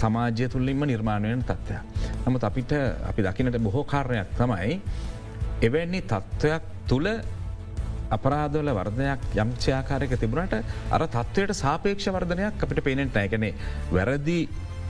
සමාජය 0.00 0.48
තුල්ලින්ම 0.54 0.84
නිර්මාණයෙන් 0.92 1.42
තත්ත්වයක්. 1.42 1.82
නමුත් 2.26 2.44
අපිට 2.50 2.72
අපි 3.10 3.20
දකිනට 3.26 3.58
බොහෝ 3.66 3.84
කාරණයක් 3.84 4.30
තමයි 4.38 4.80
එවැන්නේ 5.62 6.06
තත්ත්වයක් 6.12 6.62
තුළ 6.90 7.08
අපරාධවල 8.16 8.72
වර්ධනයක් 8.78 9.22
යම්චයාකාරයක 9.44 10.16
තිබුණට 10.24 10.56
අර 10.96 11.02
තත්වයට 11.16 11.54
සාපේක්ෂ 11.62 12.10
වර්ධනයක් 12.16 12.66
අපිට 12.66 12.82
පේනෙන්ට 12.88 13.22
ඇකනේ 13.22 13.54
වැරදි 13.96 14.40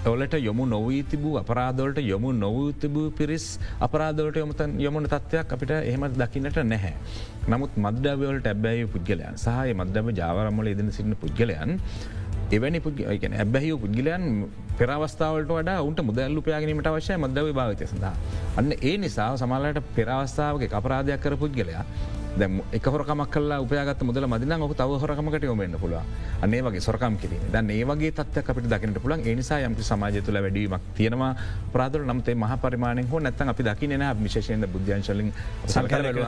ඔලට 0.07 0.35
යොමු 0.41 0.65
නොවී 0.67 1.03
තිබූ 1.05 1.35
අපරාදවලට 1.37 1.99
යොමු 2.03 2.33
නොවූ 2.35 2.73
තිබූ 2.73 3.11
පිරිස් 3.11 3.59
අපරාදවලට 3.81 4.37
යොමුතන් 4.37 4.79
යොමුණ 4.81 5.07
තත්වයක් 5.07 5.53
අපිට 5.53 5.73
එහෙමත් 5.73 6.17
දකින්නට 6.17 6.57
නැහැ. 6.65 6.95
නමුත් 7.49 7.77
මද්‍යවලට 7.77 8.47
ඇබැයි 8.47 8.87
පුද්ගලයන් 8.87 9.37
සහය 9.37 9.75
මද්‍යම 9.75 10.09
ජාවරම්මල 10.21 10.73
ඉදින 10.73 10.89
සිටින 10.91 11.17
පුද්ගලයන් 11.17 11.77
එවැනි 12.51 12.81
පුද්ගලන 12.81 13.37
ඇබැහි 13.43 13.75
පුද්ගලයන් 13.83 14.25
පෙරවස්ථාවට 14.79 15.53
වඩ 15.53 15.77
උන්ට 15.89 16.01
මුදල්ලු 16.09 16.41
පයාගනීමට 16.49 16.89
අවශ්‍ය 16.93 17.19
මදව 17.19 17.53
භාවිතය 17.59 17.91
සඳහා. 17.93 18.15
අන්න 18.57 18.73
ඒ 18.81 18.97
නිසා 19.05 19.37
සමල්ලට 19.37 19.85
පෙරවස්ථාවගේ 19.99 20.73
අපරාධයක් 20.81 21.21
කර 21.27 21.37
පුද්ගලයා 21.37 21.85
දැ 22.39 22.63
එක 22.73 22.87
හොරකමක් 22.87 23.31
කල 23.31 23.53
උපයගත් 23.65 24.03
මුදල 24.03 24.27
මදින 24.27 24.53
ඔක 24.63 24.75
තව 24.77 24.99
හොරකමට 25.03 25.45
යොමෙන්න්න 25.45 25.79
පුළුව 25.79 26.03
අන්නේ 26.43 26.63
වගේ 26.63 26.81
සොරකම් 26.81 27.17
කිරීම. 27.17 27.43
ද 27.53 27.57
ඒවගේ 27.71 28.13
තත්ව 28.13 28.51
අපිට 28.51 28.69
දකිනට 28.71 28.99
පුළන් 29.03 29.27
ඒනිසා 29.27 29.61
යම්පි 29.67 29.83
සමාජය 29.83 30.23
තුළ 30.23 30.41
වැඩීමක් 30.43 30.83
තියෙනවා. 30.97 31.35
ප්‍රාදර 31.73 32.05
නම්තේ 32.07 32.35
මහ 32.35 32.53
පරිමාණය 32.63 33.07
හෝ 33.11 33.21
නැත්තන් 33.21 33.49
අපි 33.53 33.63
දකින 33.63 33.97
විශේෂයෙන් 34.23 34.67
බුද්ධංශලින් 34.73 35.33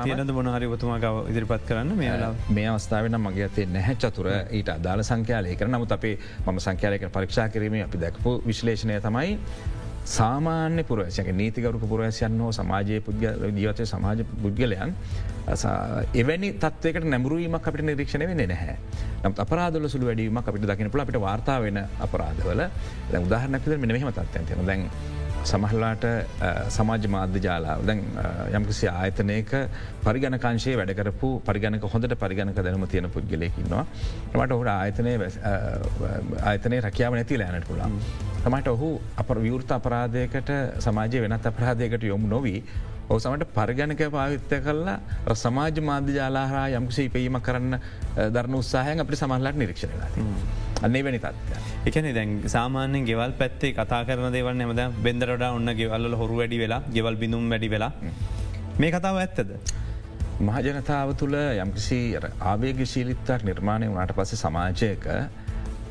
තියනද 0.05 0.33
මොනහරිවතුමාගව 0.39 1.31
ඉදිරිපත් 1.31 1.67
කරන්න 1.69 1.95
මේ 1.97 2.11
මේ 2.57 2.69
අවස්ථාවන 2.69 3.19
මගේ 3.27 3.45
ඇතේ 3.49 3.67
නැහැ 3.67 3.97
චතුර. 3.97 4.27
ඊට 4.51 4.69
අදාල 4.69 5.03
සංඛ්‍යාලය. 5.03 5.57
කර 5.57 5.69
නමුත් 5.69 5.93
අපේ 5.93 6.19
මම 6.47 6.59
සංඛ්‍යාලයක 6.67 7.07
පරීක්ෂා 7.13 7.49
කිරීම 7.49 7.79
අපි 7.87 8.03
දැක්පු 8.05 8.43
විශ්ලේෂණය 8.47 9.01
තමයි 9.01 9.39
සාමාන්‍ය 10.05 10.83
පුරවශයක 10.85 11.29
නීතිකරුක 11.41 11.85
පුරවශයන් 11.93 12.41
හෝ 12.41 12.51
සමාජය 12.53 13.01
පුද්ගල 13.01 13.47
ජීවතය 13.59 13.87
සමාජ 13.87 14.25
පුද්ගලයන් 14.43 14.95
එවැනි 16.23 16.53
තත්වකට 16.63 17.07
නැමරුවීමක් 17.15 17.69
අපිට 17.69 17.85
නිරීක්ෂණ 17.87 18.27
වෙන 18.31 18.43
නැහැ. 18.53 18.77
නම් 19.23 19.35
අපරාදල 19.45 19.89
සුළු 19.95 20.11
වැඩීම 20.11 20.43
අපිට 20.43 20.67
දකින 20.71 20.91
පුල 20.91 21.05
අපිට 21.05 21.21
වාර්තා 21.27 21.59
වෙන 21.63 21.79
අපරාධවල. 22.07 22.63
උදාහරනක්ද 23.27 23.79
මෙ 23.79 23.93
මෙහම 23.95 24.11
තත්වයන් 24.19 24.47
තියෙන 24.47 24.67
දැන් 24.67 24.89
සමහල්ලාට 25.45 26.05
සමාජ 26.69 27.07
මාධ්‍ය 27.09 27.41
ජාලාව 27.47 27.81
දැන් 27.87 28.03
යම්කිසි 28.53 28.89
ආයතනයක 28.91 29.51
පරිගණකාංශයේ 30.05 30.77
වැඩකරපු 30.81 31.31
පරිගණක 31.47 31.87
හොඳට 31.95 32.15
පරිගණක 32.17 32.59
දැනම 32.59 32.87
තියෙන 32.87 33.11
පුද්ගලයකින්නවා 33.11 33.85
මට 34.35 34.53
ඔහුට 34.53 34.71
ආයතනය 34.75 35.15
ආයතනය 36.43 36.81
රැකියාව 36.81 37.19
නැති 37.19 37.39
ලෑනට 37.39 37.69
පුළා. 37.69 37.91
තමට 38.45 38.69
ඔහු 38.69 38.89
අප 39.17 39.35
විවෘත 39.39 39.71
අපරාධයකට 39.73 40.51
සමාජය 40.81 41.23
වෙනත් 41.25 41.47
අපරාධයකට 41.47 42.05
යොමු 42.05 42.29
නොවී 42.29 42.65
ඔසමට 43.11 43.47
පරිගණක 43.55 44.03
පාවිත්‍ය 44.11 44.61
කල්ලා 44.61 44.99
සමාජ 45.37 45.81
මාධ්‍ය 45.83 46.19
ජාලාහා 46.19 46.67
යම්කිසි 46.73 47.09
ඉපීම 47.11 47.41
කරන්න 47.41 47.81
දරන 48.31 48.55
උත්සාහයන් 48.55 49.01
අපි 49.01 49.17
සමහලට 49.17 49.57
නිරීක්ෂණ 49.57 49.99
ලා. 49.99 50.11
අන්නේ 50.83 51.03
වැනි 51.03 51.21
තත්ය. 51.21 51.61
එකන 51.87 52.09
දැන් 52.15 52.33
සාමාන්‍යෙන් 52.49 53.05
ගෙවල් 53.05 53.33
පැත්තේ 53.35 53.73
කතා 53.75 54.03
කරන 54.05 54.33
දේවල් 54.33 54.61
එමද 54.61 54.83
බෙන්දරට 55.03 55.47
ඔන්න 55.51 55.75
ගෙවල්ල 55.75 56.15
හොරු 56.15 56.37
වැඩි 56.37 56.59
වෙලා 56.59 56.83
ගෙවල් 56.89 57.17
බිඳුම් 57.17 57.49
වැඩි 57.51 57.71
වෙලා 57.71 57.93
මේ 58.79 58.91
කතාව 58.91 59.19
ඇත්තද. 59.19 59.51
මහජනතාව 60.41 61.15
තුළ 61.15 61.37
යම්කිසි 61.57 62.01
ආවේග 62.43 62.85
ශීලිත්තක් 62.87 63.45
නිර්මාණය 63.45 63.89
වනාට 63.89 64.15
පස්සේ 64.17 64.39
සමාජයක 64.39 65.07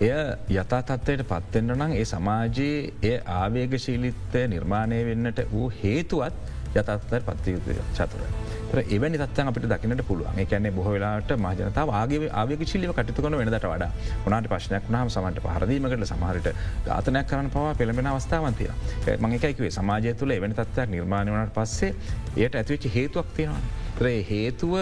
එය 0.02 0.12
යථා 0.54 0.82
තත්වයට 0.84 1.24
පත්වෙන්න 1.26 1.76
නම් 1.76 1.94
ඒ 1.94 2.06
සමාජයේ 2.06 2.80
ඒ 3.04 3.18
ආවේග 3.34 3.78
ශීලිත්තය 3.80 4.48
නිර්මාණය 4.48 5.04
වෙන්නට 5.06 5.46
වූ 5.52 5.70
හේතුවත් 5.78 6.36
යතත්වර 6.74 7.22
පත්වයුතු 7.24 7.78
චතුර. 7.94 8.51
එවැනි 8.80 9.18
තත්න් 9.18 9.48
අපට 9.48 9.66
දකිනට 9.66 10.04
පුළුවන්. 10.08 10.40
එකැන්නේ 10.40 10.72
බොහවෙලාට 10.72 11.32
මහජනතාව 11.38 11.90
ආගේ 11.92 12.30
ආවක 12.32 12.64
ශිල්ලිව 12.66 12.94
කටතු 12.94 13.22
කන 13.22 13.38
වෙනදට 13.38 13.58
වඩා 13.66 13.92
උනාට 14.28 14.48
ප්‍රශ්නයක් 14.48 14.88
වනාම 14.90 15.10
සමට 15.10 15.44
පහරදීමකට 15.46 16.08
සමහරට 16.08 16.48
ඝාතනයක් 16.88 17.28
කරන 17.28 17.50
පවා 17.50 17.76
පෙළඹෙන 17.76 18.12
අවස්ථාවන්තිය 18.14 18.72
මංකයිකවේ 19.20 19.72
සමාජය 19.72 20.14
තුළ 20.16 20.32
එවැනි 20.32 20.56
තත්වයක් 20.56 20.96
නිර්මාණය 20.96 21.36
වනට 21.36 21.56
පස්සේ 21.58 21.92
එයට 22.38 22.56
ඇතිවෙච්ච 22.56 22.90
හේතුවක් 22.96 23.36
තියෙනවා. 23.36 23.62
ත්‍රේ 23.98 24.20
හේතුව 24.30 24.74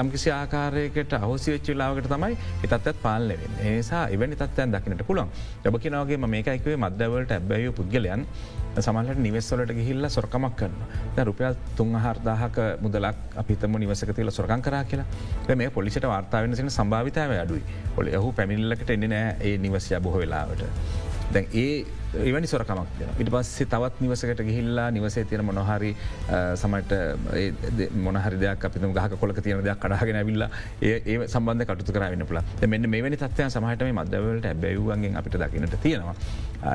යම්කිසි 0.00 0.30
ආකාරයකට 0.30 1.12
අහෝසි 1.18 1.52
වෙච්චිලාවකට 1.52 2.08
තමයි 2.12 2.36
එතත්ත් 2.66 2.88
පාලනවෙන් 3.02 3.60
ඒසා 3.70 4.02
එවැනි 4.08 4.36
තත්වයන් 4.36 4.74
දකිනට 4.74 5.04
පුළන් 5.08 5.28
ැබකිනවගේ 5.66 6.18
මේකයිකවේ 6.34 6.76
මධ්‍යවලට 6.84 7.34
ඇබැය 7.36 7.72
පුද්ගලයන් 7.78 8.26
සමහලට 8.80 9.18
නිවෙස්වලට 9.18 9.74
ගිහිල්ල 9.76 10.08
සොරකමක් 10.08 10.56
කරන්න 10.56 11.24
රුපියල් 11.24 11.56
තුන් 11.76 11.94
හර්දාහක 11.94 12.56
මුදලක් 12.80 13.36
අපිතම 13.36 13.76
නිවසක 13.78 14.14
තිල 14.16 14.30
සොරකන් 14.30 14.62
කරා 14.62 14.84
කියලා. 14.84 15.06
මේ 15.56 15.70
පොලිට 15.70 16.02
වාර්තාාවෙන 16.02 16.56
සින 16.56 16.70
සභාවිතාව 16.70 17.32
අඩුයි. 17.38 17.62
පොලි 17.96 18.16
ඔහු 18.16 18.32
පැමිල්ලකට 18.32 18.90
එන්න 18.90 19.08
නෑ 19.10 19.36
ඒ 19.40 19.58
නිවසය 19.58 20.00
බොහ 20.00 20.16
වෙලාවට. 20.16 20.64
දැන් 21.32 21.46
ඒ 21.54 21.84
එවැනි 22.14 22.46
සොරකමක් 22.46 23.02
ඉට 23.18 23.30
පස්සේ 23.30 23.66
තවත් 23.66 24.00
නිවසකට 24.00 24.42
ගිහිල්ලා 24.42 24.90
නිවසේ 24.90 25.24
තියෙන 25.24 25.44
මොනොහරි 25.44 25.92
සමට 26.54 26.92
මොනහරි 27.98 28.38
දෙයක් 28.38 28.64
අපිම 28.64 28.92
ගහ 28.92 29.16
කොලක 29.16 29.40
තියෙන 29.40 29.64
දෙයක් 29.64 29.80
කඩාගෙන 29.80 30.20
ඇවිල්ලා 30.20 30.50
ඒ 30.82 31.18
සම්බන්ධ 31.26 31.66
කටු 31.70 31.92
කරන්න 31.92 32.26
පුල 32.26 32.40
මෙන්න 32.66 32.90
මෙවැනි 32.90 33.16
තත්වය 33.16 33.48
සමහට 33.48 33.86
මේ 33.86 33.94
මදවලට 33.94 34.52
බැව්වන්ගෙන් 34.56 35.16
අපිට 35.16 35.38
දකිනට 35.38 35.78
තියෙනවා. 35.78 36.14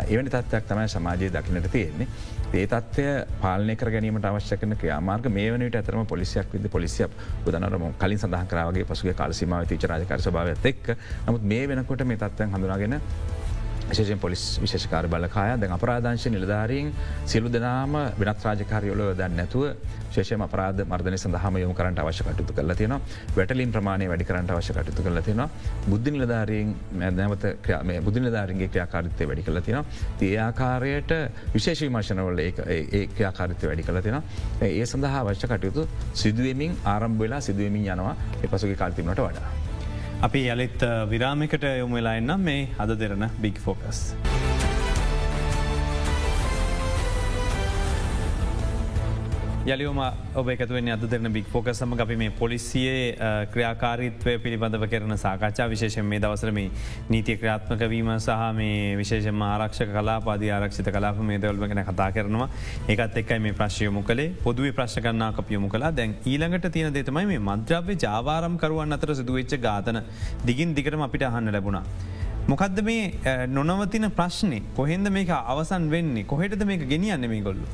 එවැනි 0.04 0.30
තත්වයක් 0.30 0.66
තමයි 0.66 0.90
සමාජය 0.90 1.32
දකිනට 1.32 1.72
තියෙන්නේ. 1.72 2.08
ඒ 2.54 2.68
තත්වය 2.68 3.08
පාලනය 3.42 3.76
කර 3.76 3.92
ගැනීමට 3.92 4.26
අවශ්‍යකන 4.26 4.76
ක්‍රයාමාර්ග 4.76 5.30
මේ 5.30 5.50
වනට 5.52 5.76
ඇතරම 5.76 6.06
පොලිසියක් 6.08 6.54
විද 6.54 6.70
පොලිසිය 6.72 7.08
පුදනරම 7.46 7.90
කලින් 7.96 8.20
සඳහන් 8.20 8.48
කරාවගේ 8.48 8.86
පසුගේ 8.86 9.16
කාලසිමාව 9.16 9.68
තිච 9.68 9.84
රජකර 9.86 10.32
භාවත් 10.32 10.66
එක් 10.66 10.94
නමුත් 11.26 11.44
මේ 11.46 11.68
වෙනකොට 11.68 12.06
මේ 12.06 12.18
තත්වයන් 12.18 12.56
හඳුනාගෙන 12.56 13.02
විශේෂෙන් 13.90 14.20
පොලිස් 14.20 14.44
විශේෂකාර 14.62 15.06
බලකාය. 15.08 15.58
දැන් 15.58 15.72
අපරාධංශ 15.72 16.28
නිලධාරීන් 16.30 16.94
සිලු 17.26 17.50
දෙනාම 17.50 17.94
වෙනත් 18.20 18.46
රාජකාරයොල 18.46 19.04
දැන් 19.16 19.36
නැතුව 19.36 19.64
ශේෂම 20.10 20.42
අපරාධ 20.42 20.82
මර්ධන 20.84 21.18
සඳහම 21.18 21.58
යොම 21.58 21.74
කරට 21.74 22.00
අවශ්‍ය 22.00 22.24
කටයුතු 22.24 22.54
කල 22.54 22.74
තියෙන 22.74 22.96
වැටලින් 23.36 23.72
ප්‍රමාණය 23.72 24.10
වැඩි 24.12 24.26
කරට 24.26 24.52
අවශ්‍ය 24.52 24.74
කටයුතු 24.74 25.04
කල 25.04 25.22
තියෙන 25.22 25.44
බුද්ධ 25.88 26.10
නිලධාරීන් 26.10 26.74
නැවත 27.14 27.46
බුද්ධ 28.06 28.20
නිලධාරන්ගේ 28.20 28.70
ක්‍රියාකාරිත්වය 28.70 29.30
වැඩි 29.30 29.48
කල 29.50 29.62
තියෙන 29.62 29.84
ඒ 30.22 30.34
ආකාරයට 30.40 31.14
විශේෂ 31.54 31.84
විමර්ශනවල 31.84 32.44
ඒ 32.46 33.04
ක්‍රියාකාරිත්ව 33.08 33.68
වැඩි 33.68 33.88
කල 33.90 34.02
තියෙන 34.02 34.22
ඒ 34.64 34.86
සඳහා 34.88 35.24
අවශ්‍ය 35.24 35.48
කටයුතු 35.48 35.88
සිදුවමින් 36.16 36.76
ආරම්භ 36.88 37.20
වෙලා 37.20 37.42
සිදුවමින් 37.42 37.88
යනවා. 37.88 38.16
එ 38.44 38.48
පසුගේ 38.48 38.76
කාල්තිීමට 38.76 39.20
වඩා. 39.20 39.67
අපි 40.26 40.40
යළිත් 40.50 40.82
විරාමිකට 41.10 41.64
යොමුවෙලා 41.78 42.16
එන්නම් 42.18 42.42
මේ 42.50 42.68
අද 42.82 42.94
දෙරන 43.00 43.30
බික් 43.42 43.60
ෆෝකස්. 43.66 44.00
යලියෝම 49.68 49.98
ඔබ 50.40 50.50
එකතුවෙන් 50.52 50.88
අද 50.94 51.02
දෙරන 51.12 51.28
බික් 51.36 51.48
ෆෝක 51.52 51.66
සම 51.74 51.94
අපි 52.04 52.16
මේ 52.16 52.32
පොලිසියේ 52.32 53.48
ක්‍රියාකාරිත්වය 53.54 54.36
පිළිබඳව 54.44 54.86
කරන 54.94 55.16
සාකච්ඡා 55.24 55.66
විශේෂෙන් 55.74 56.06
මේ 56.12 56.22
දවසරම 56.24 56.60
නීතිය 57.10 57.36
ක්‍රාත්මක 57.42 57.84
වීම 57.94 58.12
සහ 58.16 58.46
මේ 58.60 58.96
විශේෂම 59.02 59.44
ආරක්ෂ 59.50 59.84
කලා 59.92 60.18
පාද 60.28 60.46
ආරක්ෂිත 60.58 60.88
කලාප 60.98 61.20
මේ 61.32 61.42
දවල්ම 61.44 61.68
ගැන 61.68 61.84
කතා 61.90 62.10
කරනවා. 62.16 62.48
ඒකත් 62.88 63.18
එක්කයි 63.24 63.40
මේ 63.40 63.58
ප්‍රශ්යයමු 63.60 64.04
කළේ. 64.04 64.30
පොදුව 64.46 64.72
ප්‍රශ් 64.78 65.02
කරනා 65.04 65.34
අපියමු 65.44 65.68
කලා 65.68 65.92
දැන් 65.92 66.16
ඊළඟට 66.26 66.72
තියෙන 66.72 66.96
දෙතමයි 67.00 67.26
මේ 67.34 67.44
මද්‍රව්‍ය 67.50 67.98
ජාවාරම් 68.06 68.56
කරුවන් 68.64 68.98
අතර 68.98 69.16
සිදුවච්ච 69.20 69.60
ගාතන 69.68 70.00
දිගින් 70.46 70.72
දිගටම 70.80 71.04
අපිට 71.10 71.28
අහන්න 71.32 71.52
ලැබුණා. 71.52 71.84
මොකක්ද 72.48 72.80
මේ 72.88 73.46
නොනවතින 73.58 74.08
ප්‍රශ්නය 74.22 74.62
කොහෙන්ද 74.80 75.12
මේක 75.12 75.36
අවසන් 75.36 75.92
වෙන්නේ? 75.92 76.24
කොහෙටද 76.24 76.66
මේක 76.72 76.88
ගෙනියන්න 76.94 77.30
මේ 77.34 77.44
ගොල්ලු. 77.50 77.68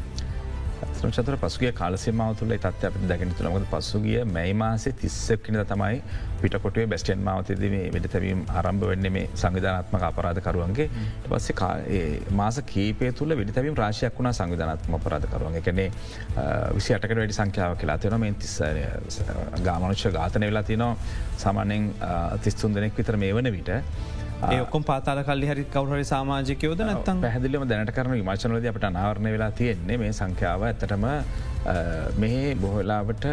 චතර 1.12 1.38
පසුගේ 1.38 1.72
කාලසිමාව 1.74 2.36
තුළ 2.38 2.54
තත්ව 2.56 2.90
අප 2.90 2.96
දැගෙන 3.10 3.34
තුළමද 3.38 3.66
පසුගිය 3.72 4.24
මැයි 4.28 4.54
මාසේ 4.56 4.94
තිස්සක්කින 4.94 5.58
තමයි 5.66 5.98
පිටකොටේ 6.42 6.86
බැස්ටන් 6.88 7.24
මාවතදේ 7.24 7.82
වෙඩතැවීම් 7.96 8.44
ආරම්භ 8.52 8.88
වෙන්න 8.90 9.10
මේ 9.16 9.28
සංවිධානත්මක 9.34 10.06
අපරාධකරුවන්ගේ. 10.10 10.88
පස්සේ 11.26 12.32
මාස 12.32 12.60
කීපය 12.66 13.12
තුළ 13.14 13.36
විඩිතැවීම් 13.36 13.76
රාශයක් 13.76 14.18
වුණා 14.20 14.34
සංවිධානත්ම 14.34 14.98
අපරාධකරුවන් 15.00 15.60
එකනේ 15.62 15.90
විසි 16.78 16.98
අටකට 16.98 17.16
වැඩි 17.16 17.40
සංඛ්‍යාව 17.40 17.78
කියලා 17.78 17.98
තියෙන 17.98 18.20
මෙ 18.20 18.34
තිස් 18.40 18.58
ගාමනුෂ්‍ය 19.68 20.12
ඝාතනය 20.18 20.52
වෙලා 20.52 20.64
තිනවා 20.64 20.92
සාමානෙන් 21.38 21.94
තිස්තුන් 22.44 22.76
දෙනෙක් 22.76 22.98
විතර 22.98 23.18
මේ 23.18 23.34
වන 23.34 23.52
විට. 23.58 23.74
ඒකොම් 24.52 24.84
පාතාල 24.84 25.20
කල්ලි 25.30 25.48
හරි 25.52 25.64
කවුහරි 25.76 26.06
සාමාජිකයෝද 26.12 26.82
නත්තම් 26.86 27.24
පැහදිලිම 27.26 27.66
දැනට 27.72 27.92
කරන 27.98 28.14
විමචනලද 28.20 28.68
අපට 28.72 28.86
අනාවරණය 28.90 29.32
වෙලා 29.36 29.52
තියෙන්නේ 29.60 29.98
මේ 30.04 30.14
සංඛ්‍යාව 30.20 30.64
ඇතටම 30.70 31.06
මෙහි 32.24 32.56
බොහලාවට 32.64 33.26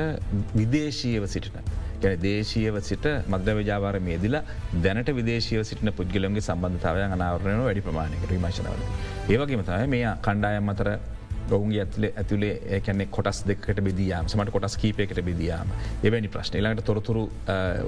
විදේශීයව 0.61 1.27
සිටින. 1.35 1.61
ගැන 2.03 2.21
දේශීයව 2.27 2.77
සිට 2.89 3.07
මද්‍ර 3.33 3.57
විජාවාර 3.61 3.97
මේදිලා 4.09 4.43
දැනට 4.85 5.11
විදේශීව 5.19 5.65
සිටින 5.71 5.93
පුද්ගලන්ගේ 5.99 6.47
සම්බන්ධතාවය 6.49 7.03
අනාවරණය 7.17 7.65
වැඩි 7.69 7.87
ප්‍රමාණයකට 7.89 8.31
විමශනවල. 8.35 8.85
ඒවගේම 9.33 9.65
තමයි 9.71 9.89
මේ 9.95 10.13
කණ්ඩායම් 10.27 10.73
අතර 10.75 10.89
ඔවුන්ගේ 11.59 11.81
ඇතුලේ 11.85 12.13
ඇතුලේ 12.23 12.53
ඒකැනෙ 12.77 13.07
කොටස් 13.17 13.43
දෙකට 13.47 13.81
බෙදයාම 13.89 14.29
සමට 14.29 14.55
කොටස් 14.57 14.77
කීපයකට 14.77 15.23
බෙදයාම. 15.25 15.69
එවැනි 16.05 16.29
ප්‍රශ්න. 16.29 16.61
ලාට 16.63 16.85
තොරතුරු 16.85 17.25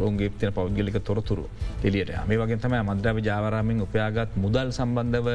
ඔුන්ගේ 0.06 0.30
තින 0.38 0.52
පෞද්ගලික 0.52 0.98
තොරතුරු 1.04 1.48
එලියට 1.84 2.12
මේ 2.28 2.38
වගේ 2.38 2.60
තම 2.64 2.76
මද්‍රව 2.82 3.22
ජාවරාමින් 3.28 3.84
උපයාගත් 3.86 4.36
මුදල් 4.44 4.72
සම්බන්ධව 4.72 5.28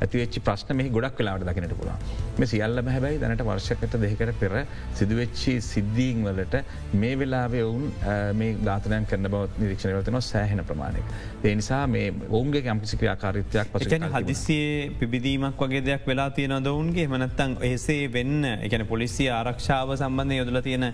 ඇතිවෙච්චි 0.00 0.44
ප්‍රශ්න 0.48 0.76
මේ 0.80 0.92
ගොඩක් 0.96 1.18
වෙලාට 1.20 1.46
දකිනට 1.48 1.76
පුළා 1.80 1.98
මේ 2.38 2.50
සියල්ලම 2.52 2.90
හැබැයි 2.94 3.20
දැනට 3.22 3.44
වර්ෂකට 3.48 3.98
දෙකට 4.04 4.34
පෙර 4.42 4.54
සිදුවෙච්චි 4.94 5.56
සිද්ධීන් 5.70 6.24
වලට 6.28 6.62
මේ 7.02 7.18
වෙලාවේ 7.18 7.64
ඔවුන් 7.64 7.86
මේ 8.40 8.56
ගාතනයන් 8.68 9.08
කරන 9.10 9.30
බවත් 9.34 9.62
නිරීක්ෂණවතන 9.62 10.20
සෑහෙන 10.22 10.64
ප්‍රමාණයක්. 10.64 11.14
ඒ 11.44 11.54
නිසා 11.54 11.86
මේ 11.86 12.12
ඔවුන්ගේ 12.28 12.64
යම්කිසි 12.74 12.96
ක්‍රියාකාරිත්වයක් 12.96 13.72
පස 13.72 13.88
හදිසියේ 14.16 14.90
පිබිදීමක් 15.00 15.60
වගේ 15.60 15.84
දෙයක් 15.88 16.06
වෙලා 16.06 16.30
තියෙන 16.30 16.56
දවුන්ගේ 16.64 17.06
මනත්තන් 17.08 17.56
එසේ 17.74 18.02
වෙන්න 18.08 18.50
එකන 18.58 18.86
පොලිසි 18.86 19.28
ආරක්ෂාව 19.30 19.94
සම්බන්ධය 19.96 20.40
යොදල 20.40 20.60
තියෙන 20.60 20.86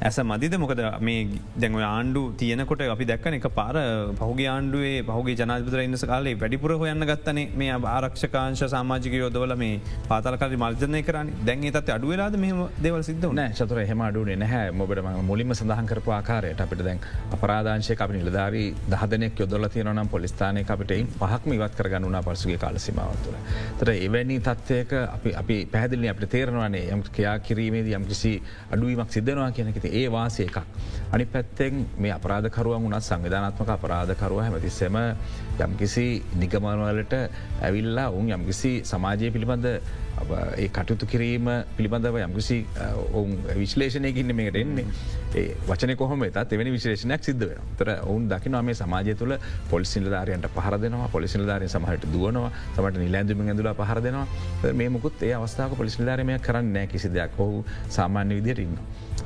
ඇස 0.00 0.18
මදිද? 0.20 0.54
මොකද 0.58 0.80
මේ 1.00 1.18
දැන්ව 1.56 1.82
ආණ්ඩු 1.86 2.22
තියනකොට 2.34 2.80
අපි 2.86 3.04
දැක්කන 3.04 3.36
එක 3.38 3.46
පාර 3.54 3.76
පහුගේ 4.20 4.48
ආණ්ඩුවේ 4.48 4.96
පහුගේ 5.04 5.36
ජනාධපතර 5.40 5.82
ඉන්නස 5.84 6.04
කාලේ 6.04 6.34
වැඩිපුර 6.34 6.72
හොයන්න 6.74 7.06
ගත්තනේ 7.10 7.44
මේ 7.54 7.76
ආරක්ෂකාංශ 7.92 8.64
සාමාජික 8.66 9.14
යෝදවල 9.14 9.54
මේ 9.56 9.80
පාතලකරි 10.08 10.58
මර්ජනය 10.58 11.02
කරන්න. 11.02 11.30
දැන් 11.46 11.66
තත් 11.68 11.94
අඩුවලාද 11.96 12.36
මෙම 12.36 12.62
දෙවල් 12.82 13.02
සිද්ධ 13.02 13.26
නෑ 13.32 13.52
චතුර 13.52 13.80
හෙම 13.82 14.02
අඩුවේ 14.02 14.36
නැහැ. 14.36 14.72
මොබට 14.72 15.02
මුලින්ම 15.22 15.54
සඳහන් 15.54 15.86
කරපු 15.86 16.10
ආකාරයට 16.12 16.64
අපිට 16.66 16.84
දැන් 16.84 17.00
අපරාධංශය 17.36 17.96
අපි 17.98 18.18
නිලධාරී 18.18 18.66
දහදනෙක් 18.90 19.38
යොදල 19.38 19.68
තියනම් 19.68 20.02
පොලිස්ථානය 20.08 20.64
අපිට 20.68 20.96
පහක්ම 21.20 21.56
ඉවත් 21.58 21.78
කරගන්නුනා 21.78 22.24
පසුගේ 22.24 22.58
කාලසිමාවතුළ. 22.58 23.38
තර 23.78 23.94
එවැනි 24.00 24.40
තත්වයක 24.40 24.98
අපි 25.06 25.36
අපි 25.36 25.56
පැහදිලි 25.66 26.12
අපට 26.22 26.30
තේරනවානේ 26.30 26.90
යම් 26.94 27.02
කයා 27.08 27.38
කිරීමේද 27.40 27.88
යම් 27.88 28.04
කිසි 28.06 28.32
අඩුවීමක් 28.70 29.10
සිද්ධනවා 29.10 29.50
කියනකෙති 29.50 29.90
ඒ 29.92 30.06
වාසය 30.08 30.44
එකක්. 30.44 30.58
අනි 31.10 31.26
පැත්තෙන් 31.26 31.86
මේ 31.98 32.12
අපරාධකරුවන් 32.12 32.84
වනත් 32.84 33.02
සංවිධානත්මක 33.02 33.68
අපරාධකරුව 33.68 34.38
හැමතිස්සෙම 34.38 34.98
යම්කිසි 35.58 36.06
නිගමනවලට 36.36 37.14
ඇවිල්ලා 37.62 38.08
උන් 38.12 38.30
යම්කිසි 38.30 38.72
සමාජය 38.84 39.30
පිළිබඳ 39.30 39.66
ඒ 40.56 40.68
කටයුතු 40.68 41.06
කිරීම 41.06 41.48
පිළිබඳව 41.76 42.16
යම්කිසි 42.18 42.58
ඔවුන් 43.12 43.32
විශ්ලේෂණයකින්න 43.54 44.34
මේකට 44.34 44.56
එන්නේ. 44.56 44.86
ඒ 45.34 45.44
වචන 45.68 45.94
කොහොම 45.96 46.24
තත් 46.28 46.52
එවැනි 46.52 46.72
විශේෂණයක් 46.72 47.24
සිද්ධ 47.24 47.44
වෙන 47.44 47.70
තර 47.78 47.92
ඔවුන් 48.02 48.28
දකිනවා 48.28 48.62
මේ 48.62 48.74
සමාජය 48.74 49.14
තුළ 49.14 49.36
පොලිසිල්ධාරයන්ට 49.70 50.48
පහර 50.56 50.78
දෙනවා 50.78 51.08
පොලිසිල්ධාරය 51.08 51.68
සමහට 51.68 52.08
දුවනවා 52.12 52.50
සමට 52.74 52.98
නිලැඳුම 52.98 53.46
ඇඳලා 53.46 53.74
පහර 53.74 54.02
දෙනවා. 54.02 54.26
මේ 54.74 54.88
මුකුත් 54.88 55.22
ඒ 55.22 55.34
අවස්ථාව 55.34 55.76
පොලිසිල්ධාරමය 55.76 56.38
කරන්න 56.40 56.72
නෑ 56.72 56.86
කිසි 56.86 57.08
දෙයක්. 57.10 57.38
ඔහු 57.38 57.64
සාමාන්‍ය 57.90 58.40
විදියට 58.40 58.64
ඉන්න. 58.66 58.78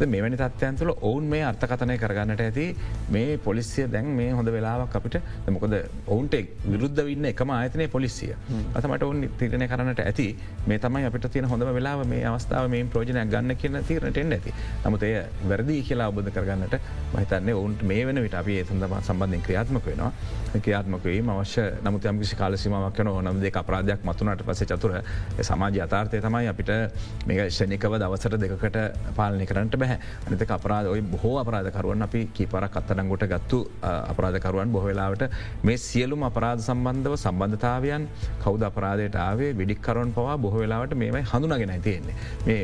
මෙවැනි 0.05 0.37
තත්වයන් 0.37 0.77
තුළ 0.77 0.93
ඔවුන් 1.01 1.25
මේ 1.27 1.43
අර්ථකතනය 1.43 1.97
කරගන්නට 1.97 2.41
ඇති 2.41 2.67
මේ 3.09 3.39
පොලිසිය 3.39 3.87
දැන් 3.89 4.09
මේ 4.13 4.31
හොඳ 4.31 4.49
වෙලාවක් 4.49 4.97
අපිට 4.97 5.17
මොකද 5.49 5.77
ඔවුන්ට 6.07 6.37
විරුද්ධ 6.67 7.01
වන්න 7.01 7.31
එකම 7.33 7.51
ආයතනය 7.51 7.89
පොලිසිය. 7.89 8.35
අතමට 8.75 9.03
ඔවුන් 9.03 9.29
තිරණය 9.39 9.69
කරන්නට 9.69 10.01
ඇති 10.01 10.29
මේ 10.67 10.79
තමයි 10.79 11.05
අපිට 11.05 11.31
තියෙන 11.33 11.49
හොඳ 11.49 11.65
වෙලාව 11.71 12.05
මේ 12.07 12.25
අවස්ථාව 12.25 12.69
මේ 12.69 12.85
ප්‍රෝජනයක් 12.87 13.31
ගන්න 13.31 13.57
කියන 13.57 13.81
තීරණට 13.83 14.19
එන්න 14.19 14.33
ඇති. 14.33 14.55
නමුත් 14.85 15.03
එය 15.03 15.15
වැරදි 15.45 15.83
කියලා 15.83 16.09
ඔබද 16.09 16.31
කරගන්නට 16.31 16.79
මහිතන්නේ 17.15 17.55
ඔවුන්ට 17.55 17.83
මේ 17.85 18.07
වන 18.07 18.23
විට 18.23 18.35
අපේ 18.35 18.65
සඳම 18.65 18.97
සම්බන්ධය 19.01 19.41
ක්‍රියාත්මක 19.41 19.87
වෙනවා. 19.87 20.13
ක්‍රියාත්මකවීම 20.57 21.31
අවශ්‍ය 21.31 21.67
නමුත් 21.83 22.05
යම්කිසි 22.07 22.37
කාලසිමාවක් 22.37 22.99
වන 22.99 23.09
ඕනම් 23.09 23.41
දෙක 23.41 23.57
අපරාධයක් 23.57 24.05
මතුනට 24.05 24.45
පස 24.45 24.65
චතුර 24.67 24.97
සමාජ 25.43 25.81
අතාර්ථය 25.81 26.21
තමයි 26.21 26.49
අපිට 26.49 26.71
මේ 27.27 27.49
ෂණිකව 27.49 27.99
දවසට 27.99 28.41
දෙකට 28.41 28.79
පාලනය 29.17 29.47
කරන්නට 29.47 29.79
බැහැ. 29.87 29.99
අනිතක 30.27 30.53
අපරාධ 30.59 30.89
ඔයි 30.93 31.03
බොහෝ 31.13 31.35
අපරාධකරුවන් 31.43 32.03
අපි 32.07 32.21
කීපරක් 32.37 32.77
අත්තනංගොට 32.81 33.25
ගත්තු 33.33 33.59
අපරාධකරුවන් 34.13 34.73
බොහවෙලාවට 34.77 35.25
මේ 35.67 35.79
සියලුම 35.87 36.23
අපරාධ 36.31 36.63
සම්බන්ධව 36.69 37.17
සම්බන්ධතාවයන් 37.25 38.09
කෞද 38.45 38.63
අපරාධයට 38.71 39.19
ආවේ? 39.27 39.51
විඩික්කරුවන් 39.61 40.13
පවා 40.17 40.37
බොහවෙලාවට 40.47 40.95
මේමයි 41.03 41.25
හඳුනගෙන 41.33 41.83
තියෙන්නේ. 41.89 42.17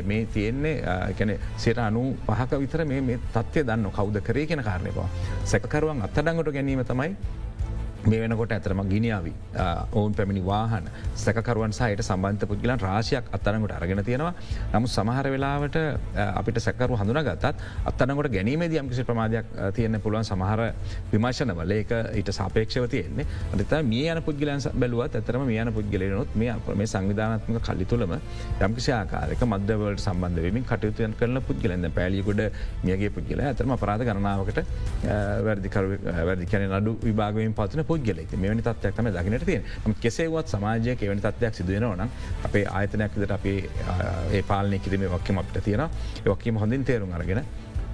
මේ 0.09 0.25
තියෙන්නේ 0.33 0.75
කැන 1.17 1.37
සයට 1.57 1.79
අනු 1.87 2.03
පහක 2.27 2.61
විතර 2.63 2.85
මේ 2.91 3.19
තත්වය 3.35 3.65
දන්න 3.69 3.91
කෞද 3.99 4.19
කරේ 4.27 4.45
කියෙන 4.49 4.63
කාරණය 4.69 4.91
පවා. 4.97 5.09
සැකරුවන් 5.51 6.05
අත්තඩංගොට 6.07 6.53
ගැනීම 6.57 6.83
තමයි 6.91 7.15
මේ 8.05 8.19
වෙනකොට 8.21 8.51
ඇතරම 8.51 8.81
ගිනිියාව. 8.89 9.27
ඔවුන් 9.93 10.13
පැමිණි 10.13 10.43
වාහන 10.45 10.89
සැකරුවන් 11.15 11.73
සහයට 11.73 12.01
සම්බන්ධ 12.01 12.47
පුද්ගලන් 12.47 12.79
රාශයක් 12.79 13.25
අත්තරනකට 13.31 13.75
අරගෙන 13.77 14.03
තියෙනවා. 14.03 14.33
නමු 14.73 14.87
සමහර 14.87 15.29
වෙලාවට 15.33 15.77
අපිට 16.17 16.59
සැකරු 16.59 16.97
හඳුන 16.97 17.21
ගතත් 17.23 17.53
අත්තනකොට 17.85 18.31
ගැනීමේ 18.35 18.69
යම්කිසි 18.75 19.03
ප්‍රමාධයක් 19.03 19.45
තියන්න 19.75 19.99
පුළුවන් 20.01 20.23
සමහර 20.23 20.61
විමර්ශනවල. 21.11 21.71
ඒක 21.71 21.91
ඊට 22.13 22.31
සාපේක්ෂව 22.31 22.87
තියෙන්නේ. 22.87 23.25
අත 23.53 23.75
මේ 23.83 24.11
යන 24.11 24.21
පුද්ගලන් 24.21 24.61
බැලුවත් 24.75 25.15
ඇතරම 25.15 25.45
මේ 25.45 25.61
යන 25.61 25.73
පුද්ගලනොත් 25.73 26.35
මේ 26.35 26.55
මේ 26.75 26.87
සංවිධානත්මක 26.87 27.61
කල්ලි 27.61 27.85
තුළම 27.85 28.17
යම්කිසි 28.61 28.91
ආකාරක 28.91 29.45
මධ්‍යවලට 29.45 30.03
සම්බන්ධවමින් 30.05 30.65
කටයුතුයන් 30.65 31.15
කරන 31.19 31.41
පුද්ගලන්න 31.41 31.91
පැලියකුඩ 31.91 32.43
මියගේ 32.83 33.09
පුද්ගල 33.09 33.43
ඇතරම 33.43 33.75
අපරාධ 33.77 34.03
ගණනාවකට 34.03 34.59
වැරදිකර 35.47 35.89
වැදි 36.29 36.51
කැන 36.51 36.67
නඩු 36.71 36.97
විභාගයෙන් 37.03 37.53
පත්න 37.53 37.85
පුද්ගල 37.93 38.21
මෙවැනි 38.35 38.63
තත්වයක් 38.63 38.95
තම 38.97 39.11
දකිනට 39.17 39.45
තියෙන 39.49 39.67
ම 39.85 39.97
කෙසේවත් 40.03 40.55
සමාජයක 40.55 41.03
එවැනි 41.07 41.25
තත්වයක් 41.27 41.59
සිදුවෙනවන 41.59 42.07
අපේ 42.47 42.65
ආයතනයක් 42.77 43.17
විදට 43.17 43.35
අපේ 43.39 43.59
ඒ 44.31 44.43
පාලනය 44.51 44.79
කිරීම 44.79 45.05
වක්කම 45.09 45.43
අපට 45.43 45.61
තියෙන 45.63 45.85
යොක්කීම 46.25 46.57
හොඳින් 46.57 46.83
තේරුම් 46.83 47.13
අරගෙන 47.13 47.43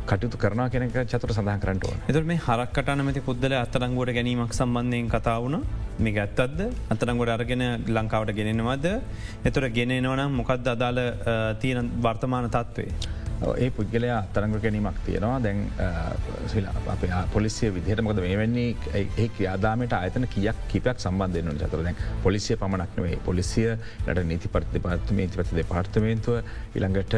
කටයුතු 0.07 0.37
කරන 0.37 0.61
කෙනෙක 0.73 0.97
චතුර 1.05 1.31
සඳහන් 1.33 1.61
කරන්නටුව 1.63 2.09
එතුර 2.11 2.23
මේ 2.23 2.41
හරක්කට 2.47 2.95
නමති 2.95 3.21
පුද්දල 3.21 3.55
අත්තරංගුවට 3.59 4.15
ගැනීමක් 4.17 4.57
සම්බන්ධයෙන් 4.57 5.09
කතාවුණ 5.09 5.57
මේ 5.99 6.19
ඇත්තත්ද 6.23 6.59
අතරංගොඩ 6.93 7.31
අරගෙන 7.35 7.63
ලංකාවට 7.89 8.31
ගෙනෙනවද? 8.37 8.85
එතුර 9.45 9.65
ගෙනෙනවනම් 9.77 10.37
මොකක්ද 10.39 10.67
අදාළ 10.73 11.01
තියෙන 11.61 11.91
වර්තමාන 12.01 12.49
තත්වේ. 12.49 13.17
ඒ 13.41 13.69
පුද්ගලයා 13.71 14.17
අත්තරංග 14.19 14.55
ගැනීමක් 14.59 14.99
තියෙනවා. 15.05 15.39
දැන් 15.39 15.71
පොලිසිය 17.33 17.73
විදිහට 17.73 18.01
මොකද 18.01 18.19
මේ 18.19 18.37
වෙන්නේ? 18.37 18.75
ඒ 18.93 19.27
ක්‍රියාදාමට 19.29 19.93
අයතන 19.93 20.27
කියක් 20.27 20.59
කිපයක් 20.67 20.99
සම්බන්ධයන 20.99 21.51
චතර 21.55 21.83
දැන් 21.83 21.95
පොලිසිය 22.23 22.57
පමණක්නවේ 22.57 23.19
පොලිසිය 23.25 23.69
ලට 24.07 24.25
නීති 24.25 24.47
පර්ති 24.49 24.79
පාර්තමේ 24.79 25.27
තිපති 25.29 25.55
දෙපාර්තමේන්තුව 25.55 26.41
ඉළඟට 26.75 27.15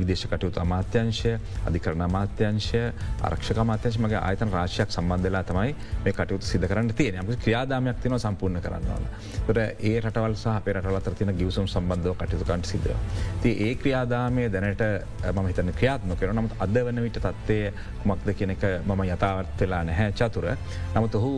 විදේශකටයුතු 0.00 0.60
අමාත්‍යංශය 0.60 1.34
අධිකරණ 1.66 2.06
අමාත්‍යංශය 2.08 2.82
ආරක්ෂක 3.22 3.62
මාත්‍යංශ 3.64 3.98
මගේ 3.98 4.20
ආයතන 4.20 4.52
රාශයක් 4.52 4.90
සම්බන්ධලා 4.90 5.44
තමයි 5.44 5.74
මේ 6.04 6.12
කටයුතු 6.12 6.46
සිද 6.46 6.64
කරන්න 6.64 6.94
තියෙන 6.94 7.20
ම 7.22 7.34
ක්‍රියාදාමයක් 7.38 8.00
තින 8.02 8.18
සම්පූර්ණ 8.18 8.60
කරන්නවන. 8.60 9.04
තොට 9.46 9.58
ඒ 9.58 9.94
රටවල් 10.00 10.34
සහ 10.34 10.56
පෙරටවලතර 10.64 11.14
තින 11.14 11.34
ගිවසුම් 11.34 11.68
සම්බන්ධව 11.68 12.16
කටයුතු 12.16 12.44
කන්ට 12.44 12.66
සිද. 12.66 12.88
ති 13.42 13.54
ඒ 13.60 13.74
ක්‍රියාදාමය 13.76 14.48
දැනට 14.48 14.82
මම 15.28 15.52
හිතන 15.58 15.72
ක්‍රියාත්ම 15.74 16.14
කර 16.14 16.32
නමුත් 16.32 16.54
අද 16.60 16.76
වන 16.78 17.00
විට 17.02 17.18
තත්වය 17.18 17.58
කුමක්ද 18.02 18.30
කෙනෙක 18.38 18.62
මම 18.86 19.02
යථාවත් 19.04 19.60
වෙලා 19.60 19.82
නැහැ. 19.84 20.12
චතුර. 20.12 20.46
නමුත් 20.94 21.14
ඔහු 21.14 21.32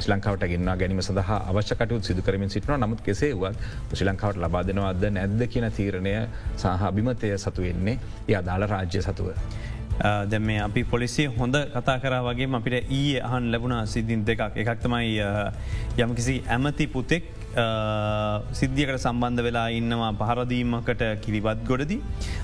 ශ්ලංකාවට 0.00 0.46
ගෙන්න්න 0.52 0.72
ගැනීම 0.78 1.02
සඳහා 1.02 1.38
අවශ්‍යකටයුත් 1.50 2.04
සිදු 2.04 2.22
කරමින් 2.22 2.50
සිටන 2.50 2.76
නමුත් 2.78 3.00
කෙසේවත් 3.00 3.94
ශ්ලංකාවට 3.94 4.40
ලබා 4.44 4.64
දෙනවාද 4.66 5.06
නැද්ද 5.10 5.46
කියන 5.48 5.70
තීරණය 5.72 6.16
සහ 6.56 6.88
අභිමතය 6.90 7.32
සතු 7.38 7.62
වෙන්නේ 7.62 7.98
ඒ 8.28 8.36
අදාළ 8.36 8.68
රාජ්‍ය 8.68 9.02
සතුව. 9.02 9.32
දැ 10.30 10.38
මේ 10.40 10.60
අපි 10.60 10.84
පොලිසිය 10.84 11.30
හොඳ 11.38 11.56
කතා 11.74 11.98
කර 12.02 12.18
වගේ 12.28 12.50
අපිට 12.58 12.90
ඊ 12.90 13.20
අහන් 13.20 13.50
ලැබුණ 13.52 13.86
සිද්ධින් 13.86 14.26
දෙකක්. 14.26 14.56
එකක් 14.56 14.80
තමයි 14.82 15.18
යමකිසි 15.98 16.42
ඇමති 16.48 16.86
පුතෙක් 16.88 17.24
සිද්ධියකට 17.54 18.98
සම්බන්ධ 18.98 19.42
වෙලා 19.46 19.66
ඉන්නවා 19.78 20.10
පහරදීමකට 20.20 21.02
කිරිවත් 21.24 21.60
ගොඩදී. 21.68 22.00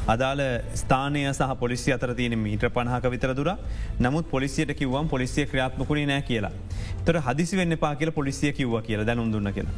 අදාළ 0.08 0.42
ස්ථානය 0.82 1.22
සහ 1.32 1.56
පොලිසි 1.62 1.94
අතර 1.96 2.14
තියෙන 2.14 2.38
මීට 2.38 2.66
පණහක 2.76 3.10
විතර 3.14 3.34
දුර 3.34 3.50
නමුත් 4.00 4.30
පොලිසියට 4.30 4.72
කිව්වම් 4.80 5.08
පොලිසිය 5.08 5.46
ක්‍රියාත්මකුණේ 5.46 6.06
නෑ 6.12 6.22
කියලා. 6.22 6.52
තොර 7.04 7.20
හදිසි 7.28 7.56
වෙන්න 7.56 7.76
පා 7.78 7.94
කියල 7.94 8.12
පොලිසිය 8.12 8.52
කිව්ව 8.52 8.80
කියලා 8.88 9.06
දැනුම් 9.10 9.32
දුන්න 9.32 9.52
කියලා. 9.52 9.74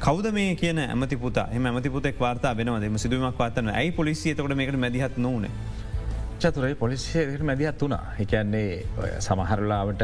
කවද 0.00 0.32
මේ 0.32 0.54
කියන 0.54 0.78
ඇමති 0.78 1.16
පුත 1.16 1.38
ඇමති 1.38 1.90
පුතෙක් 1.90 2.20
වාර්තා 2.20 2.56
වෙනවදම 2.56 2.98
සිදුවමක් 3.04 3.36
පාතන 3.36 3.70
ඇයි 3.70 3.92
පොලිසියතකට 3.92 4.54
මේකට 4.54 4.78
මැදිහත් 4.84 5.16
නොවනේ. 5.18 5.50
චතුරයි 6.42 6.74
පොලිසියට 6.82 7.42
මැදිහත් 7.48 7.80
වුණා 7.82 8.04
එකන්නේ 8.24 8.84
සමහරලාවට 9.26 10.02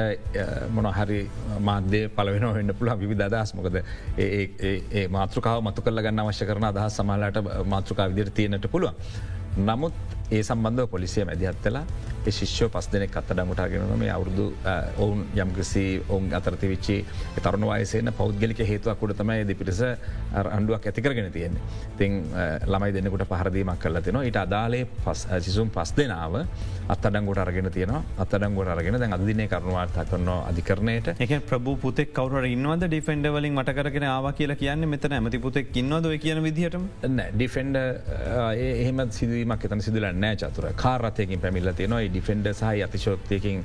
මොනහරි 0.76 1.20
මාධ්‍ය 1.68 2.01
පලවෙන 2.16 2.47
වෙන්න 2.57 2.74
පුළා 2.78 2.97
විධ 3.03 3.24
අදහස් 3.28 3.55
මොකද 3.59 3.76
ඒ 4.24 5.05
මාතෘකාව 5.16 5.62
මතු 5.68 5.85
කල්ල 5.87 6.03
ගන්න 6.07 6.24
අවශ්‍ය 6.24 6.49
කරන 6.51 6.66
අදහස් 6.70 6.99
සමහලට 7.01 7.39
මාතෘකා 7.74 8.09
විදිර 8.12 8.30
තියෙනට 8.39 8.66
පුළුව. 8.74 8.93
නමුත් 9.68 9.95
ඒ 10.35 10.43
සම්බන්ධ 10.43 10.87
පොලිසිය 10.89 11.24
මැදිහත්තලා 11.24 11.85
ශිෂ්‍යෝ 12.28 12.68
පස් 12.68 12.87
දෙනෙක් 12.89 13.16
අත්තඩංගුටාගෙනන 13.16 13.99
මේ 13.99 14.11
අවුරදු 14.11 14.45
ඔවුන් 14.99 15.24
යම්කිසි 15.37 15.85
ඔවුන් 16.09 16.30
අතරති 16.32 16.68
විච්චි 16.68 16.97
තරුණ 17.39 17.66
වයසේන 17.70 18.12
පෞද්ගලික 18.12 18.61
හේතුවක් 18.64 18.99
කුඩ 18.99 19.16
තමයි 19.18 19.37
ඇද 19.37 19.53
පිරිස 19.57 19.80
අන්ඩුවක් 20.35 20.87
ඇතිකරගෙන 20.87 21.30
තියෙන්නේ. 21.32 21.62
තින් 21.99 22.12
ළමයි 22.66 22.95
දෙන්නකුට 22.97 23.26
පහරදීමක් 23.26 23.78
කල 23.78 24.01
තින 24.01 24.20
ඊට 24.22 24.37
අදාලේ 24.37 24.87
සිසුම් 25.41 25.70
පස් 25.70 25.93
දෙනාව 25.93 26.39
අත්තඩංගුට 26.87 27.39
අරගෙන 27.39 27.70
තියෙන 27.70 27.95
අත්තඩංගුට 27.95 28.68
අරගෙන 28.68 28.99
දැන් 28.99 29.12
අදිනය 29.12 29.49
කරුණවාර්තා 29.49 30.05
කරන 30.05 30.28
අධිකරණයට. 30.30 31.12
එක 31.18 31.37
ප්‍රභ 31.45 31.78
පුතෙක් 31.78 32.12
කවර 32.12 32.45
ඉන්නවද 32.47 32.89
ඩිෆෙන්ඩ 32.89 33.28
වලින් 33.28 33.55
මට 33.55 33.76
කරගෙන 33.78 34.09
ආව 34.09 34.32
කියලා 34.35 34.57
කියන්න 34.57 34.89
මෙතන 34.89 35.12
ඇමති 35.12 35.39
පුතෙක් 35.41 35.76
ඉන්නවද 35.76 36.11
කියන 36.18 36.43
විදිහට 36.43 36.80
ඩිෆෙන්ඩ 37.35 37.76
එහෙම 37.76 39.07
සිදුවීමක් 39.11 39.64
එතන 39.64 39.80
සිදුල 39.80 40.11
නෑ 40.25 40.37
චතුර 40.37 40.68
කාරතයකින් 40.77 41.41
පැමිල්ල 41.41 41.72
තියෙනවා. 41.72 42.03
ඩිෆෙන්ඩ 42.09 42.53
සහ 42.53 42.85
අතිශෝක්තියකින් 42.85 43.64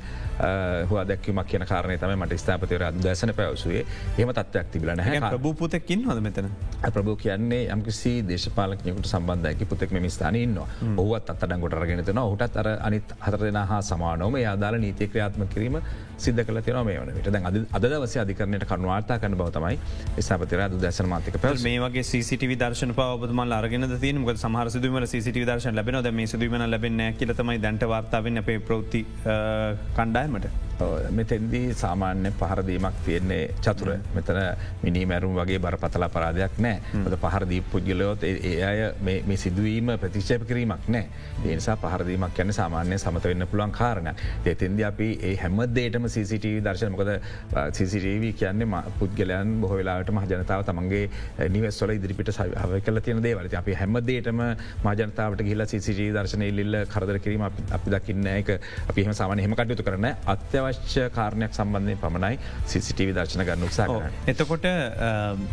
හවා 0.86 1.04
දැක්වීමක් 1.04 1.46
කියන 1.46 1.66
කාරණය 1.66 1.98
තම 1.98 2.14
මට 2.16 2.38
ස්ථාපතවර 2.38 2.84
අදසන 2.84 3.34
පැවසුවේ. 3.34 3.84
එම 4.18 4.32
තත්වයක් 4.32 4.70
තිබිලන 4.72 5.00
හැ 5.00 5.20
ප්‍රභූ 5.22 5.54
පුතෙක්කින් 5.54 6.04
හොද 6.04 6.20
මෙතන? 6.20 6.50
ප්‍රභූ 6.88 7.16
කියන්නේ 7.16 7.62
යම්කිසි 7.68 8.14
දේශපාලකයකුට 8.24 9.06
සම්බන්ධයකි 9.06 9.64
පුතෙක් 9.66 9.92
මෙම 9.92 10.08
ස්ථානන්නවා 10.10 10.68
ඔහුවත් 10.96 11.34
අත්තඩංගොට 11.34 11.74
රගෙනතන 11.74 12.22
හුටත් 12.24 12.56
අර 12.56 12.70
අනිත් 12.80 13.16
හතරෙන 13.20 13.60
හා 13.64 13.82
සමානෝම 13.84 14.38
යාදාල 14.38 14.78
නීතිය 14.78 15.08
ක්‍රියාත්ම 15.08 15.46
කිරීම 15.48 15.80
සිද්ධ 16.18 16.44
කල 16.44 16.60
තින 16.60 16.80
මේ 16.82 16.98
වන 16.98 17.14
විට. 17.14 17.32
දැන් 17.32 17.46
අද 17.70 17.84
දවස 17.84 18.16
අධිකරනයට 18.18 18.66
කරුණවාර්තා 18.66 19.18
කන 19.18 19.36
බවතමයි 19.36 19.78
ස්ථාපතර 20.18 20.60
අද 20.60 20.76
දැසන 20.78 21.08
මාතික 21.08 21.38
පැ 21.38 21.54
මේ 21.62 21.80
වගේ 21.80 22.22
සිට 22.22 22.46
දර්ශන 22.54 22.94
පවබතුමල් 22.94 23.52
අරගෙන 23.52 23.88
තින 23.98 24.24
ක 24.24 24.36
සමහර 24.36 24.70
සිදුවම 24.70 25.06
සිට 25.06 25.40
දර්ශන 25.42 25.74
ලබෙන 25.74 26.02
ද 26.02 26.12
මේ 26.12 26.26
සිදුවම 26.40 26.64
ලබෙන 26.66 27.00
කියලතමයි 27.18 27.58
දැන්ට 27.58 27.84
වාර්තාවෙන් 27.84 28.38
අපේ 28.38 28.58
ප්‍රෘති 28.60 29.06
කණ්ඩායමට. 29.94 30.70
මෙතෙන්දී 31.10 31.74
සාමාන්‍ය 31.74 32.30
පහරදීමක් 32.32 32.94
තියෙන්නේ 33.04 33.54
චතුර. 33.60 33.90
මෙතන 34.14 34.38
මිනි 34.82 35.04
මැරුම් 35.06 35.34
වගේ 35.34 35.58
බර 35.58 35.76
පතලා 35.76 36.08
පරාදයක් 36.08 36.58
නෑ 36.58 37.04
ද 37.06 37.16
පහරදී 37.16 37.60
පුද්ගලයොත් 37.62 38.24
ඒ 38.24 38.54
අය 38.62 38.80
මේ 39.02 39.36
සිදුවීම 39.36 39.92
ප්‍රතිශේප 39.98 40.46
කිරීමක් 40.48 40.88
නෑ 40.88 41.06
ඒනිසා 41.44 41.76
පහරදීමක් 41.76 42.40
යන්න 42.44 42.52
සාමාන්‍ය 42.52 42.98
සමත 42.98 43.24
වෙන්න 43.24 43.46
පුළුවන් 43.50 43.72
කාරණ 43.72 44.10
එතින්ද 44.44 44.80
අපි 44.82 45.10
ඒ 45.22 45.34
හැම 45.42 45.60
දේටම 45.74 46.08
CCTV 46.08 46.62
දර්ශනමකද 46.62 47.12
CCTV 47.72 48.32
කියන්නේ 48.34 48.82
පුද්ගලයන් 48.98 49.54
බොහවෙලාට 49.60 50.12
මහජනතාව 50.12 50.64
තමන්ගේ 50.64 51.04
නිවස්වල 51.50 51.94
ඉදිරිපිට 51.98 52.32
හව 52.32 52.80
කල 52.80 53.00
තියෙන 53.00 53.22
දේවලති 53.22 53.56
අපි 53.56 53.74
හැම 53.74 54.00
දේටම 54.02 54.42
මාජනතාවට 54.84 55.44
ගහිල 55.44 55.66
CCTV 55.66 56.10
දර්ශන 56.30 56.44
ඉල්ල 56.44 56.76
කරදර 56.86 57.18
කිරීම 57.18 57.44
අපි 57.46 57.90
දකින්න 57.90 58.26
එක 58.28 58.50
අපිහම 58.88 59.12
සාමන 59.12 59.38
හෙම 59.38 59.54
කටයුතු 59.54 59.82
කරන 59.82 60.08
අත්‍යවශ්‍ය 60.26 61.06
කාරණයක් 61.10 61.52
සම්බන්ධය 61.52 61.96
පමණයි 61.96 62.38
CCTV 62.64 63.08
දර්ශන 63.12 63.44
ගන්න 63.44 63.66
උත්සා 63.68 63.88
එතකොට 64.26 64.68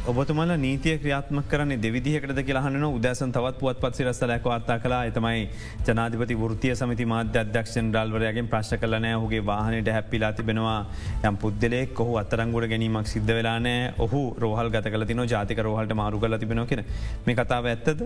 ඔබතුමල 0.08 0.56
නීතිය 0.58 0.98
ක්‍රියාත්ම 0.98 1.42
කරන 1.46 1.76
දෙවිදිහකට 1.80 2.42
කියලාහන 2.42 2.88
උදැසන් 2.90 3.32
තවත් 3.32 3.60
පුවත් 3.60 3.82
පත් 3.82 3.94
සිරස්සලයක් 3.96 4.46
වාර්තා 4.46 4.80
කලා 4.80 5.04
එතමයි 5.06 5.50
ජනාධිපති 5.84 6.40
ෘතිය 6.48 6.74
සමති 6.74 7.06
මාධ්‍ය 7.06 7.40
අධ්‍යක්ෂන් 7.40 7.92
ඩල්වරයගෙන් 7.92 8.48
ප්‍රශ් 8.48 8.74
කලනෑ 8.78 9.16
හුගේ 9.16 9.44
වාහනයට 9.44 9.90
හැපිලා 9.90 10.32
තිබෙනවා. 10.34 10.80
යම් 11.24 11.38
පුද්දලෙක් 11.38 11.94
කොහු 11.94 12.18
අත්තරංගුට 12.18 12.70
ගැනීමක් 12.72 13.08
සිද්ධ 13.08 13.32
වෙලානෑ 13.32 13.94
ඔහු 14.00 14.22
රෝහල් 14.38 14.72
ගත 14.72 14.94
කල 14.94 15.06
තින 15.06 15.24
ජාතික 15.28 15.60
රෝහල්ට 15.60 15.94
මාරු 15.94 16.20
කල 16.20 16.38
තිබෙන 16.38 16.66
කෙන 16.68 16.84
මේ 17.26 17.36
කතාව 17.36 17.66
ඇත්තද. 17.68 18.06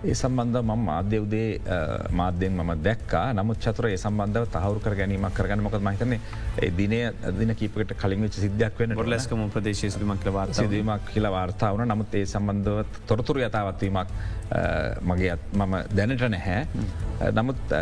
ඒ 0.00 0.14
සම්බන්ධ 0.14 0.62
ම 0.62 0.84
මාධ්‍ය 0.84 1.18
උදේ 1.18 1.60
මාධ්‍යෙන් 2.12 2.52
මම 2.54 2.72
දැක්කා. 2.82 3.32
නමුත් 3.32 3.58
චතුර 3.58 3.88
ඒ 3.88 3.96
සම්බන්ධව 3.96 4.46
තහවරු 4.54 4.80
කර 4.80 4.94
ගැනීමක් 4.94 5.34
කරගන්න 5.34 5.62
මොකද 5.62 5.82
මහිතන 5.82 6.14
දින 6.76 6.94
දින 7.38 7.54
කීපට 7.54 7.94
කලින් 7.94 8.22
වෙච 8.22 8.36
සිද්ධයක් 8.36 8.78
වෙන 8.78 8.96
ලස්කම 9.06 9.42
ප්‍රදේශයමක් 9.54 10.26
ලවාත් 10.26 10.54
සිදීමක් 10.54 11.10
කියලා 11.12 11.32
වාර්තාවන 11.32 11.86
නමුත් 11.88 12.14
ඒ 12.14 12.26
සම්බන්ධව 12.26 13.00
තොරතුරු 13.06 13.42
යථවත්වීමක් 13.42 14.08
මගේ 15.02 15.34
මම 15.54 15.74
දැනට 15.94 16.22
නැහැ. 16.28 16.66
නමුත් 17.32 17.74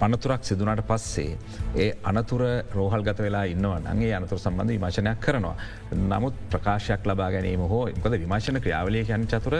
පනතුරක් 0.00 0.42
සිදුනට 0.42 0.82
පස්සේ 0.88 1.36
ඒ 1.76 1.90
අනතුර 2.04 2.42
රෝහල් 2.74 3.04
ගත 3.04 3.18
වෙලා 3.18 3.44
ඉන්නවන් 3.44 3.86
අගේ 3.86 4.14
අනතුර 4.14 4.38
සම්බන්ධ 4.38 4.72
විමශනයක් 4.74 5.20
කරනවා. 5.20 5.54
නමුත් 6.08 6.34
ප්‍රකාශයක් 6.50 7.06
ලබා 7.06 7.30
ගැනීම 7.30 7.60
හෝ 7.68 7.84
මොකද 7.96 8.18
විමශන 8.18 8.60
ක්‍රියාවලය 8.60 9.04
යන් 9.08 9.26
චතුර 9.26 9.58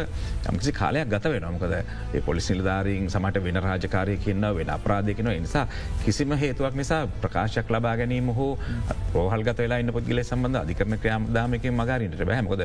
යම්කිසි 0.48 0.72
කාලයක් 0.72 1.08
ගත 1.08 1.34
වෙන 1.34 1.41
මොකද 1.48 1.74
ඒ 1.74 2.20
පොලිස් 2.20 2.50
නිලධාරීන් 2.50 3.10
සමට 3.10 3.44
වෙන 3.44 3.60
රාජකාරය 3.62 4.16
කියන්න 4.18 4.48
වෙන 4.54 4.70
අපරාධයකන 4.70 5.30
නිසා 5.38 5.66
කිසිම 6.04 6.36
හේතුවක් 6.36 6.74
නිසා 6.74 7.02
ප්‍රකාශයක් 7.22 7.70
ලබා 7.70 7.96
ගැනීම 7.96 8.32
හෝ 8.32 8.50
රෝහල් 9.14 9.42
ගත 9.42 9.58
වෙලා 9.58 9.78
ඉන්න 9.78 9.92
පුද්ගල 9.92 10.22
සම්බඳ 10.22 10.56
අධිකරන 10.56 10.98
ක්‍රයාම් 10.98 11.28
දාමක 11.34 11.66
මගරින්ට 11.72 12.24
බැහමකොද 12.24 12.64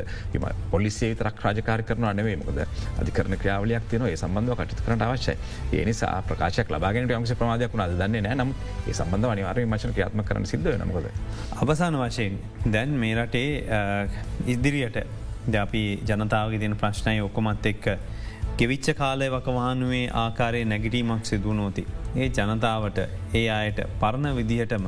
පොලිසේ 0.72 1.16
තරක් 1.16 1.44
රාජකාර 1.44 1.84
කරන 1.84 2.06
අනවේ 2.06 2.36
මොකද 2.38 2.60
අධිකරන 3.00 3.38
ක්‍රියාවලයක් 3.38 3.90
තියන 3.90 4.08
ඒ 4.08 4.16
සම්බන්ධව 4.18 4.58
කටතු 4.58 4.84
කරට 4.84 5.02
අවශ්‍යයි. 5.04 5.38
ඒ 5.74 5.86
නිසා 5.86 6.22
ප්‍රකාශයක් 6.24 6.70
ලබාගෙන 6.70 7.10
යම්ස 7.10 7.34
ප්‍රමාධයක් 7.34 7.74
වුණ 7.74 7.98
දන්නේ 8.00 8.22
නෑ. 8.22 8.36
නම් 8.36 8.52
ඒ 8.88 8.94
සම්බන්ධ 8.94 9.32
අනිවාර 9.32 9.62
මචන 9.66 9.94
ක්‍යාත්ම 9.94 10.24
කරන 10.24 10.46
සිද්ධ 10.46 10.74
නකොද. 10.80 11.08
අවසාන 11.58 12.00
වශයෙන් 12.00 12.40
දැන් 12.68 12.90
මේ 12.96 13.16
රටේ 13.16 13.50
ඉදිරියට 14.48 14.98
අපි 15.56 15.84
ජනතාවගේ 16.04 16.60
තින 16.60 16.76
ප්‍රශ්නය 16.76 17.20
ඔක්කොමත් 17.22 17.66
එක්ක 17.66 17.86
ගෙවිච්ච 18.60 18.88
කාලය 19.00 19.26
වකවානුවේ 19.32 20.06
ආකාරය 20.22 20.62
නැගිටීමක් 20.66 21.26
සිදුවනෝති. 21.30 21.84
ඒ 22.16 22.30
ජනතාවට 22.30 23.00
ඒ 23.40 23.44
අයට 23.58 23.80
පරණ 24.02 24.36
විදිහටම 24.38 24.88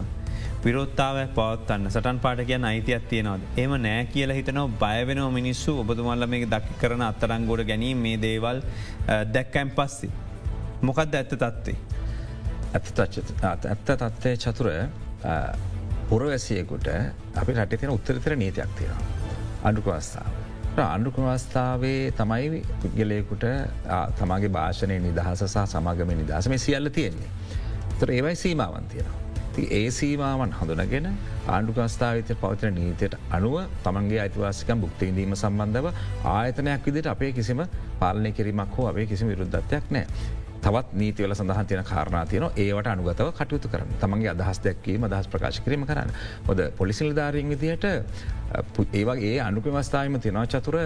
විරෝත්තාව 0.63 1.17
පවත්වන්න 1.35 1.91
සටන් 1.91 2.21
පාට 2.23 2.41
කියන්න 2.49 2.65
අයිතියක් 2.71 3.05
තියෙනවද. 3.11 3.43
එම 3.63 3.75
නෑ 3.85 4.07
කියල 4.13 4.33
හිතනව 4.37 4.73
බයවෙනව 4.81 5.29
මිනිස්සු 5.37 5.77
ඔබතුමල්ල 5.83 6.27
මේ 6.33 6.49
දකි 6.55 6.79
කරන 6.81 7.05
අත්තරංගොඩ 7.09 7.63
ගැනීම 7.69 8.01
මේ 8.07 8.17
දේවල් 8.25 8.63
දැක්කැම් 9.35 9.75
පස්සි. 9.77 10.11
මොකක්ද 10.81 11.13
ඇත්ත 11.21 11.37
තත්වේ. 11.37 11.77
ඇත්ත 12.73 13.95
තත්වය 14.03 14.35
චතුර 14.45 14.73
පුරවැසියකුට 16.09 16.93
අපි 17.41 17.59
රට 17.59 17.79
තියෙන 17.79 17.97
උත්තරතර 17.97 18.39
නීතියක් 18.43 18.77
තියෙනවා. 18.77 19.09
අඩුකවස්ථාව. 19.63 20.38
අන්ඩුකවස්ථාවේ 20.77 22.11
තමයි 22.11 22.61
පුද්ගලයකුට 22.81 23.45
තමගේ 24.17 24.49
භාෂණය 24.49 24.99
නිදහස 24.99 25.43
සහ 25.45 25.65
සමාගම 25.67 26.11
නිදහස 26.13 26.47
මේ 26.47 26.57
සියල්ල 26.59 26.89
තියෙන්නේ. 26.89 27.29
තර 27.99 28.11
ඒවයි 28.11 28.35
සීමාවන් 28.35 28.85
තියෙනවා. 28.85 29.19
ති 29.55 29.67
ඒ 29.71 29.91
සීමාවන් 29.91 30.53
හඳුනගෙන 30.53 31.07
ආණ්ඩුකස්ථාවිත 31.47 32.33
පවතින 32.41 32.75
නීතියට 32.75 33.15
අනුව 33.31 33.55
තමන්ගේ 33.83 34.21
අයිතිවාසිකම් 34.21 34.81
බුක්තිඉදීම 34.81 35.35
සම්බන්ධව 35.35 35.87
ආයතනයක් 36.25 36.85
විදිට 36.85 37.07
අපේ 37.07 37.31
කිසිම 37.31 37.63
පාලනය 37.99 38.31
කිරීමක් 38.31 38.77
හෝ 38.77 38.87
අපේ 38.87 39.05
කිසි 39.05 39.27
විරුද්ධත්වයක් 39.27 39.91
නෑ. 39.91 40.05
තවත් 40.61 40.93
නීතිවල 40.93 41.33
සඳහන් 41.33 41.65
තියන 41.65 41.83
කාරණා 41.83 42.25
තියන 42.25 42.45
ඒවට 42.55 42.87
අනුගතව 42.87 43.31
කටයුතු 43.33 43.69
කරන 43.69 43.95
තමන්ගේ 44.01 44.31
අදහස් 44.31 44.59
දැක්වීම 44.59 45.07
අදහස් 45.07 45.27
ප්‍රකාශ 45.27 45.61
කිරීම 45.63 45.85
කරන්න 45.85 46.11
හොද 46.47 46.61
පොලිසිල් 46.77 47.15
ධාරීන් 47.15 47.49
විදිහට 47.49 47.85
ඒවගේ 48.93 49.33
අනුපවස්ථායම 49.39 50.19
තිෙනවා 50.19 50.45
චතුර 50.47 50.77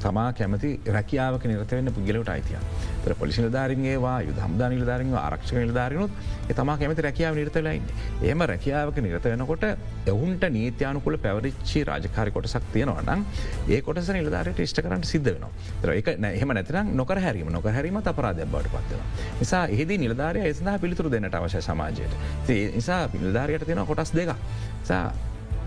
තමා 0.00 0.32
කැමති 0.32 0.70
රැකියාවක 0.88 1.44
නිරතවෙන්න 1.44 1.92
පුද්ගලට 1.92 2.28
අයිතිය 2.28 2.60
තර 3.04 3.14
පොලිසිල් 3.14 3.48
ධාරන්ගේවා 3.48 4.16
යුද 4.22 4.38
හම්දා 4.38 4.68
නිලධාරම 4.68 5.12
ආරක්ෂක 5.16 5.56
නිලධාරනුත් 5.56 6.12
තමා 6.52 6.76
කැමති 6.76 7.06
රැකියාව 7.06 7.36
නිරතලයින්න 7.36 7.90
ඒම 8.22 8.44
රැකියාවක 8.44 9.00
නිරත 9.00 9.26
වෙනකොට 9.26 9.66
එවුන්ට 10.06 10.48
නීතියානුකුල 10.50 11.18
පැවරිච්චි 11.18 11.84
රාජකාරි 11.84 12.30
කොටසක් 12.30 12.72
තියෙනවනම් 12.72 13.26
ඒ 13.68 13.80
කොටස 13.82 14.10
නිලධාරයට 14.10 14.64
ෂ්ට 14.64 14.82
කරන්න 14.82 15.04
සිද්ධ 15.04 15.32
වෙන 15.34 15.48
ඒක 15.92 16.12
එහම 16.32 16.52
නැතිනම් 16.52 16.94
නොකර 16.96 17.20
හැරීම 17.20 17.50
නොක 17.50 17.68
හැරීම 17.70 18.00
අපරාධයක් 18.02 18.48
බවට 18.48 18.72
පත්වෙන. 18.74 19.02
නිසා 19.40 19.64
එහිදී 19.68 19.98
නිලධාරය 19.98 20.44
එසඳහ 20.44 20.78
පිළිතුරු 20.80 21.10
දෙන්නට 21.10 21.34
අවශ්‍ය 21.34 21.62
සමාජයට. 21.62 22.14
නිසා 22.48 23.02
පිල්ධාරයට 23.08 23.66
තියෙන 23.66 23.86
කොටස් 23.86 24.14
දෙක. 24.14 24.36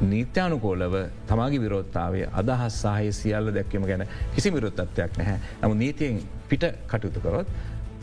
නීත්‍යානුකෝලව 0.03 0.95
තමාගේ 1.27 1.61
විරෝත්තාවේ 1.61 2.29
අදහස් 2.33 2.81
සාහය 2.81 3.11
සියල්ල 3.11 3.53
දැක්වීම 3.53 3.85
ගැන 3.85 4.07
කිසි 4.35 4.53
විරොත්තත්වයක් 4.53 5.17
නැහැ 5.17 5.37
නමු 5.61 5.73
නීතියෙන් 5.75 6.19
පිට 6.49 6.65
කටයුතු 6.87 7.19
කරොත් 7.19 7.47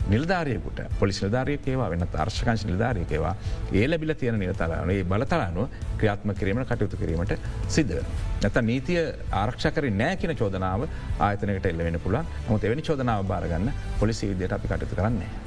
නිල්ධාරයකුට 0.09 0.79
පොලිස් 0.99 1.21
නිධාරයකේවා 1.21 1.89
වෙන 1.89 2.07
අර්ශකංශ 2.15 2.65
නිධාරයකේවා 2.65 3.35
ඒ 3.73 3.85
ලැබිල 3.87 4.13
තියෙන 4.13 4.39
නිලතලානේ 4.39 5.03
බලතලානුව 5.03 5.77
ක්‍රියාත්ම 5.97 6.33
කිරීමට 6.33 6.71
කටයුතු 6.71 6.97
කිරීමට 6.97 7.37
සිද්ධ. 7.67 8.01
නැත 8.43 8.61
නීතිය 8.63 9.03
ආරක්ෂකර 9.33 9.89
නෑ 9.93 10.17
කියන 10.17 10.35
චෝදනාව 10.35 10.87
ආයතනකට 11.19 11.65
එල්ලවෙන 11.65 11.99
පුළන් 11.99 12.35
හොත 12.49 12.63
එවැනි 12.63 12.81
චෝදනාව 12.83 13.25
බාරගන්න 13.25 13.71
පොලිසි 13.99 14.33
විදියට 14.33 14.53
අපි 14.53 14.67
කටයුතු 14.67 14.95
කරන්නේ. 14.95 15.40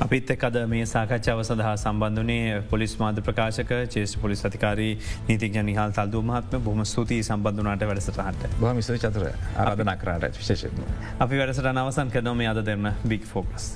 අපිත් 0.00 0.30
එක් 0.30 0.44
අද 0.44 0.56
මේ 0.66 0.84
සාකච්ඡාව 0.86 1.40
සඳහා 1.42 1.72
සම්බන්ධනේ 1.76 2.62
පොලිස් 2.70 2.92
මාධ 2.98 3.20
ප්‍රකාශක 3.20 3.72
චේෂ 3.86 4.14
පොලිස් 4.16 4.44
අතිකාරී 4.44 4.94
නීතික 5.28 5.58
නිහල් 5.62 5.92
තල්දු 5.92 6.22
මහත්ම 6.22 6.64
බොම 6.64 6.80
ස්තුතියි 6.84 7.22
සම්බඳධනාට 7.22 7.84
වැඩසටහට 7.84 8.56
බමිස 8.60 8.90
චතුර 8.96 9.28
ආරධනා 9.58 9.96
කරට 9.96 10.38
විශේෂ. 10.38 10.64
අපි 11.18 11.42
වැඩසට 11.42 11.72
නවසන් 11.72 12.10
කනොම 12.10 12.40
අද 12.46 12.64
දෙන්න 12.64 12.92
බික් 13.04 13.26
ෆෝකස්. 13.26 13.68